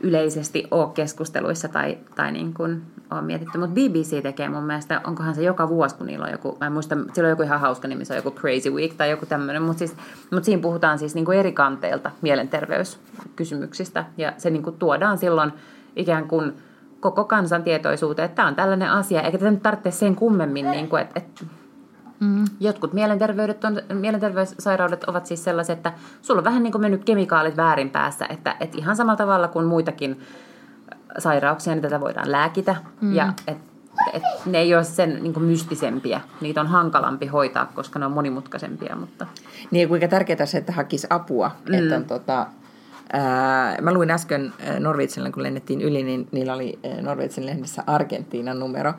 yleisesti 0.00 0.64
ole 0.70 0.88
keskusteluissa 0.94 1.68
tai, 1.68 1.98
tai 2.14 2.32
niin 2.32 2.54
kuin 2.54 2.82
on 3.10 3.24
mietitty. 3.24 3.58
Mutta 3.58 3.74
BBC 3.74 4.22
tekee 4.22 4.48
mun 4.48 4.62
mielestä, 4.62 5.00
onkohan 5.06 5.34
se 5.34 5.42
joka 5.42 5.68
vuosi, 5.68 5.96
kun 5.96 6.06
niillä 6.06 6.24
on 6.24 6.32
joku, 6.32 6.56
mä 6.60 6.66
en 6.66 6.72
muista, 6.72 6.96
siellä 7.12 7.26
on 7.26 7.30
joku 7.30 7.42
ihan 7.42 7.60
hauska 7.60 7.88
nimi, 7.88 8.04
se 8.04 8.12
on 8.12 8.16
joku 8.16 8.30
Crazy 8.30 8.70
Week 8.70 8.94
tai 8.94 9.10
joku 9.10 9.26
tämmöinen, 9.26 9.62
mutta 9.62 9.78
siis, 9.78 9.96
mut 10.32 10.44
siinä 10.44 10.62
puhutaan 10.62 10.98
siis 10.98 11.14
niin 11.14 11.24
kuin 11.24 11.38
eri 11.38 11.52
kanteilta 11.52 12.10
mielenterveyskysymyksistä 12.22 14.04
ja 14.16 14.32
se 14.38 14.50
niin 14.50 14.62
kuin 14.62 14.78
tuodaan 14.78 15.18
silloin 15.18 15.52
ikään 15.96 16.28
kuin 16.28 16.52
koko 17.00 17.24
kansan 17.24 17.62
tietoisuuteen, 17.62 18.26
että 18.26 18.36
tämä 18.36 18.48
on 18.48 18.54
tällainen 18.54 18.90
asia, 18.90 19.22
eikä 19.22 19.38
tätä 19.38 19.50
nyt 19.50 19.62
tarvitse 19.62 19.90
sen 19.90 20.16
kummemmin, 20.16 20.70
niin 20.70 20.88
kuin, 20.88 21.02
että, 21.02 21.20
että 21.20 21.44
Mm. 22.20 22.44
Jotkut 22.60 22.92
mielenterveydet 22.92 23.64
on, 23.64 23.82
mielenterveyssairaudet 23.92 25.04
ovat 25.04 25.26
siis 25.26 25.44
sellaiset, 25.44 25.76
että 25.76 25.92
sulla 26.22 26.40
on 26.40 26.44
vähän 26.44 26.62
niin 26.62 26.72
kuin 26.72 26.82
mennyt 26.82 27.04
kemikaalit 27.04 27.56
väärin 27.56 27.90
päässä, 27.90 28.26
että, 28.28 28.56
että 28.60 28.78
ihan 28.78 28.96
samalla 28.96 29.16
tavalla 29.16 29.48
kuin 29.48 29.66
muitakin 29.66 30.20
sairauksia, 31.18 31.74
niin 31.74 31.82
tätä 31.82 32.00
voidaan 32.00 32.32
lääkitä. 32.32 32.76
Mm. 33.00 33.14
Ja 33.14 33.32
et, 33.46 33.58
et 34.12 34.22
ne 34.46 34.58
ei 34.58 34.74
ole 34.74 34.84
sen 34.84 35.22
niin 35.22 35.42
mystisempiä. 35.42 36.20
Niitä 36.40 36.60
on 36.60 36.66
hankalampi 36.66 37.26
hoitaa, 37.26 37.66
koska 37.74 37.98
ne 37.98 38.06
on 38.06 38.12
monimutkaisempia. 38.12 38.96
Mutta... 38.96 39.26
Niin, 39.70 39.88
kuinka 39.88 40.08
tärkeää 40.08 40.46
se, 40.46 40.58
että 40.58 40.72
hakisi 40.72 41.06
apua. 41.10 41.50
Mm. 41.68 41.74
Että 41.74 41.96
on, 41.96 42.04
tota, 42.04 42.46
ää, 43.12 43.76
mä 43.80 43.92
luin 43.92 44.10
äsken 44.10 44.52
Norvitsille, 44.78 45.30
kun 45.30 45.42
lennettiin 45.42 45.82
yli, 45.82 46.02
niin 46.02 46.28
niillä 46.32 46.54
oli 46.54 46.78
Norvitsin 47.00 47.46
lehdessä 47.46 47.82
Argentiinan 47.86 48.58
numero 48.58 48.94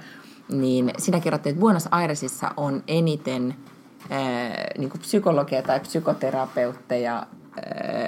niin 0.49 0.91
siinä 0.97 1.19
kerrottiin, 1.19 1.51
että 1.51 1.61
Buenos 1.61 1.87
Airesissa 1.91 2.51
on 2.57 2.83
eniten 2.87 3.55
ää, 4.09 4.67
niin 4.77 4.89
kuin 4.89 5.01
psykologia 5.01 5.61
tai 5.61 5.79
psykoterapeutteja 5.79 7.13
ää, 7.15 7.25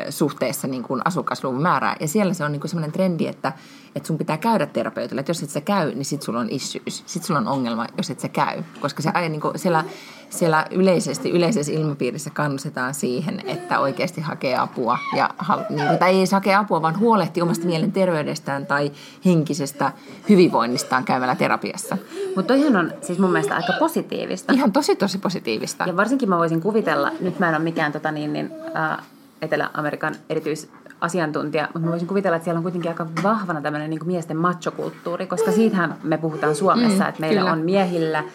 suhteessa 0.09 0.67
niin 0.67 0.83
kuin 0.83 1.01
asukasluvun 1.05 1.61
määrää. 1.61 1.95
Ja 1.99 2.07
siellä 2.07 2.33
se 2.33 2.43
on 2.43 2.51
niin 2.51 2.59
kuin 2.59 2.69
sellainen 2.69 2.91
trendi, 2.91 3.27
että, 3.27 3.53
että 3.95 4.07
sun 4.07 4.17
pitää 4.17 4.37
käydä 4.37 4.65
terapeutille. 4.65 5.19
Että 5.19 5.29
jos 5.29 5.43
et 5.43 5.49
sä 5.49 5.61
käy, 5.61 5.95
niin 5.95 6.05
sit 6.05 6.21
sulla 6.21 6.39
on 6.39 6.49
issues. 6.49 7.03
Sit 7.05 7.23
sulla 7.23 7.39
on 7.39 7.47
ongelma, 7.47 7.87
jos 7.97 8.09
et 8.09 8.19
sä 8.19 8.29
käy. 8.29 8.63
Koska 8.79 9.01
se, 9.01 9.11
niin 9.29 9.41
kuin 9.41 9.59
siellä 9.59 9.83
siellä 10.29 10.65
yleisesti, 10.71 11.31
yleisessä 11.31 11.71
ilmapiirissä 11.71 12.29
kannustetaan 12.29 12.93
siihen, 12.93 13.41
että 13.45 13.79
oikeasti 13.79 14.21
hakee 14.21 14.57
apua. 14.57 14.97
Ja, 15.15 15.29
niin 15.69 15.87
kuin, 15.87 15.99
tai 15.99 16.11
ei 16.11 16.17
edes 16.17 16.31
hakee 16.31 16.55
apua, 16.55 16.81
vaan 16.81 16.99
huolehtii 16.99 17.43
omasta 17.43 17.65
mielenterveydestään 17.65 18.65
tai 18.65 18.91
henkisestä 19.25 19.91
hyvinvoinnistaan 20.29 21.03
käymällä 21.05 21.35
terapiassa. 21.35 21.97
Mutta 22.35 22.53
toihan 22.53 22.75
on 22.75 22.93
siis 23.01 23.19
mun 23.19 23.31
mielestä 23.31 23.55
aika 23.55 23.73
positiivista. 23.79 24.53
Ihan 24.53 24.71
tosi 24.71 24.95
tosi 24.95 25.17
positiivista. 25.17 25.83
Ja 25.87 25.97
varsinkin 25.97 26.29
mä 26.29 26.37
voisin 26.37 26.61
kuvitella, 26.61 27.11
nyt 27.19 27.39
mä 27.39 27.49
en 27.49 27.55
ole 27.55 27.63
mikään 27.63 27.91
tota 27.91 28.11
niin, 28.11 28.33
niin, 28.33 28.51
äh, 28.75 28.97
Etelä-Amerikan 29.41 30.15
erityisasiantuntija, 30.29 31.63
mutta 31.63 31.79
mä 31.79 31.91
voisin 31.91 32.07
kuvitella, 32.07 32.35
että 32.35 32.43
siellä 32.43 32.57
on 32.57 32.63
kuitenkin 32.63 32.91
aika 32.91 33.07
vahvana 33.23 33.61
tämmöinen 33.61 33.89
niin 33.89 33.99
miesten 34.05 34.37
machokulttuuri, 34.37 35.27
koska 35.27 35.51
siitähän 35.51 35.95
me 36.03 36.17
puhutaan 36.17 36.55
Suomessa, 36.55 37.03
mm, 37.03 37.09
että 37.09 37.21
meillä 37.21 37.39
kyllä. 37.39 37.51
on 37.51 37.59
miehillä– 37.59 38.23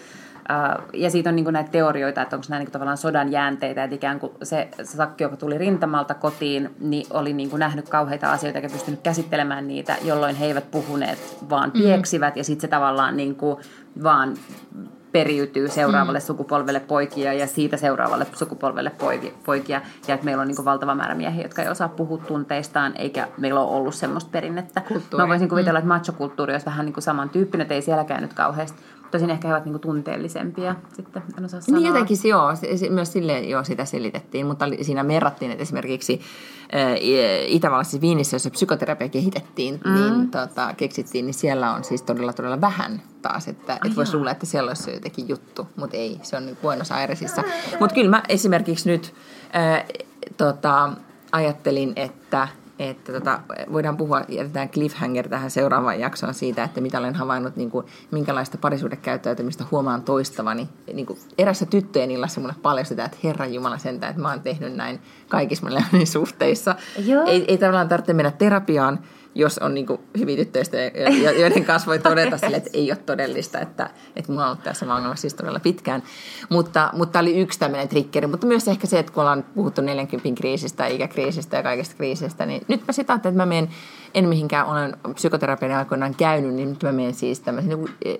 ja 0.92 1.10
siitä 1.10 1.30
on 1.30 1.36
niin 1.36 1.52
näitä 1.52 1.70
teorioita, 1.70 2.22
että 2.22 2.36
onko 2.36 2.46
nämä 2.48 2.58
niin 2.58 2.70
tavallaan 2.70 2.96
sodan 2.96 3.32
jäänteitä, 3.32 3.84
että 3.84 3.96
ikään 3.96 4.20
kuin 4.20 4.32
se, 4.42 4.68
se 4.76 4.96
sakki, 4.96 5.24
joka 5.24 5.36
tuli 5.36 5.58
rintamalta 5.58 6.14
kotiin, 6.14 6.74
niin 6.80 7.06
oli 7.10 7.32
niin 7.32 7.50
kuin 7.50 7.60
nähnyt 7.60 7.88
kauheita 7.88 8.32
asioita 8.32 8.58
eikä 8.58 8.72
pystynyt 8.72 9.00
käsittelemään 9.00 9.68
niitä, 9.68 9.96
jolloin 10.02 10.36
he 10.36 10.46
eivät 10.46 10.70
puhuneet, 10.70 11.36
vaan 11.50 11.70
mm. 11.74 11.80
pieksivät 11.80 12.34
mm. 12.34 12.38
ja 12.38 12.44
sitten 12.44 12.60
se 12.60 12.68
tavallaan 12.68 13.16
niin 13.16 13.36
kuin 13.36 13.56
vaan 14.02 14.34
periytyy 15.14 15.68
seuraavalle 15.68 16.18
mm. 16.18 16.22
sukupolvelle 16.24 16.80
poikia 16.80 17.32
ja 17.32 17.46
siitä 17.46 17.76
seuraavalle 17.76 18.26
sukupolvelle 18.32 18.92
poikia. 19.46 19.80
Ja 20.08 20.14
että 20.14 20.24
meillä 20.24 20.40
on 20.40 20.48
niin 20.48 20.64
valtava 20.64 20.94
määrä 20.94 21.14
miehiä, 21.14 21.42
jotka 21.42 21.62
ei 21.62 21.68
osaa 21.68 21.88
puhua 21.88 22.18
tunteistaan, 22.18 22.92
eikä 22.96 23.28
meillä 23.38 23.60
ole 23.60 23.76
ollut 23.76 23.94
semmoista 23.94 24.30
perinnettä. 24.30 24.80
Kulttuuri. 24.80 25.24
Mä 25.24 25.28
voisin 25.28 25.48
kuvitella, 25.48 25.78
mm. 25.78 25.82
että 25.82 25.88
machokulttuuri 25.88 26.52
olisi 26.52 26.66
vähän 26.66 26.86
niin 26.86 26.94
kuin 26.94 27.04
samantyyppinen, 27.04 27.62
että 27.62 27.74
ei 27.74 27.82
sielläkään 27.82 28.22
nyt 28.22 28.34
kauheasti 28.34 28.82
Tosin 29.14 29.30
ehkä 29.30 29.48
he 29.48 29.54
ovat 29.54 29.64
niinku 29.64 29.78
tunteellisempia 29.78 30.74
sitten, 30.92 31.22
en 31.38 31.44
osaa 31.44 31.60
sanoa. 31.60 31.80
Niin 31.80 31.86
jotenkin 31.86 32.16
joo, 32.24 32.48
myös 32.90 33.12
sille 33.12 33.40
joo 33.40 33.64
sitä 33.64 33.84
selitettiin, 33.84 34.46
mutta 34.46 34.64
siinä 34.82 35.08
verrattiin, 35.08 35.50
että 35.50 35.62
esimerkiksi 35.62 36.20
äh, 36.74 36.96
Itävallassa 37.46 37.90
siis 37.90 38.00
Viinissä, 38.00 38.34
jossa 38.34 38.50
psykoterapia 38.50 39.08
kehitettiin, 39.08 39.80
mm. 39.84 39.94
niin 39.94 40.30
tota, 40.30 40.74
keksittiin, 40.76 41.26
niin 41.26 41.34
siellä 41.34 41.72
on 41.72 41.84
siis 41.84 42.02
todella 42.02 42.32
todella 42.32 42.60
vähän 42.60 43.02
taas, 43.22 43.48
että 43.48 43.78
et 43.84 43.96
voisi 43.96 44.14
luulla, 44.16 44.30
että 44.30 44.46
siellä 44.46 44.70
olisi 44.70 44.94
jotenkin 44.94 45.28
juttu, 45.28 45.68
mutta 45.76 45.96
ei, 45.96 46.18
se 46.22 46.36
on 46.36 46.46
niin 46.46 46.58
Buenos 46.62 46.92
Airesissa. 46.92 47.42
Mutta 47.80 47.94
kyllä 47.94 48.10
mä 48.10 48.22
esimerkiksi 48.28 48.90
nyt 48.90 49.14
äh, 49.56 49.84
tota, 50.36 50.90
ajattelin, 51.32 51.92
että 51.96 52.48
että 52.78 53.12
tota, 53.12 53.40
voidaan 53.72 53.96
puhua, 53.96 54.22
jätetään 54.28 54.68
cliffhanger 54.68 55.28
tähän 55.28 55.50
seuraavaan 55.50 56.00
jaksoon 56.00 56.34
siitä, 56.34 56.64
että 56.64 56.80
mitä 56.80 56.98
olen 56.98 57.14
havainnut, 57.14 57.56
niin 57.56 57.70
kuin, 57.70 57.86
minkälaista 58.10 58.58
parisuudekäyttäytymistä 58.58 59.64
huomaan 59.70 60.02
toistavani. 60.02 60.68
Niin 60.92 61.06
kuin, 61.06 61.18
erässä 61.38 61.66
tyttöjen 61.66 62.10
illassa 62.10 62.40
mulle 62.40 62.54
paljastetaan, 62.62 63.06
että 63.06 63.18
Herran 63.24 63.54
Jumala 63.54 63.78
sentään, 63.78 64.10
että 64.10 64.22
mä 64.22 64.30
oon 64.30 64.40
tehnyt 64.40 64.74
näin 64.74 65.00
kaikissa 65.28 65.66
mun 65.66 66.06
suhteissa. 66.06 66.74
Ei, 67.26 67.44
ei 67.48 67.58
tavallaan 67.58 67.88
tarvitse 67.88 68.12
mennä 68.12 68.30
terapiaan, 68.30 68.98
jos 69.34 69.58
on 69.58 69.74
niin 69.74 69.86
hyvin 70.18 70.36
tyttöistä, 70.36 70.76
joiden 71.38 71.64
kanssa 71.64 71.86
voi 71.86 71.98
todeta 71.98 72.38
sille, 72.38 72.56
että 72.56 72.70
ei 72.72 72.90
ole 72.90 72.98
todellista, 73.06 73.60
että, 73.60 73.90
että 74.16 74.32
mulla 74.32 74.44
on 74.44 74.50
ollut 74.50 74.64
tässä 74.64 74.94
ongelma 74.94 75.16
siis 75.16 75.34
todella 75.34 75.60
pitkään. 75.60 76.02
Mutta, 76.48 76.90
mutta 76.92 77.12
tämä 77.12 77.20
oli 77.20 77.40
yksi 77.40 77.58
tämmöinen 77.58 77.88
triggeri, 77.88 78.26
mutta 78.26 78.46
myös 78.46 78.68
ehkä 78.68 78.86
se, 78.86 78.98
että 78.98 79.12
kun 79.12 79.20
ollaan 79.20 79.44
puhuttu 79.54 79.80
40 79.80 80.40
kriisistä, 80.40 80.86
ikäkriisistä 80.86 81.56
ja 81.56 81.62
kaikista 81.62 81.96
kriisistä, 81.96 82.46
niin 82.46 82.62
nyt 82.68 82.80
mä 82.86 82.92
sitä 82.92 83.14
että 83.14 83.30
mä 83.30 83.46
menen, 83.46 83.68
en 84.14 84.28
mihinkään 84.28 84.66
olen 84.66 84.96
psykoterapian 85.14 85.72
aikoinaan 85.72 86.14
käynyt, 86.14 86.54
niin 86.54 86.68
nyt 86.68 86.82
mä 86.82 86.92
menen 86.92 87.14
siis 87.14 87.40
tämmöisen 87.40 87.68
niin 87.68 87.78
kuin, 87.78 87.92
eh, 88.04 88.18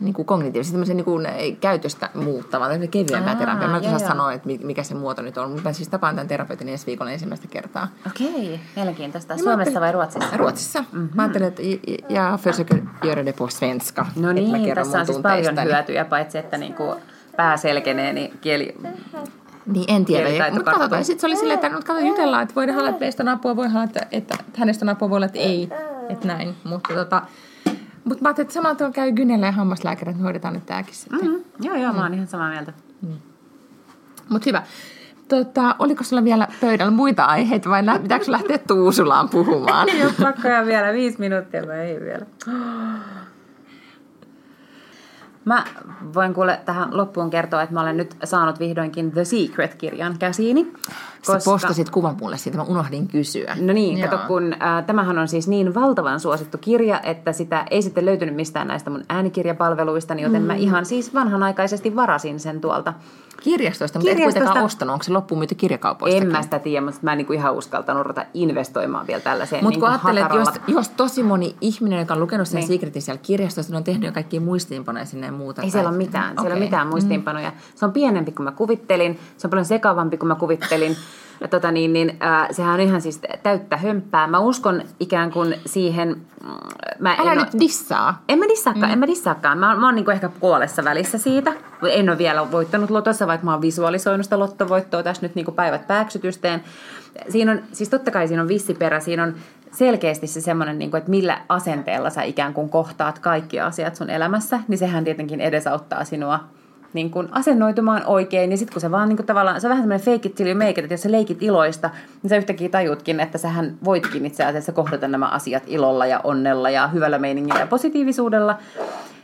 niin 0.00 0.14
kuin 0.14 0.26
kognitiivisesti 0.26 0.72
tämmöisen 0.72 0.96
niin 0.96 1.04
kuin 1.04 1.26
käytöstä 1.60 2.10
muuttavan, 2.14 2.70
tämmöisen 2.70 2.90
kevyempää 2.90 3.34
terapiaa. 3.36 3.70
Mä 3.70 3.76
en 3.76 3.94
osaa 3.94 4.08
sanoa, 4.08 4.32
että 4.32 4.48
mikä 4.62 4.82
se 4.82 4.94
muoto 4.94 5.22
nyt 5.22 5.38
on, 5.38 5.50
mutta 5.50 5.68
mä 5.68 5.72
siis 5.72 5.88
tapaan 5.88 6.14
tämän 6.14 6.28
terapeutin 6.28 6.68
ensi 6.68 6.86
viikolla 6.86 7.10
ensimmäistä 7.10 7.48
kertaa. 7.48 7.88
Okei, 8.06 8.60
mielenkiintoista. 8.76 9.36
Suomessa 9.36 9.80
vai 9.86 9.92
Ruotsissa? 9.92 10.36
Ruotsissa. 10.36 10.84
Mm-hmm. 10.92 11.08
Mä 11.14 11.22
ajattelin, 11.22 11.48
että 11.48 11.62
ja 12.08 12.38
försöker 12.42 12.82
göra 13.02 13.24
det 13.26 13.36
på 13.36 13.48
svenska. 13.48 14.06
No 14.16 14.32
niin, 14.32 14.74
tässä 14.74 15.00
on 15.00 15.06
siis 15.06 15.18
paljon 15.18 15.64
hyötyjä, 15.64 16.04
paitsi 16.04 16.38
että 16.38 16.58
niin 16.58 16.74
kuin 16.74 16.98
pää 17.36 17.56
selkenee, 17.56 18.12
niin 18.12 18.38
kieli... 18.40 18.76
Niin, 19.66 19.84
en 19.88 20.04
tiedä. 20.04 20.50
Mutta 20.50 20.70
katsotaan. 20.70 21.04
Sitten 21.04 21.20
se 21.20 21.26
oli 21.26 21.36
silleen, 21.36 21.54
että 21.54 21.68
nyt 21.68 21.76
katsotaan 21.76 22.06
jutellaan, 22.06 22.42
että 22.42 22.54
voidaan 22.54 22.78
olla, 22.78 22.88
että 22.88 23.00
meistä 23.00 23.22
on 23.22 23.28
apua, 23.28 23.56
voi 23.56 23.66
olla, 23.66 23.82
että, 23.82 24.06
että, 24.12 24.36
että 24.40 24.60
hänestä 24.60 24.84
on 24.84 24.88
apua, 24.88 25.10
voi 25.10 25.16
olla, 25.16 25.26
että 25.26 25.38
ei. 25.38 25.68
Että 26.08 26.26
näin. 26.26 26.54
Mutta 26.64 26.94
tota, 26.94 27.22
mutta 28.04 28.22
mä 28.22 28.28
ajattelin, 28.28 28.46
että 28.46 28.54
samalla 28.54 28.74
tavalla 28.74 28.94
käy 28.94 29.12
gynellä 29.12 29.46
ja 29.46 29.52
hammaslääkäri, 29.52 30.10
että 30.10 30.22
hoidetaan 30.22 30.54
nyt 30.54 30.66
tämäkin 30.66 30.94
sitten. 30.94 31.18
Mm-hmm. 31.20 31.44
Joo, 31.60 31.76
joo, 31.76 31.92
mä 31.92 32.00
oon 32.00 32.10
mm. 32.10 32.14
ihan 32.14 32.26
samaa 32.26 32.50
mieltä. 32.50 32.72
Mm. 33.02 33.14
Mutta 34.28 34.46
hyvä. 34.46 34.62
Tota, 35.28 35.76
oliko 35.78 36.04
sulla 36.04 36.24
vielä 36.24 36.48
pöydällä 36.60 36.90
muita 36.90 37.24
aiheita 37.24 37.70
vai 37.70 37.82
pitääkö 38.02 38.24
lähteä 38.28 38.58
Tuusulaan 38.58 39.28
puhumaan? 39.28 39.88
Ei 39.94 40.02
ole 40.02 40.12
pakko 40.22 40.48
vielä 40.66 40.92
viisi 40.92 41.18
minuuttia 41.18 41.66
vai 41.66 41.78
ei 41.78 42.00
vielä. 42.00 42.26
Mä 45.44 45.64
voin 46.14 46.34
kuule 46.34 46.60
tähän 46.64 46.96
loppuun 46.96 47.30
kertoa, 47.30 47.62
että 47.62 47.74
mä 47.74 47.80
olen 47.80 47.96
nyt 47.96 48.16
saanut 48.24 48.58
vihdoinkin 48.58 49.12
The 49.12 49.24
Secret-kirjan 49.24 50.18
käsiini. 50.18 50.64
Koska... 51.26 51.40
Sä 51.40 51.50
postasit 51.50 51.90
kuvan 51.90 52.16
mulle 52.20 52.36
siitä, 52.36 52.58
mä 52.58 52.64
unohdin 52.64 53.08
kysyä. 53.08 53.56
No 53.60 53.72
niin, 53.72 53.98
Joo. 53.98 54.08
kato 54.08 54.22
kun 54.26 54.52
äh, 54.52 54.84
tämähän 54.86 55.18
on 55.18 55.28
siis 55.28 55.48
niin 55.48 55.74
valtavan 55.74 56.20
suosittu 56.20 56.58
kirja, 56.58 57.00
että 57.00 57.32
sitä 57.32 57.66
ei 57.70 57.82
sitten 57.82 58.06
löytynyt 58.06 58.34
mistään 58.34 58.68
näistä 58.68 58.90
mun 58.90 59.04
äänikirjapalveluista, 59.08 60.14
joten 60.14 60.42
mm. 60.42 60.46
mä 60.46 60.54
ihan 60.54 60.86
siis 60.86 61.14
vanhanaikaisesti 61.14 61.96
varasin 61.96 62.40
sen 62.40 62.60
tuolta 62.60 62.94
Kirjastoista, 63.46 63.98
mutta 63.98 64.10
Kirjastosta... 64.10 64.38
et 64.38 64.44
kuitenkaan 64.44 64.64
ostanut. 64.64 64.92
Onko 64.92 65.02
se 65.02 65.12
loppuun 65.12 65.38
myyty 65.38 65.54
kirjakaupoista? 65.54 66.22
En 66.22 66.32
mä 66.32 66.42
sitä 66.42 66.58
tiedä, 66.58 66.84
mutta 66.84 67.00
mä 67.02 67.12
en 67.12 67.18
niin 67.18 67.26
kuin 67.26 67.38
ihan 67.38 67.54
uskaltanut 67.54 68.02
ruveta 68.02 68.24
investoimaan 68.34 69.06
vielä 69.06 69.20
tällaiseen 69.20 69.64
Mutta 69.64 69.70
niin 69.70 69.80
kun 69.80 69.88
ajattelet, 69.88 70.26
jos, 70.34 70.76
jos 70.76 70.88
tosi 70.88 71.22
moni 71.22 71.56
ihminen, 71.60 71.98
joka 71.98 72.14
on 72.14 72.20
lukenut 72.20 72.48
sen 72.48 72.60
niin. 72.60 72.68
Secretin 72.68 73.02
siellä 73.02 73.20
kirjastossa, 73.22 73.72
ne 73.72 73.76
on 73.76 73.84
tehnyt 73.84 74.06
jo 74.06 74.12
kaikkia 74.12 74.40
muistiinpanoja 74.40 75.04
sinne 75.04 75.26
ja 75.26 75.32
muuta. 75.32 75.62
Ei 75.62 75.66
tai... 75.66 75.70
siellä 75.70 75.88
ole 75.88 75.96
mitään. 75.96 76.32
Okay. 76.32 76.42
Siellä 76.42 76.54
ei 76.54 76.58
ole 76.58 76.64
mitään 76.64 76.86
muistiinpanoja. 76.86 77.52
Se 77.74 77.84
on 77.84 77.92
pienempi 77.92 78.32
kuin 78.32 78.44
mä 78.44 78.52
kuvittelin. 78.52 79.18
Se 79.36 79.46
on 79.46 79.50
paljon 79.50 79.64
sekavampi 79.64 80.16
kuin 80.16 80.28
mä 80.28 80.34
kuvittelin. 80.34 80.96
Tota 81.50 81.72
niin, 81.72 81.92
niin 81.92 82.16
äh, 82.22 82.48
sehän 82.50 82.74
on 82.74 82.80
ihan 82.80 83.00
siis 83.00 83.20
täyttä 83.42 83.76
hömppää. 83.76 84.26
Mä 84.26 84.38
uskon 84.38 84.82
ikään 85.00 85.32
kuin 85.32 85.54
siihen... 85.66 86.08
Mm, 86.08 86.50
mä 86.98 87.16
Älä 87.18 87.32
en 87.32 87.38
nyt 87.38 87.54
ole, 87.54 87.60
dissaa. 87.60 88.22
En 88.28 88.38
mä 88.38 88.48
dissaakaan, 88.48 88.86
mm. 88.86 88.92
en 88.92 88.98
mä 88.98 89.06
dissaakaan. 89.06 89.58
Mä, 89.58 89.76
mä 89.76 89.86
oon 89.86 89.94
niin 89.94 90.10
ehkä 90.10 90.28
puolessa 90.40 90.84
välissä 90.84 91.18
siitä. 91.18 91.52
En 91.90 92.08
ole 92.08 92.18
vielä 92.18 92.50
voittanut 92.50 92.90
lotossa, 92.90 93.26
vaikka 93.26 93.44
mä 93.44 93.52
oon 93.52 93.62
visualisoinut 93.62 94.26
sitä 94.26 94.38
lottovoittoa 94.38 95.02
tässä 95.02 95.22
nyt 95.22 95.34
niin 95.34 95.46
päivät 95.56 95.86
pääksytysteen. 95.86 96.64
Siinä 97.28 97.52
on, 97.52 97.62
siis 97.72 97.88
totta 97.88 98.10
kai 98.10 98.28
siinä 98.28 98.42
on 98.42 98.48
vissiperä, 98.48 99.00
siinä 99.00 99.22
on 99.22 99.34
selkeästi 99.72 100.26
se 100.26 100.40
semmoinen, 100.40 100.78
niin 100.78 100.90
kuin, 100.90 100.98
että 100.98 101.10
millä 101.10 101.40
asenteella 101.48 102.10
sä 102.10 102.22
ikään 102.22 102.54
kuin 102.54 102.68
kohtaat 102.68 103.18
kaikki 103.18 103.60
asiat 103.60 103.96
sun 103.96 104.10
elämässä, 104.10 104.60
niin 104.68 104.78
sehän 104.78 105.04
tietenkin 105.04 105.40
edesauttaa 105.40 106.04
sinua 106.04 106.40
niin 106.96 107.10
kuin 107.10 107.28
asennoitumaan 107.30 108.02
oikein. 108.06 108.50
Ja 108.50 108.56
sitten 108.56 108.72
kun 108.72 108.80
se 108.80 108.90
vaan 108.90 109.08
niin 109.08 109.16
kuin 109.16 109.26
tavallaan, 109.26 109.60
se 109.60 109.66
on 109.66 109.70
vähän 109.70 109.82
semmoinen 109.82 110.04
fake 110.04 110.28
it 110.28 110.34
till 110.34 110.46
you 110.46 110.58
make 110.58 110.70
it, 110.70 110.78
että 110.78 110.94
jos 110.94 111.02
sä 111.02 111.12
leikit 111.12 111.42
iloista, 111.42 111.90
niin 112.22 112.28
sä 112.30 112.36
yhtäkkiä 112.36 112.68
tajutkin, 112.68 113.20
että 113.20 113.38
sähän 113.38 113.76
voitkin 113.84 114.26
itse 114.26 114.44
asiassa 114.44 114.72
kohdata 114.72 115.08
nämä 115.08 115.26
asiat 115.26 115.62
ilolla 115.66 116.06
ja 116.06 116.20
onnella 116.24 116.70
ja 116.70 116.88
hyvällä 116.88 117.18
meiningillä 117.18 117.60
ja 117.60 117.66
positiivisuudella. 117.66 118.58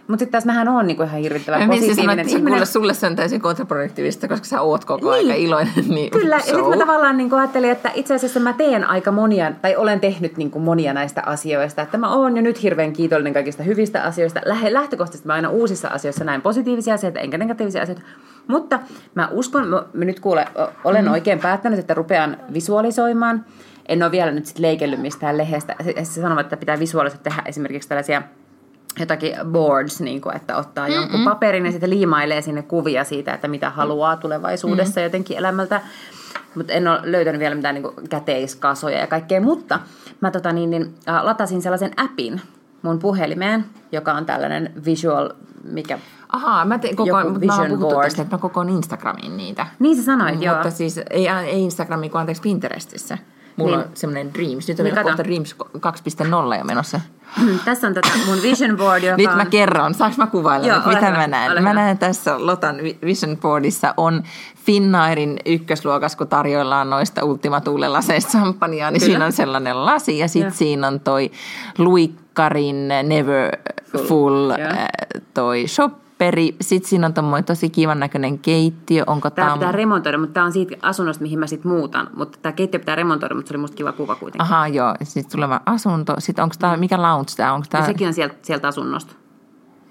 Mutta 0.09 0.23
sitten 0.23 0.33
taas 0.33 0.45
mähän 0.45 0.69
on 0.69 0.87
niinku 0.87 1.03
ihan 1.03 1.21
hirvittävän 1.21 1.61
ja 1.61 1.67
positiivinen 1.67 1.97
sanoit, 1.97 2.29
ihminen. 2.29 2.53
Kuule, 2.53 2.67
sulle 2.67 2.95
se 2.95 3.07
on 3.07 3.17
täysin 3.17 3.41
kontraproduktiivista, 3.41 4.29
koska 4.29 4.47
sä 4.47 4.61
oot 4.61 4.85
koko 4.85 5.13
niin. 5.13 5.27
aika 5.27 5.35
iloinen. 5.41 5.73
Niin 5.89 6.11
Kyllä, 6.11 6.39
so. 6.39 6.47
ja 6.47 6.55
sitten 6.55 6.69
mä 6.69 6.77
tavallaan 6.77 7.17
niinku 7.17 7.37
ajattelin, 7.37 7.71
että 7.71 7.91
itse 7.95 8.15
asiassa 8.15 8.41
mä 8.41 8.53
teen 8.53 8.85
aika 8.85 9.13
monia, 9.13 9.53
tai 9.63 9.77
olen 9.77 10.01
tehnyt 10.01 10.37
niinku 10.37 10.59
monia 10.59 10.93
näistä 10.93 11.23
asioista. 11.27 11.83
Että 11.83 11.99
mä 11.99 12.15
oon 12.15 12.37
jo 12.37 12.43
nyt 12.43 12.63
hirveän 12.63 12.93
kiitollinen 12.93 13.33
kaikista 13.33 13.63
hyvistä 13.63 14.03
asioista. 14.03 14.41
Lähtökohtaisesti 14.71 15.27
mä 15.27 15.35
aina 15.35 15.51
uusissa 15.51 15.89
asioissa 15.89 16.25
näin 16.25 16.43
positiivisia 16.43 16.95
asioita, 16.95 17.21
enkä 17.21 17.39
negatiivisia 17.39 17.83
asioita. 17.83 18.03
Mutta 18.47 18.79
mä 19.15 19.29
uskon, 19.33 19.69
mä, 19.69 19.83
mä 19.93 20.05
nyt 20.05 20.21
kuule, 20.21 20.49
olen 20.85 21.05
mm. 21.05 21.13
oikein 21.13 21.39
päättänyt, 21.39 21.79
että 21.79 21.95
rupean 21.95 22.37
visualisoimaan. 22.55 23.45
En 23.89 24.03
ole 24.03 24.11
vielä 24.11 24.31
nyt 24.31 24.47
sitten 24.47 24.63
leikellyt 24.63 25.01
mistään 25.01 25.39
lehdestä. 25.39 25.77
Se 26.03 26.21
sanovat, 26.21 26.47
että 26.47 26.57
pitää 26.57 26.79
visualisoida 26.79 27.23
tehdä 27.23 27.43
esimerkiksi 27.47 27.89
tällaisia 27.89 28.23
jotakin 29.01 29.35
boards, 29.45 30.01
niin 30.01 30.21
kuin, 30.21 30.37
että 30.37 30.57
ottaa 30.57 30.87
Mm-mm. 30.87 31.01
jonkun 31.01 31.25
paperin 31.25 31.67
ja 31.67 31.73
sitten 31.73 31.91
liimailee 31.91 32.43
sinne 32.43 32.63
kuvia 32.63 33.05
siitä, 33.05 33.35
että 33.35 33.49
mitä 33.49 33.71
haluaa 33.71 34.17
tulevaisuudessa 34.17 35.01
mm-hmm. 35.01 35.05
jotenkin 35.05 35.37
elämältä. 35.39 35.81
Mutta 36.55 36.73
en 36.73 36.89
ole 36.89 37.01
löytänyt 37.03 37.39
vielä 37.39 37.55
mitään 37.55 37.75
niin 37.75 37.83
kuin, 37.83 38.09
käteiskasoja 38.09 38.99
ja 38.99 39.07
kaikkea. 39.07 39.41
Mutta 39.41 39.81
mä 40.21 40.31
tota, 40.31 40.53
niin, 40.53 40.71
niin, 40.71 40.95
äh, 41.09 41.25
latasin 41.25 41.63
sellaisen 41.63 41.91
appin 41.97 42.41
mun 42.83 42.99
puhelimeen, 42.99 43.65
joka 43.93 44.13
on 44.13 44.27
tällainen 44.27 44.73
visual, 44.85 45.31
mikä 45.65 45.99
Ahaa, 46.33 46.65
mä 46.65 46.79
tein 46.79 46.97
koko 46.97 47.17
ajan, 47.17 47.41
vision 47.41 47.79
board. 47.79 48.05
Tästä, 48.05 48.23
että 48.23 48.37
mä 48.37 48.41
kokoon 48.41 48.69
Instagramiin 48.69 49.37
niitä. 49.37 49.67
Niin 49.79 49.97
sä 49.97 50.03
sanoit, 50.03 50.35
Mutta 50.35 50.47
joo. 50.47 50.55
Mutta 50.55 50.71
siis 50.71 51.01
ei, 51.11 51.29
ei 51.29 51.63
Instagramiin, 51.63 52.11
kun 52.11 52.21
anteeksi 52.21 52.43
Pinterestissä. 52.43 53.19
Mulla 53.57 53.77
niin. 53.77 53.87
on 53.87 53.93
semmoinen 53.95 54.35
Dreams. 54.35 54.69
Nyt 54.69 54.81
on 54.81 54.85
niin, 54.85 55.03
kohta 55.03 55.25
Dreams 55.25 55.57
2.0 55.77 56.59
jo 56.59 56.65
menossa. 56.65 57.01
tässä 57.65 57.87
on 57.87 57.95
tätä 57.95 58.09
mun 58.27 58.43
vision 58.43 58.77
board, 58.77 59.03
joka 59.03 59.17
Nyt 59.17 59.37
mä 59.37 59.47
kerron, 59.47 59.95
saanko 59.95 60.17
mä 60.19 60.27
kuvailla, 60.27 60.67
Joo, 60.67 60.79
mitä 60.79 61.07
hyvä, 61.07 61.11
mä 61.11 61.27
näen? 61.27 61.63
Mä 61.63 61.75
näen 61.75 61.99
tässä 61.99 62.47
Lotan 62.47 62.77
vision 63.05 63.37
boardissa 63.37 63.95
on 63.97 64.23
Finnairin 64.65 65.39
ykkösluokas, 65.47 66.17
kun 66.17 66.29
tarjoillaan 66.29 66.91
noista 66.91 67.25
ultimatuulelaseista 67.25 68.31
champagnea, 68.31 68.91
niin 68.91 69.01
Kyllä. 69.01 69.13
siinä 69.13 69.25
on 69.25 69.33
sellainen 69.33 69.87
lasi 69.87 70.19
ja 70.19 70.29
sitten 70.29 70.53
siinä 70.53 70.87
on 70.89 71.01
toi 71.01 71.31
Luikkarin 71.79 72.89
Never 72.89 73.57
Full, 73.93 74.07
Full 74.07 74.51
äh, 74.51 74.89
toi 75.35 75.65
shop 75.69 76.02
paperi, 76.23 76.57
sitten 76.61 76.89
siinä 76.89 77.07
on 77.07 77.15
tommoinen 77.15 77.45
tosi 77.45 77.71
kivan 77.71 78.01
näköinen 78.01 78.39
keittiö. 78.39 79.05
Onko 79.07 79.31
tämä 79.31 79.47
tämä 79.47 79.59
pitää 79.59 79.73
remontoida, 79.73 80.19
mutta 80.19 80.35
tämä 80.35 80.47
on 80.47 80.53
siitä 80.53 80.77
asunnosta, 80.83 81.23
mihin 81.23 81.39
mä 81.39 81.47
sitten 81.47 81.73
muutan. 81.73 82.11
Mutta 82.17 82.39
tämä 82.43 82.53
keittiö 82.53 82.81
pitää 82.81 82.97
remontoida, 82.97 83.35
mutta 83.35 83.49
se 83.49 83.55
oli 83.55 83.61
musta 83.61 83.77
kiva 83.77 83.93
kuva 83.93 84.15
kuitenkin. 84.15 84.43
Ahaa, 84.43 84.69
joo. 84.69 84.95
Sitten 85.03 85.33
tuleva 85.33 85.61
asunto. 85.67 86.15
Sitten 86.19 86.43
onko 86.43 86.55
tämä, 86.59 86.77
mikä 86.77 87.03
lounge 87.03 87.33
tämä? 87.37 87.53
Onko 87.53 87.67
tämä... 87.71 87.83
Ja 87.83 87.87
sekin 87.87 88.07
on 88.07 88.15
sieltä, 88.15 88.35
sieltä 88.43 88.69
asunnosta. 88.69 89.15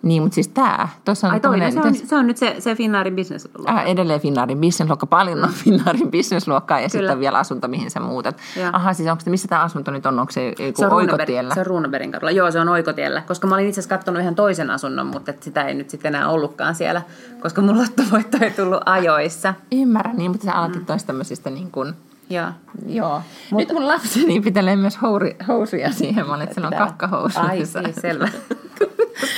Niin, 0.01 0.21
mutta 0.21 0.35
siis 0.35 0.47
tämä. 0.47 0.87
Tuossa 1.05 1.27
on 1.27 1.33
Ai 1.33 1.39
toi, 1.39 1.59
no 1.59 1.71
se, 1.71 1.79
on, 1.79 1.95
se 1.95 2.15
on 2.15 2.27
nyt 2.27 2.37
se, 2.37 2.55
se 2.59 2.75
Finnaarin 2.75 3.15
bisnesluokka. 3.15 3.71
Ah, 3.71 3.85
edelleen 3.85 4.19
Finnaarin 4.19 4.57
bisnesluokka. 4.57 5.05
Paljon 5.05 5.43
on 5.43 5.49
Finnaarin 5.63 6.11
bisnesluokkaa 6.11 6.79
ja 6.79 6.89
Kyllä. 6.89 7.07
sitten 7.07 7.19
vielä 7.19 7.37
asunto, 7.37 7.67
mihin 7.67 7.91
sä 7.91 7.99
muutat. 7.99 8.37
Ja. 8.55 8.69
Aha, 8.73 8.93
siis 8.93 9.09
onko, 9.09 9.23
missä 9.25 9.47
tämä 9.47 9.61
asunto 9.61 9.91
nyt 9.91 10.05
on? 10.05 10.19
Onko 10.19 10.31
se 10.31 10.53
se 10.75 10.85
on 10.85 10.93
Oikotiellä? 10.93 11.53
Se 11.53 11.59
on 11.59 11.65
Ruunaberin 11.65 12.11
kadulla. 12.11 12.31
Joo, 12.31 12.51
se 12.51 12.59
on 12.59 12.69
Oikotiellä. 12.69 13.21
Koska 13.21 13.47
mä 13.47 13.55
olin 13.55 13.67
itse 13.67 13.81
asiassa 13.81 13.97
katsonut 13.97 14.21
ihan 14.21 14.35
toisen 14.35 14.69
asunnon, 14.69 15.07
mutta 15.07 15.33
sitä 15.39 15.63
ei 15.63 15.73
nyt 15.73 15.89
sitten 15.89 16.15
enää 16.15 16.29
ollutkaan 16.29 16.75
siellä, 16.75 17.01
koska 17.41 17.61
mun 17.61 17.77
lottovoitto 17.77 18.37
ei 18.41 18.51
tullut 18.51 18.81
ajoissa. 18.85 19.53
Ymmärrän, 19.71 20.17
niin, 20.17 20.31
mutta 20.31 20.45
sä 20.45 20.53
aloitit 20.53 20.81
mm. 20.81 20.85
toista 20.85 21.07
tämmöisistä 21.07 21.49
niin 21.49 21.71
kuin 21.71 21.93
Joo. 22.31 22.47
Joo. 22.87 23.21
Mut, 23.51 23.59
Nyt 23.59 23.71
mun 23.71 23.87
lapseni 23.87 24.41
pitelee 24.41 24.75
myös 24.75 25.01
houri, 25.01 25.35
housuja 25.47 25.91
siihen. 25.91 26.27
Mä 26.27 26.33
olin, 26.33 26.47
että 26.47 26.67
on 26.67 26.73
kakkahousu. 26.77 27.39
Ai, 27.39 27.65
siis 27.65 27.95
selvä. 28.01 28.29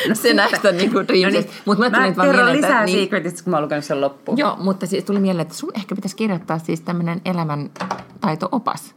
No, 0.10 0.16
se 0.16 0.34
näistä 0.34 0.70
on 0.70 0.78
niinku 0.78 0.98
no 0.98 1.06
niin, 1.12 1.46
Mut 1.66 1.78
mä, 1.78 1.90
mä 1.90 2.02
kerron 2.02 2.16
mieleen, 2.18 2.58
lisää 2.58 2.70
että, 2.70 2.86
niin, 2.86 3.04
Secretista, 3.04 3.44
kun 3.44 3.52
mä 3.52 3.58
oon 3.58 3.64
lukenut 3.64 3.86
sen 3.86 4.02
loppuun. 4.02 4.38
Joo, 4.38 4.58
mutta 4.60 4.86
siis 4.86 5.04
tuli 5.04 5.20
mieleen, 5.20 5.42
että 5.42 5.54
sun 5.54 5.72
ehkä 5.76 5.96
pitäisi 5.96 6.16
kirjoittaa 6.16 6.60
siis 6.60 6.82
tämmöinen 6.82 7.22
elämäntaito-opas. 7.26 8.96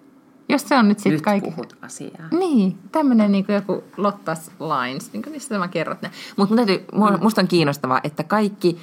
Jos 0.48 0.68
se 0.68 0.78
on 0.78 0.88
nyt 0.88 0.98
sitten 0.98 1.22
kaikki... 1.22 1.50
puhut 1.50 1.76
asiaa. 1.82 2.28
Niin, 2.30 2.78
tämmöinen 2.92 3.32
niin 3.32 3.44
joku 3.48 3.84
Lottas 3.96 4.50
Lines, 4.60 5.12
niin 5.12 5.22
kuin 5.22 5.32
mistä 5.32 5.58
mä 5.58 5.68
kerrot 5.68 6.02
ne. 6.02 6.10
Mutta 6.36 6.54
mm. 6.54 7.22
musta 7.22 7.40
on 7.40 7.48
kiinnostavaa, 7.48 8.00
että 8.04 8.24
kaikki 8.24 8.78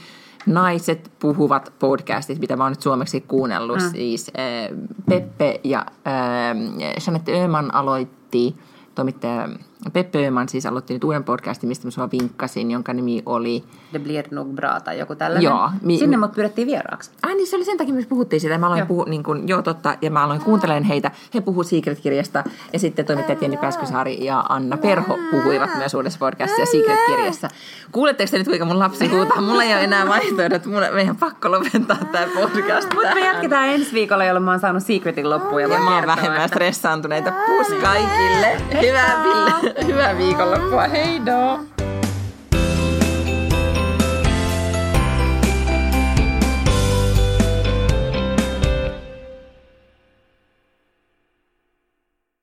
Naiset 0.45 1.11
puhuvat 1.19 1.73
podcastit, 1.79 2.39
mitä 2.39 2.55
mä 2.55 2.63
oon 2.63 2.71
nyt 2.71 2.81
suomeksi 2.81 3.21
kuunnellut. 3.21 3.79
Mm. 3.79 3.89
Siis 3.91 4.31
äh, 4.39 4.77
Peppe 5.09 5.59
ja 5.63 5.85
äh, 6.07 6.93
Jeanette 7.07 7.43
Öhman 7.43 7.73
aloitti 7.75 8.55
toimittaja 8.95 9.49
Peppe 9.93 10.25
Öhman 10.27 10.49
siis 10.49 10.65
aloitti 10.65 10.93
nyt 10.93 11.03
uuden 11.03 11.23
podcastin, 11.23 11.67
mistä 11.67 11.87
mä 11.87 11.91
sua 11.91 12.09
vinkkasin, 12.11 12.71
jonka 12.71 12.93
nimi 12.93 13.23
oli... 13.25 13.63
Det 13.93 13.99
blir 13.99 14.25
nog 14.31 14.47
bra 14.47 14.79
tai 14.79 14.99
joku 14.99 15.15
tällainen. 15.15 15.43
Joo. 15.43 15.69
Mi- 15.81 15.97
Sinne 15.97 16.17
mut 16.17 16.31
pyydettiin 16.31 16.67
vieraaksi. 16.67 17.11
Ai 17.23 17.35
niin, 17.35 17.47
se 17.47 17.55
oli 17.55 17.65
sen 17.65 17.77
takia, 17.77 17.95
että 17.95 18.09
puhuttiin 18.09 18.39
siitä. 18.39 18.57
Mä 18.57 18.65
aloin 18.65 18.79
joo. 18.79 18.87
Puhu, 18.87 19.03
niin 19.03 19.23
kun, 19.23 19.47
joo, 19.47 19.61
totta, 19.61 19.95
ja 20.01 20.11
mä 20.11 20.23
aloin 20.23 20.41
kuuntelemaan 20.41 20.83
heitä. 20.83 21.11
He 21.33 21.41
puhuivat 21.41 21.67
Secret-kirjasta, 21.67 22.43
ja 22.73 22.79
sitten 22.79 23.05
toimittajat 23.05 23.41
Jenni 23.41 23.57
Pääskysaari 23.57 24.25
ja 24.25 24.45
Anna 24.49 24.77
Perho 24.77 25.17
puhuivat 25.31 25.69
myös 25.77 25.93
uudessa 25.93 26.19
podcastissa 26.19 26.71
Secret-kirjassa. 26.71 27.49
Kuuletteko 27.91 28.31
te 28.31 28.37
nyt, 28.37 28.47
kuinka 28.47 28.65
mun 28.65 28.79
lapsi 28.79 29.07
huutaa? 29.07 29.41
Mulla 29.41 29.63
ei 29.63 29.73
ole 29.73 29.83
enää 29.83 30.07
vaihtoehdot, 30.07 30.65
mun, 30.65 30.81
meidän 30.93 31.15
pakko 31.15 31.51
lopettaa 31.51 31.97
tämä 32.11 32.27
podcast. 32.41 32.93
Mutta 32.93 33.13
me 33.13 33.25
jatketaan 33.25 33.67
ensi 33.67 33.93
viikolla, 33.93 34.25
jolloin 34.25 34.43
mä 34.43 34.51
oon 34.51 34.59
saanut 34.59 34.83
Secretin 34.83 35.29
loppuun. 35.29 35.61
Ja, 35.61 35.67
ja 35.67 35.79
mä 35.79 35.95
oon 35.95 36.07
vähemmän 36.07 36.49
stressaantuneita. 36.49 37.31
Pus 37.31 37.67
kaikille. 37.81 38.61
Hyvää, 38.81 39.23
Ville. 39.23 39.72
Hyvää 39.81 40.17
viikonloppua. 40.17 40.87
Hei 40.87 41.25
do! 41.25 41.59